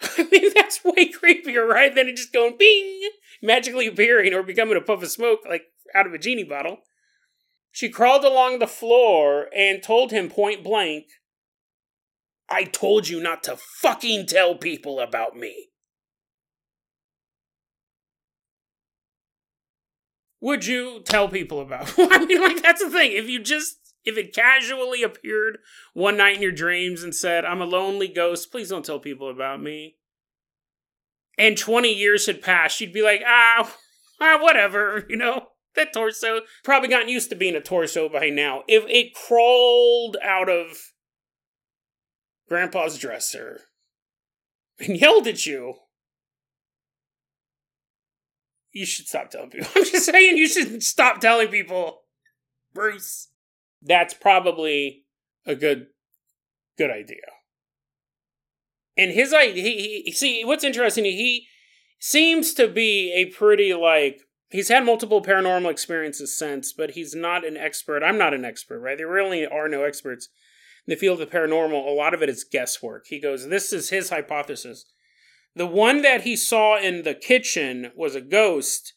I 0.00 0.28
mean, 0.30 0.52
that's 0.54 0.84
way 0.84 1.12
creepier, 1.12 1.66
right? 1.66 1.94
Than 1.94 2.08
it 2.08 2.16
just 2.16 2.32
going 2.32 2.56
bing, 2.58 3.08
magically 3.42 3.86
appearing 3.86 4.34
or 4.34 4.42
becoming 4.42 4.76
a 4.76 4.80
puff 4.80 5.02
of 5.02 5.10
smoke 5.10 5.40
like 5.48 5.64
out 5.94 6.06
of 6.06 6.12
a 6.12 6.18
genie 6.18 6.44
bottle. 6.44 6.78
She 7.70 7.88
crawled 7.90 8.24
along 8.24 8.58
the 8.58 8.66
floor 8.66 9.48
and 9.54 9.82
told 9.82 10.10
him 10.10 10.30
point 10.30 10.64
blank, 10.64 11.04
I 12.48 12.64
told 12.64 13.08
you 13.08 13.20
not 13.20 13.42
to 13.44 13.56
fucking 13.56 14.26
tell 14.26 14.54
people 14.54 15.00
about 15.00 15.36
me. 15.36 15.68
Would 20.40 20.66
you 20.66 21.00
tell 21.04 21.28
people 21.28 21.60
about? 21.60 21.92
I 21.98 22.24
mean, 22.24 22.40
like, 22.40 22.62
that's 22.62 22.82
the 22.82 22.90
thing. 22.90 23.12
If 23.12 23.28
you 23.28 23.40
just, 23.42 23.94
if 24.04 24.16
it 24.16 24.34
casually 24.34 25.02
appeared 25.02 25.58
one 25.92 26.16
night 26.18 26.36
in 26.36 26.42
your 26.42 26.52
dreams 26.52 27.02
and 27.02 27.14
said, 27.14 27.44
I'm 27.44 27.62
a 27.62 27.66
lonely 27.66 28.08
ghost, 28.08 28.52
please 28.52 28.68
don't 28.68 28.84
tell 28.84 29.00
people 29.00 29.30
about 29.30 29.60
me. 29.60 29.96
And 31.38 31.58
20 31.58 31.92
years 31.92 32.26
had 32.26 32.42
passed, 32.42 32.80
you'd 32.80 32.92
be 32.92 33.02
like, 33.02 33.22
ah, 33.26 33.74
ah 34.20 34.38
whatever, 34.40 35.04
you 35.08 35.16
know? 35.16 35.48
that 35.76 35.92
torso 35.92 36.40
probably 36.64 36.88
gotten 36.88 37.08
used 37.08 37.28
to 37.30 37.36
being 37.36 37.54
a 37.54 37.60
torso 37.60 38.08
by 38.08 38.30
now. 38.30 38.64
If 38.66 38.84
it 38.88 39.14
crawled 39.14 40.16
out 40.22 40.48
of 40.48 40.92
Grandpa's 42.48 42.98
dresser 42.98 43.62
and 44.78 45.00
yelled 45.00 45.26
at 45.26 45.46
you, 45.46 45.74
you 48.72 48.84
should 48.84 49.08
stop 49.08 49.30
telling 49.30 49.50
people. 49.50 49.68
I'm 49.76 49.84
just 49.84 50.06
saying 50.06 50.36
you 50.36 50.48
should 50.48 50.82
stop 50.82 51.20
telling 51.20 51.48
people, 51.48 52.02
Bruce. 52.74 53.28
That's 53.82 54.14
probably 54.14 55.04
a 55.46 55.54
good 55.54 55.86
good 56.76 56.90
idea. 56.90 57.22
And 58.96 59.12
his 59.12 59.32
idea, 59.32 59.62
he, 59.62 60.02
he 60.06 60.12
see 60.12 60.44
what's 60.44 60.64
interesting. 60.64 61.04
He 61.04 61.46
seems 61.98 62.54
to 62.54 62.68
be 62.68 63.12
a 63.12 63.26
pretty 63.26 63.74
like 63.74 64.22
he's 64.50 64.68
had 64.68 64.84
multiple 64.84 65.22
paranormal 65.22 65.70
experiences 65.70 66.36
since, 66.36 66.72
but 66.72 66.92
he's 66.92 67.14
not 67.14 67.46
an 67.46 67.56
expert. 67.56 68.02
I'm 68.02 68.18
not 68.18 68.34
an 68.34 68.44
expert, 68.44 68.80
right? 68.80 68.98
There 68.98 69.08
really 69.08 69.46
are 69.46 69.68
no 69.68 69.84
experts 69.84 70.28
in 70.86 70.92
the 70.92 70.96
field 70.96 71.20
of 71.20 71.30
the 71.30 71.36
paranormal. 71.36 71.86
A 71.86 71.90
lot 71.90 72.14
of 72.14 72.22
it 72.22 72.28
is 72.28 72.44
guesswork. 72.44 73.06
He 73.08 73.20
goes, 73.20 73.48
This 73.48 73.72
is 73.72 73.90
his 73.90 74.10
hypothesis. 74.10 74.86
The 75.54 75.66
one 75.66 76.02
that 76.02 76.22
he 76.22 76.36
saw 76.36 76.78
in 76.78 77.02
the 77.02 77.14
kitchen 77.14 77.92
was 77.96 78.14
a 78.14 78.20
ghost. 78.20 78.94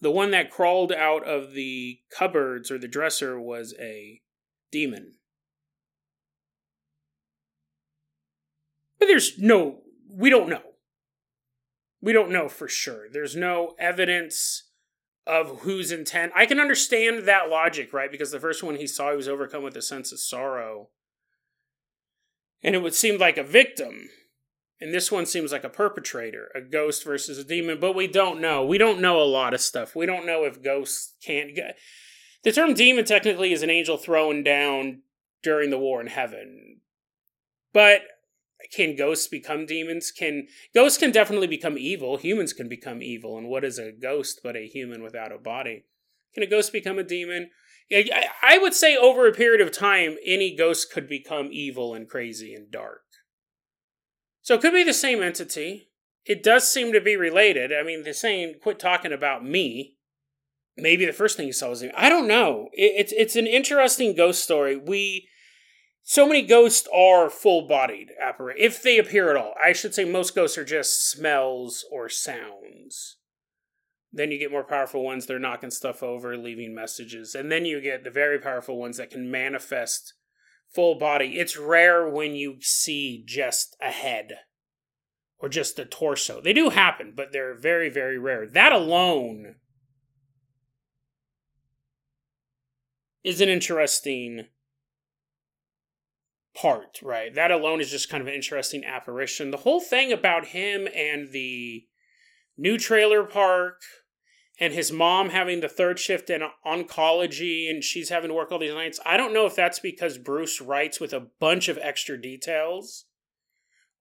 The 0.00 0.10
one 0.10 0.30
that 0.30 0.50
crawled 0.50 0.92
out 0.92 1.26
of 1.26 1.52
the 1.52 2.00
cupboards 2.16 2.70
or 2.70 2.78
the 2.78 2.88
dresser 2.88 3.40
was 3.40 3.74
a 3.78 4.20
demon. 4.72 5.14
But 8.98 9.06
there's 9.06 9.38
no, 9.38 9.80
we 10.08 10.30
don't 10.30 10.48
know 10.48 10.62
we 12.00 12.12
don't 12.12 12.30
know 12.30 12.48
for 12.48 12.68
sure. 12.68 13.08
There's 13.10 13.36
no 13.36 13.74
evidence 13.78 14.69
of 15.30 15.60
whose 15.60 15.92
intent. 15.92 16.32
I 16.34 16.44
can 16.44 16.58
understand 16.58 17.28
that 17.28 17.48
logic, 17.48 17.92
right? 17.92 18.10
Because 18.10 18.32
the 18.32 18.40
first 18.40 18.64
one 18.64 18.74
he 18.74 18.86
saw, 18.88 19.10
he 19.10 19.16
was 19.16 19.28
overcome 19.28 19.62
with 19.62 19.76
a 19.76 19.82
sense 19.82 20.10
of 20.10 20.18
sorrow. 20.18 20.88
And 22.64 22.74
it 22.74 22.82
would 22.82 22.94
seem 22.94 23.16
like 23.16 23.38
a 23.38 23.44
victim. 23.44 24.08
And 24.80 24.92
this 24.92 25.12
one 25.12 25.26
seems 25.26 25.52
like 25.52 25.62
a 25.62 25.68
perpetrator, 25.68 26.48
a 26.52 26.60
ghost 26.60 27.04
versus 27.04 27.38
a 27.38 27.44
demon, 27.44 27.78
but 27.78 27.94
we 27.94 28.08
don't 28.08 28.40
know. 28.40 28.66
We 28.66 28.76
don't 28.76 29.00
know 29.00 29.22
a 29.22 29.24
lot 29.24 29.54
of 29.54 29.60
stuff. 29.60 29.94
We 29.94 30.04
don't 30.04 30.26
know 30.26 30.44
if 30.44 30.64
ghosts 30.64 31.14
can't. 31.24 31.52
The 32.42 32.50
term 32.50 32.74
demon 32.74 33.04
technically 33.04 33.52
is 33.52 33.62
an 33.62 33.70
angel 33.70 33.98
thrown 33.98 34.42
down 34.42 35.02
during 35.44 35.70
the 35.70 35.78
war 35.78 36.00
in 36.00 36.08
heaven. 36.08 36.80
But 37.72 38.00
can 38.72 38.96
ghosts 38.96 39.28
become 39.28 39.66
demons? 39.66 40.10
Can 40.10 40.46
ghosts 40.74 40.98
can 40.98 41.10
definitely 41.10 41.46
become 41.46 41.78
evil. 41.78 42.16
Humans 42.16 42.52
can 42.52 42.68
become 42.68 43.02
evil. 43.02 43.38
And 43.38 43.48
what 43.48 43.64
is 43.64 43.78
a 43.78 43.92
ghost 43.92 44.40
but 44.42 44.56
a 44.56 44.66
human 44.66 45.02
without 45.02 45.32
a 45.32 45.38
body? 45.38 45.84
Can 46.34 46.42
a 46.42 46.46
ghost 46.46 46.72
become 46.72 46.98
a 46.98 47.04
demon? 47.04 47.50
I 47.92 48.58
would 48.60 48.74
say 48.74 48.96
over 48.96 49.26
a 49.26 49.32
period 49.32 49.60
of 49.60 49.76
time, 49.76 50.16
any 50.24 50.54
ghost 50.54 50.92
could 50.92 51.08
become 51.08 51.48
evil 51.50 51.92
and 51.92 52.08
crazy 52.08 52.54
and 52.54 52.70
dark. 52.70 53.02
So 54.42 54.54
it 54.54 54.60
could 54.60 54.72
be 54.72 54.84
the 54.84 54.92
same 54.92 55.22
entity. 55.22 55.88
It 56.24 56.42
does 56.42 56.70
seem 56.70 56.92
to 56.92 57.00
be 57.00 57.16
related. 57.16 57.72
I 57.72 57.82
mean, 57.82 58.04
they're 58.04 58.12
saying, 58.12 58.56
quit 58.62 58.78
talking 58.78 59.12
about 59.12 59.44
me. 59.44 59.96
Maybe 60.76 61.04
the 61.04 61.12
first 61.12 61.36
thing 61.36 61.48
you 61.48 61.52
saw 61.52 61.70
was, 61.70 61.84
I 61.96 62.08
don't 62.08 62.28
know. 62.28 62.68
It's, 62.72 63.12
it's 63.12 63.34
an 63.34 63.48
interesting 63.48 64.14
ghost 64.14 64.44
story. 64.44 64.76
We 64.76 65.28
so 66.02 66.26
many 66.26 66.42
ghosts 66.42 66.88
are 66.94 67.30
full 67.30 67.68
bodied 67.68 68.10
apparitions, 68.20 68.64
if 68.64 68.82
they 68.82 68.98
appear 68.98 69.30
at 69.30 69.36
all. 69.36 69.54
I 69.62 69.72
should 69.72 69.94
say 69.94 70.04
most 70.04 70.34
ghosts 70.34 70.58
are 70.58 70.64
just 70.64 71.08
smells 71.10 71.84
or 71.90 72.08
sounds. 72.08 73.16
Then 74.12 74.32
you 74.32 74.38
get 74.38 74.50
more 74.50 74.64
powerful 74.64 75.04
ones, 75.04 75.26
they're 75.26 75.38
knocking 75.38 75.70
stuff 75.70 76.02
over, 76.02 76.36
leaving 76.36 76.74
messages. 76.74 77.34
And 77.34 77.50
then 77.50 77.64
you 77.64 77.80
get 77.80 78.02
the 78.02 78.10
very 78.10 78.40
powerful 78.40 78.76
ones 78.76 78.96
that 78.96 79.10
can 79.10 79.30
manifest 79.30 80.14
full 80.74 80.96
body. 80.96 81.38
It's 81.38 81.56
rare 81.56 82.08
when 82.08 82.34
you 82.34 82.56
see 82.60 83.22
just 83.24 83.76
a 83.80 83.90
head 83.90 84.38
or 85.38 85.48
just 85.48 85.78
a 85.78 85.84
torso. 85.84 86.40
They 86.40 86.52
do 86.52 86.70
happen, 86.70 87.12
but 87.16 87.32
they're 87.32 87.54
very, 87.54 87.88
very 87.88 88.18
rare. 88.18 88.46
That 88.46 88.72
alone 88.72 89.56
is 93.22 93.40
an 93.40 93.48
interesting 93.48 94.46
part, 96.54 97.00
right? 97.02 97.34
That 97.34 97.50
alone 97.50 97.80
is 97.80 97.90
just 97.90 98.08
kind 98.08 98.20
of 98.20 98.26
an 98.26 98.34
interesting 98.34 98.84
apparition. 98.84 99.50
The 99.50 99.58
whole 99.58 99.80
thing 99.80 100.12
about 100.12 100.46
him 100.46 100.88
and 100.94 101.32
the 101.32 101.84
new 102.56 102.78
trailer 102.78 103.24
park 103.24 103.80
and 104.58 104.74
his 104.74 104.92
mom 104.92 105.30
having 105.30 105.60
the 105.60 105.68
third 105.68 105.98
shift 105.98 106.28
in 106.28 106.42
oncology 106.66 107.70
and 107.70 107.82
she's 107.82 108.10
having 108.10 108.28
to 108.28 108.34
work 108.34 108.52
all 108.52 108.58
these 108.58 108.74
nights. 108.74 109.00
I 109.06 109.16
don't 109.16 109.32
know 109.32 109.46
if 109.46 109.56
that's 109.56 109.80
because 109.80 110.18
Bruce 110.18 110.60
writes 110.60 111.00
with 111.00 111.12
a 111.12 111.28
bunch 111.40 111.68
of 111.68 111.78
extra 111.80 112.20
details 112.20 113.06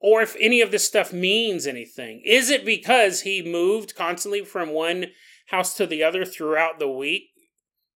or 0.01 0.21
if 0.21 0.35
any 0.39 0.61
of 0.61 0.71
this 0.71 0.85
stuff 0.85 1.13
means 1.13 1.65
anything. 1.65 2.21
Is 2.25 2.49
it 2.49 2.65
because 2.65 3.21
he 3.21 3.41
moved 3.41 3.95
constantly 3.95 4.43
from 4.43 4.69
one 4.69 5.07
house 5.47 5.73
to 5.75 5.87
the 5.87 6.03
other 6.03 6.25
throughout 6.25 6.79
the 6.79 6.89
week? 6.89 7.29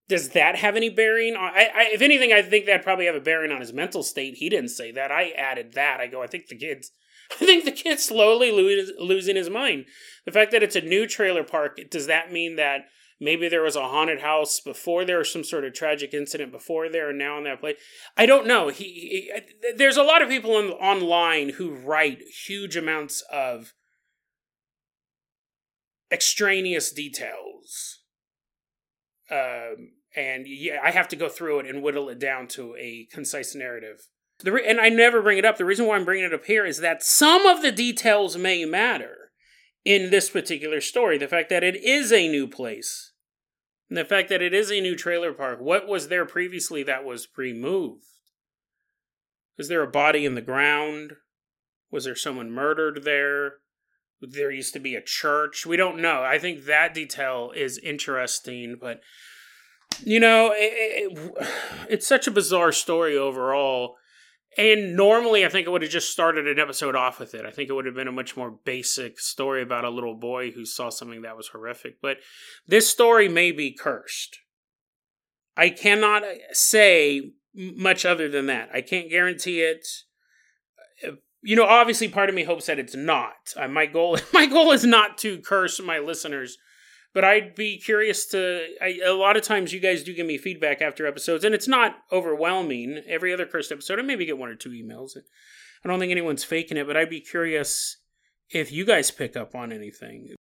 Does 0.08 0.30
that 0.30 0.56
have 0.56 0.76
any 0.76 0.90
bearing? 0.90 1.34
On, 1.34 1.42
I, 1.42 1.70
I, 1.74 1.88
if 1.92 2.02
anything, 2.02 2.32
I 2.32 2.42
think 2.42 2.66
that'd 2.66 2.84
probably 2.84 3.06
have 3.06 3.14
a 3.14 3.20
bearing 3.20 3.50
on 3.50 3.60
his 3.60 3.72
mental 3.72 4.02
state. 4.02 4.34
He 4.34 4.50
didn't 4.50 4.68
say 4.68 4.92
that. 4.92 5.10
I 5.10 5.30
added 5.30 5.72
that. 5.74 6.00
I 6.00 6.08
go, 6.08 6.22
I 6.22 6.26
think 6.26 6.48
the 6.48 6.56
kid's 6.56 6.90
I 7.40 7.44
think 7.44 7.64
the 7.64 7.72
kid's 7.72 8.04
slowly 8.04 8.50
lose, 8.50 8.92
losing 8.98 9.36
his 9.36 9.50
mind. 9.50 9.86
The 10.26 10.32
fact 10.32 10.52
that 10.52 10.62
it's 10.62 10.76
a 10.76 10.80
new 10.80 11.06
trailer 11.06 11.44
park, 11.44 11.78
does 11.90 12.06
that 12.06 12.32
mean 12.32 12.56
that 12.56 12.82
maybe 13.20 13.48
there 13.48 13.62
was 13.62 13.76
a 13.76 13.88
haunted 13.88 14.20
house 14.20 14.60
before 14.60 15.04
there 15.04 15.18
was 15.18 15.32
some 15.32 15.44
sort 15.44 15.64
of 15.64 15.72
tragic 15.72 16.12
incident 16.12 16.52
before 16.52 16.88
there 16.88 17.10
and 17.10 17.18
now 17.18 17.38
in 17.38 17.44
that 17.44 17.60
place? 17.60 17.76
I 18.16 18.26
don't 18.26 18.46
know. 18.46 18.68
He, 18.68 18.84
he 18.84 19.72
there's 19.76 19.96
a 19.96 20.02
lot 20.02 20.22
of 20.22 20.28
people 20.28 20.54
on, 20.56 20.70
online 20.72 21.50
who 21.50 21.74
write 21.74 22.18
huge 22.46 22.76
amounts 22.76 23.22
of 23.32 23.72
extraneous 26.12 26.92
details. 26.92 28.03
Um, 29.30 29.92
and 30.16 30.46
yeah, 30.46 30.78
I 30.82 30.90
have 30.90 31.08
to 31.08 31.16
go 31.16 31.28
through 31.28 31.60
it 31.60 31.66
and 31.66 31.82
whittle 31.82 32.08
it 32.08 32.18
down 32.18 32.46
to 32.48 32.76
a 32.76 33.08
concise 33.10 33.54
narrative. 33.54 34.08
The 34.40 34.52
re- 34.52 34.66
and 34.66 34.80
I 34.80 34.88
never 34.88 35.22
bring 35.22 35.38
it 35.38 35.44
up. 35.44 35.58
The 35.58 35.64
reason 35.64 35.86
why 35.86 35.96
I'm 35.96 36.04
bringing 36.04 36.24
it 36.24 36.34
up 36.34 36.44
here 36.44 36.64
is 36.66 36.78
that 36.78 37.02
some 37.02 37.46
of 37.46 37.62
the 37.62 37.72
details 37.72 38.36
may 38.36 38.64
matter 38.64 39.30
in 39.84 40.10
this 40.10 40.30
particular 40.30 40.80
story. 40.80 41.18
The 41.18 41.28
fact 41.28 41.50
that 41.50 41.64
it 41.64 41.76
is 41.76 42.12
a 42.12 42.28
new 42.28 42.46
place, 42.46 43.12
and 43.88 43.96
the 43.96 44.04
fact 44.04 44.28
that 44.28 44.42
it 44.42 44.54
is 44.54 44.70
a 44.70 44.80
new 44.80 44.96
trailer 44.96 45.32
park. 45.32 45.60
What 45.60 45.86
was 45.86 46.08
there 46.08 46.26
previously 46.26 46.82
that 46.84 47.04
was 47.04 47.28
removed? 47.36 48.04
Was 49.56 49.68
there 49.68 49.82
a 49.82 49.90
body 49.90 50.24
in 50.24 50.34
the 50.34 50.40
ground? 50.40 51.12
Was 51.90 52.04
there 52.04 52.16
someone 52.16 52.50
murdered 52.50 53.04
there? 53.04 53.54
There 54.30 54.50
used 54.50 54.72
to 54.74 54.80
be 54.80 54.94
a 54.94 55.02
church. 55.02 55.66
We 55.66 55.76
don't 55.76 56.00
know. 56.00 56.22
I 56.22 56.38
think 56.38 56.64
that 56.64 56.94
detail 56.94 57.52
is 57.54 57.78
interesting, 57.78 58.76
but 58.80 59.00
you 60.02 60.18
know, 60.20 60.52
it, 60.54 60.72
it, 61.12 61.48
it's 61.88 62.06
such 62.06 62.26
a 62.26 62.32
bizarre 62.32 62.72
story 62.72 63.16
overall 63.16 63.96
and 64.56 64.94
normally, 64.94 65.44
I 65.44 65.48
think 65.48 65.66
it 65.66 65.70
would 65.70 65.82
have 65.82 65.90
just 65.90 66.12
started 66.12 66.46
an 66.46 66.60
episode 66.60 66.94
off 66.94 67.18
with 67.18 67.34
it. 67.34 67.44
I 67.44 67.50
think 67.50 67.68
it 67.68 67.72
would 67.72 67.86
have 67.86 67.94
been 67.94 68.08
a 68.08 68.12
much 68.12 68.36
more 68.36 68.52
basic 68.64 69.18
story 69.18 69.62
about 69.62 69.84
a 69.84 69.90
little 69.90 70.14
boy 70.14 70.52
who 70.52 70.64
saw 70.64 70.90
something 70.90 71.22
that 71.22 71.36
was 71.36 71.48
horrific. 71.48 72.00
But 72.00 72.18
this 72.66 72.88
story 72.88 73.28
may 73.28 73.50
be 73.50 73.72
cursed. 73.72 74.38
I 75.56 75.70
cannot 75.70 76.22
uh, 76.22 76.34
say 76.52 77.32
much 77.54 78.04
other 78.04 78.28
than 78.28 78.46
that. 78.46 78.70
I 78.72 78.80
can't 78.80 79.10
guarantee 79.10 79.60
it. 79.60 79.86
Uh, 81.04 81.12
You 81.44 81.56
know, 81.56 81.66
obviously, 81.66 82.08
part 82.08 82.28
of 82.28 82.34
me 82.34 82.44
hopes 82.44 82.66
that 82.66 82.78
it's 82.78 82.94
not. 82.94 83.54
Uh, 83.56 83.68
my 83.68 83.86
goal, 83.86 84.18
my 84.32 84.46
goal 84.46 84.72
is 84.72 84.84
not 84.84 85.18
to 85.18 85.38
curse 85.38 85.80
my 85.80 85.98
listeners 85.98 86.58
but 87.14 87.24
I'd 87.24 87.54
be 87.54 87.78
curious 87.78 88.26
to. 88.26 88.66
I, 88.82 88.98
a 89.06 89.14
lot 89.14 89.36
of 89.36 89.44
times, 89.44 89.72
you 89.72 89.80
guys 89.80 90.02
do 90.02 90.12
give 90.12 90.26
me 90.26 90.36
feedback 90.36 90.82
after 90.82 91.06
episodes, 91.06 91.44
and 91.44 91.54
it's 91.54 91.68
not 91.68 91.96
overwhelming. 92.12 93.02
Every 93.06 93.32
other 93.32 93.46
cursed 93.46 93.72
episode, 93.72 94.00
I 94.00 94.02
maybe 94.02 94.26
get 94.26 94.36
one 94.36 94.50
or 94.50 94.56
two 94.56 94.70
emails. 94.70 95.16
I 95.16 95.88
don't 95.88 96.00
think 96.00 96.10
anyone's 96.10 96.44
faking 96.44 96.76
it, 96.76 96.86
but 96.86 96.96
I'd 96.96 97.08
be 97.08 97.20
curious 97.20 97.98
if 98.50 98.72
you 98.72 98.84
guys 98.84 99.12
pick 99.12 99.36
up 99.36 99.54
on 99.54 99.72
anything. 99.72 100.34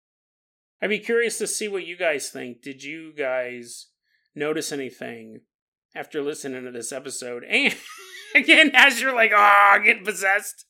I'd 0.82 0.90
be 0.90 1.00
curious 1.00 1.38
to 1.40 1.48
see 1.48 1.68
what 1.68 1.86
you 1.86 1.98
guys 1.98 2.30
think. 2.30 2.62
Did 2.62 2.84
you 2.84 3.14
guys 3.14 3.88
notice 4.34 4.72
anything 4.72 5.42
after 5.94 6.22
listening 6.22 6.64
to 6.64 6.72
this 6.72 6.94
episode? 6.94 7.44
And 7.44 7.76
again, 8.36 8.72
as 8.74 9.02
you're 9.02 9.14
like, 9.14 9.32
oh, 9.36 9.80
getting 9.84 10.06
possessed 10.06 10.66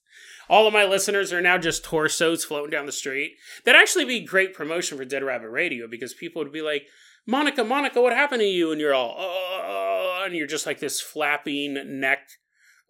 all 0.52 0.68
of 0.68 0.74
my 0.74 0.84
listeners 0.84 1.32
are 1.32 1.40
now 1.40 1.58
just 1.58 1.86
torsos 1.86 2.44
floating 2.44 2.70
down 2.70 2.86
the 2.86 2.92
street. 2.92 3.38
That'd 3.64 3.82
actually 3.82 4.04
be 4.04 4.20
great 4.20 4.54
promotion 4.54 4.98
for 4.98 5.06
Dead 5.06 5.24
Rabbit 5.24 5.48
Radio 5.48 5.88
because 5.88 6.14
people 6.14 6.44
would 6.44 6.52
be 6.52 6.62
like, 6.62 6.88
Monica, 7.26 7.64
Monica, 7.64 8.02
what 8.02 8.12
happened 8.12 8.42
to 8.42 8.46
you? 8.46 8.70
And 8.70 8.82
you're 8.82 8.94
all, 8.94 9.16
oh, 9.18 10.24
and 10.26 10.36
you're 10.36 10.48
just 10.48 10.66
like 10.66 10.80
this 10.80 11.00
flapping 11.00 12.00
neck 12.02 12.28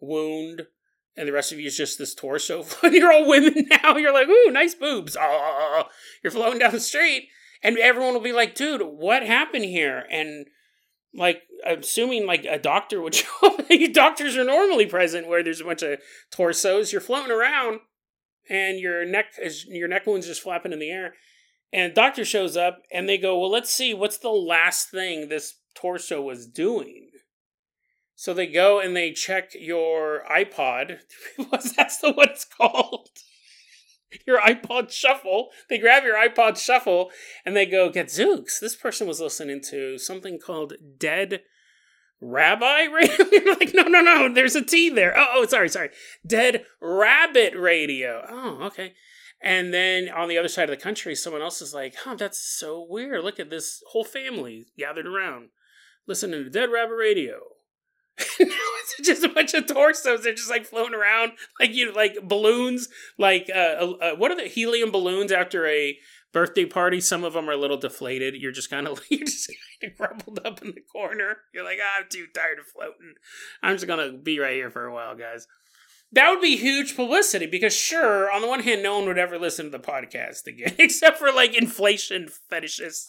wound. 0.00 0.62
And 1.16 1.28
the 1.28 1.32
rest 1.32 1.52
of 1.52 1.60
you 1.60 1.68
is 1.68 1.76
just 1.76 1.98
this 1.98 2.14
torso. 2.14 2.64
You're 2.90 3.12
all 3.12 3.28
women 3.28 3.68
now. 3.82 3.98
You're 3.98 4.14
like, 4.14 4.28
ooh, 4.28 4.50
nice 4.50 4.74
boobs. 4.74 5.14
Oh, 5.20 5.84
you're 6.24 6.30
floating 6.30 6.58
down 6.58 6.72
the 6.72 6.80
street. 6.80 7.28
And 7.62 7.76
everyone 7.76 8.14
will 8.14 8.22
be 8.22 8.32
like, 8.32 8.54
dude, 8.54 8.80
what 8.80 9.22
happened 9.22 9.66
here? 9.66 10.06
And 10.10 10.46
like 11.14 11.42
assuming 11.66 12.26
like 12.26 12.44
a 12.44 12.58
doctor 12.58 13.00
would 13.00 13.14
show 13.14 13.28
up. 13.42 13.60
Doctors 13.92 14.36
are 14.36 14.44
normally 14.44 14.86
present 14.86 15.28
where 15.28 15.42
there's 15.42 15.60
a 15.60 15.64
bunch 15.64 15.82
of 15.82 16.00
torsos. 16.30 16.92
You're 16.92 17.00
floating 17.00 17.32
around, 17.32 17.80
and 18.48 18.78
your 18.78 19.04
neck 19.04 19.26
is 19.42 19.64
your 19.66 19.88
neck 19.88 20.06
wound's 20.06 20.26
just 20.26 20.42
flapping 20.42 20.72
in 20.72 20.78
the 20.78 20.90
air. 20.90 21.14
And 21.72 21.94
doctor 21.94 22.24
shows 22.24 22.56
up, 22.56 22.82
and 22.92 23.08
they 23.08 23.18
go, 23.18 23.38
"Well, 23.38 23.50
let's 23.50 23.70
see 23.70 23.94
what's 23.94 24.18
the 24.18 24.30
last 24.30 24.90
thing 24.90 25.28
this 25.28 25.54
torso 25.74 26.20
was 26.20 26.46
doing." 26.46 27.08
So 28.14 28.32
they 28.32 28.46
go 28.46 28.78
and 28.78 28.94
they 28.94 29.12
check 29.12 29.50
your 29.58 30.22
iPod. 30.30 30.98
That's 31.76 31.98
the 31.98 32.12
what 32.12 32.30
it's 32.30 32.44
called 32.44 33.08
your 34.26 34.40
iPod 34.40 34.90
Shuffle. 34.90 35.48
They 35.68 35.78
grab 35.78 36.04
your 36.04 36.16
iPod 36.16 36.58
Shuffle 36.58 37.10
and 37.44 37.56
they 37.56 37.66
go, 37.66 37.90
get 37.90 38.06
Zooks. 38.06 38.60
this 38.60 38.76
person 38.76 39.06
was 39.06 39.20
listening 39.20 39.60
to 39.70 39.98
something 39.98 40.38
called 40.38 40.74
Dead 40.98 41.42
Rabbi 42.20 42.84
Radio. 42.92 43.52
Like, 43.58 43.74
no, 43.74 43.82
no, 43.82 44.00
no, 44.00 44.32
there's 44.32 44.56
a 44.56 44.64
T 44.64 44.88
there. 44.88 45.14
Oh, 45.16 45.26
oh, 45.34 45.46
sorry, 45.46 45.68
sorry. 45.68 45.90
Dead 46.26 46.64
Rabbit 46.80 47.54
Radio. 47.56 48.24
Oh, 48.28 48.58
okay. 48.66 48.94
And 49.42 49.74
then 49.74 50.08
on 50.08 50.28
the 50.28 50.38
other 50.38 50.48
side 50.48 50.70
of 50.70 50.78
the 50.78 50.82
country, 50.82 51.16
someone 51.16 51.42
else 51.42 51.60
is 51.60 51.74
like, 51.74 51.96
huh, 52.04 52.14
that's 52.14 52.38
so 52.38 52.86
weird. 52.88 53.24
Look 53.24 53.40
at 53.40 53.50
this 53.50 53.82
whole 53.88 54.04
family 54.04 54.66
gathered 54.78 55.06
around 55.06 55.48
listening 56.06 56.44
to 56.44 56.50
Dead 56.50 56.70
Rabbit 56.70 56.94
Radio. 56.94 57.40
just 59.04 59.24
a 59.24 59.28
bunch 59.28 59.54
of 59.54 59.66
torsos. 59.66 60.22
They're 60.22 60.34
just 60.34 60.50
like 60.50 60.64
floating 60.64 60.94
around 60.94 61.32
like 61.60 61.74
you 61.74 61.92
like 61.92 62.16
balloons. 62.22 62.88
Like 63.18 63.50
uh, 63.54 63.58
uh, 63.58 63.92
uh, 64.00 64.16
what 64.16 64.30
are 64.30 64.36
the 64.36 64.48
helium 64.48 64.90
balloons 64.90 65.32
after 65.32 65.66
a 65.66 65.98
birthday 66.32 66.64
party? 66.64 67.00
Some 67.00 67.24
of 67.24 67.34
them 67.34 67.48
are 67.48 67.52
a 67.52 67.56
little 67.56 67.76
deflated. 67.76 68.34
You're 68.34 68.52
just 68.52 68.70
kind 68.70 68.88
of 68.88 69.02
you're 69.10 69.26
just 69.26 69.48
kind 69.80 69.92
of 69.92 69.98
crumpled 69.98 70.40
up 70.44 70.62
in 70.62 70.68
the 70.68 70.82
corner. 70.92 71.38
You're 71.54 71.64
like, 71.64 71.78
oh, 71.80 72.00
I'm 72.00 72.06
too 72.10 72.26
tired 72.34 72.58
of 72.58 72.66
floating. 72.66 73.14
I'm 73.62 73.74
just 73.76 73.86
gonna 73.86 74.12
be 74.12 74.38
right 74.38 74.54
here 74.54 74.70
for 74.70 74.84
a 74.84 74.94
while, 74.94 75.16
guys. 75.16 75.46
That 76.14 76.28
would 76.28 76.42
be 76.42 76.58
huge 76.58 76.94
publicity 76.94 77.46
because, 77.46 77.74
sure, 77.74 78.30
on 78.30 78.42
the 78.42 78.48
one 78.48 78.60
hand, 78.60 78.82
no 78.82 78.98
one 78.98 79.08
would 79.08 79.16
ever 79.16 79.38
listen 79.38 79.66
to 79.66 79.70
the 79.70 79.78
podcast 79.78 80.46
again, 80.46 80.74
except 80.78 81.18
for 81.18 81.32
like 81.32 81.54
inflation 81.54 82.28
fetishists 82.52 83.06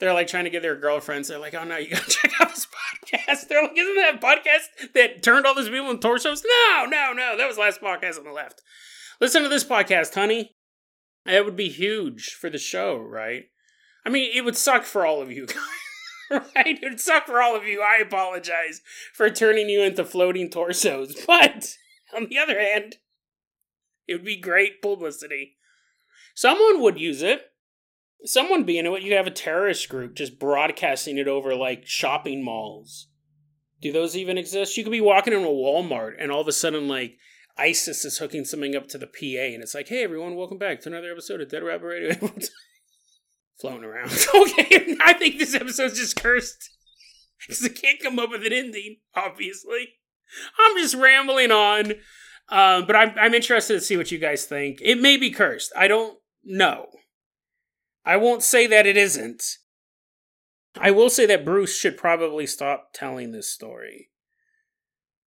they're 0.00 0.14
like 0.14 0.26
trying 0.26 0.44
to 0.44 0.50
get 0.50 0.62
their 0.62 0.76
girlfriends. 0.76 1.28
They're 1.28 1.38
like, 1.38 1.54
oh 1.54 1.64
no, 1.64 1.76
you 1.76 1.90
gotta 1.90 2.04
check 2.10 2.32
out 2.40 2.48
this 2.48 2.66
podcast. 2.66 3.48
They're 3.48 3.62
like, 3.62 3.76
isn't 3.76 3.96
that 3.96 4.20
podcast 4.20 4.92
that 4.94 5.22
turned 5.22 5.46
all 5.46 5.54
these 5.54 5.68
people 5.68 5.90
into 5.90 6.00
torsos? 6.00 6.42
No, 6.44 6.86
no, 6.86 7.12
no. 7.12 7.36
That 7.36 7.46
was 7.46 7.58
last 7.58 7.80
podcast 7.80 8.18
on 8.18 8.24
the 8.24 8.32
left. 8.32 8.62
Listen 9.20 9.42
to 9.42 9.48
this 9.48 9.64
podcast, 9.64 10.14
honey. 10.14 10.56
It 11.26 11.44
would 11.44 11.56
be 11.56 11.68
huge 11.68 12.30
for 12.40 12.48
the 12.48 12.58
show, 12.58 12.96
right? 12.96 13.44
I 14.04 14.08
mean, 14.08 14.30
it 14.34 14.44
would 14.44 14.56
suck 14.56 14.84
for 14.84 15.04
all 15.04 15.20
of 15.20 15.30
you 15.30 15.46
right? 16.30 16.78
It 16.80 16.88
would 16.88 17.00
suck 17.00 17.26
for 17.26 17.42
all 17.42 17.56
of 17.56 17.64
you. 17.64 17.82
I 17.82 17.96
apologize 17.96 18.80
for 19.12 19.28
turning 19.30 19.68
you 19.68 19.82
into 19.82 20.04
floating 20.04 20.48
torsos. 20.48 21.14
But 21.26 21.76
on 22.14 22.28
the 22.28 22.38
other 22.38 22.58
hand, 22.58 22.96
it 24.06 24.14
would 24.14 24.24
be 24.24 24.36
great 24.36 24.80
publicity. 24.80 25.56
Someone 26.34 26.80
would 26.80 26.98
use 26.98 27.22
it 27.22 27.49
someone 28.24 28.64
being 28.64 28.86
it, 28.86 29.02
you 29.02 29.14
have 29.14 29.26
a 29.26 29.32
terrorist 29.32 29.88
group 29.88 30.14
just 30.14 30.38
broadcasting 30.38 31.18
it 31.18 31.28
over 31.28 31.54
like 31.54 31.86
shopping 31.86 32.44
malls. 32.44 33.08
Do 33.80 33.92
those 33.92 34.16
even 34.16 34.38
exist? 34.38 34.76
You 34.76 34.84
could 34.84 34.90
be 34.90 35.00
walking 35.00 35.32
in 35.32 35.42
a 35.42 35.46
Walmart 35.46 36.14
and 36.18 36.30
all 36.30 36.42
of 36.42 36.48
a 36.48 36.52
sudden 36.52 36.88
like 36.88 37.16
ISIS 37.56 38.04
is 38.04 38.18
hooking 38.18 38.44
something 38.44 38.76
up 38.76 38.88
to 38.88 38.98
the 38.98 39.06
PA 39.06 39.54
and 39.54 39.62
it's 39.62 39.74
like, 39.74 39.88
hey 39.88 40.04
everyone, 40.04 40.36
welcome 40.36 40.58
back 40.58 40.80
to 40.82 40.88
another 40.88 41.10
episode 41.10 41.40
of 41.40 41.48
Dead 41.48 41.62
Rabbit 41.62 41.86
Radio. 41.86 42.14
Floating 43.60 43.84
around. 43.84 44.10
okay, 44.34 44.96
I 45.02 45.12
think 45.14 45.38
this 45.38 45.54
episode's 45.54 45.98
just 45.98 46.16
cursed. 46.16 46.70
Because 47.46 47.64
it 47.64 47.80
can't 47.80 47.98
come 48.02 48.18
up 48.18 48.28
with 48.28 48.44
an 48.44 48.52
ending, 48.52 48.98
obviously. 49.16 49.94
I'm 50.58 50.76
just 50.76 50.94
rambling 50.94 51.50
on. 51.50 51.92
Um, 52.50 52.86
but 52.86 52.94
I'm, 52.94 53.14
I'm 53.18 53.32
interested 53.32 53.72
to 53.72 53.80
see 53.80 53.96
what 53.96 54.12
you 54.12 54.18
guys 54.18 54.44
think. 54.44 54.80
It 54.82 55.00
may 55.00 55.16
be 55.16 55.30
cursed. 55.30 55.72
I 55.74 55.88
don't 55.88 56.18
know. 56.44 56.88
I 58.04 58.16
won't 58.16 58.42
say 58.42 58.66
that 58.66 58.86
it 58.86 58.96
isn't. 58.96 59.58
I 60.78 60.90
will 60.90 61.10
say 61.10 61.26
that 61.26 61.44
Bruce 61.44 61.76
should 61.76 61.96
probably 61.96 62.46
stop 62.46 62.90
telling 62.92 63.32
this 63.32 63.52
story. 63.52 64.10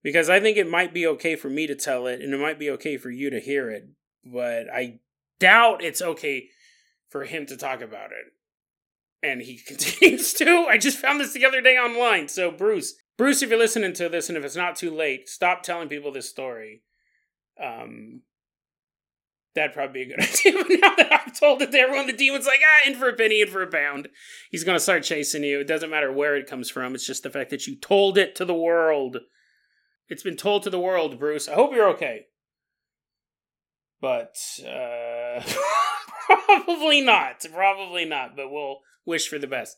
Because 0.02 0.30
I 0.30 0.40
think 0.40 0.58
it 0.58 0.70
might 0.70 0.94
be 0.94 1.08
okay 1.08 1.36
for 1.36 1.50
me 1.50 1.66
to 1.68 1.76
tell 1.76 2.08
it, 2.08 2.22
and 2.22 2.34
it 2.34 2.40
might 2.40 2.60
be 2.60 2.70
okay 2.72 2.98
for 2.98 3.10
you 3.10 3.30
to 3.30 3.40
hear 3.40 3.70
it, 3.70 3.88
but 4.26 4.68
I 4.74 5.00
doubt 5.40 5.84
it's 5.84 6.02
okay 6.02 6.50
for 7.10 7.24
him 7.24 7.46
to 7.46 7.58
talk 7.58 7.82
about 7.82 8.12
it. 8.12 8.34
And 9.22 9.42
he 9.42 9.58
continues 9.68 10.34
to. 10.34 10.66
I 10.70 10.78
just 10.78 10.98
found 10.98 11.20
this 11.20 11.34
the 11.34 11.46
other 11.46 11.62
day 11.62 11.78
online. 11.78 12.28
So, 12.28 12.52
Bruce, 12.52 12.96
Bruce, 13.18 13.42
if 13.42 13.50
you're 13.50 13.60
listening 13.60 13.94
to 13.94 14.10
this 14.10 14.28
and 14.28 14.38
if 14.38 14.44
it's 14.44 14.56
not 14.56 14.76
too 14.76 14.92
late, 14.92 15.30
stop 15.30 15.64
telling 15.64 15.88
people 15.88 16.12
this 16.12 16.30
story. 16.30 16.82
Um, 17.62 18.22
that'd 19.56 19.74
probably 19.74 20.06
be 20.06 20.12
a 20.12 20.16
good 20.16 20.26
idea. 20.28 20.54
But 20.54 20.80
now 20.82 20.96
that 20.96 21.22
I've 21.26 21.40
told 21.40 21.62
it 21.62 21.72
to 21.72 21.78
everyone, 21.78 22.08
the 22.08 22.14
demon's 22.14 22.48
like, 22.48 22.62
ah, 22.64 22.88
in 22.88 22.96
for 22.96 23.10
a 23.10 23.14
penny, 23.14 23.42
in 23.42 23.48
for 23.48 23.62
a 23.62 23.68
pound. 23.68 24.10
He's 24.52 24.64
going 24.64 24.76
to 24.76 24.84
start 24.84 25.04
chasing 25.04 25.44
you. 25.44 25.62
It 25.62 25.68
doesn't 25.68 25.90
matter 25.90 26.12
where 26.12 26.36
it 26.36 26.50
comes 26.50 26.70
from. 26.70 26.96
It's 26.96 27.06
just 27.06 27.24
the 27.24 27.30
fact 27.30 27.50
that 27.52 27.68
you 27.68 27.76
told 27.76 28.18
it 28.18 28.36
to 28.36 28.46
the 28.46 28.54
world. 28.54 29.18
It's 30.10 30.24
been 30.24 30.38
told 30.38 30.64
to 30.64 30.70
the 30.70 30.80
world, 30.80 31.20
Bruce. 31.20 31.48
I 31.48 31.54
hope 31.54 31.74
you're 31.74 31.90
okay. 31.90 32.26
But, 34.02 34.36
uh, 34.68 35.42
probably 36.26 37.02
not. 37.02 37.46
Probably 37.54 38.06
not, 38.06 38.36
but 38.36 38.52
we'll 38.52 38.80
wish 39.06 39.28
for 39.28 39.40
the 39.40 39.48
best. 39.48 39.78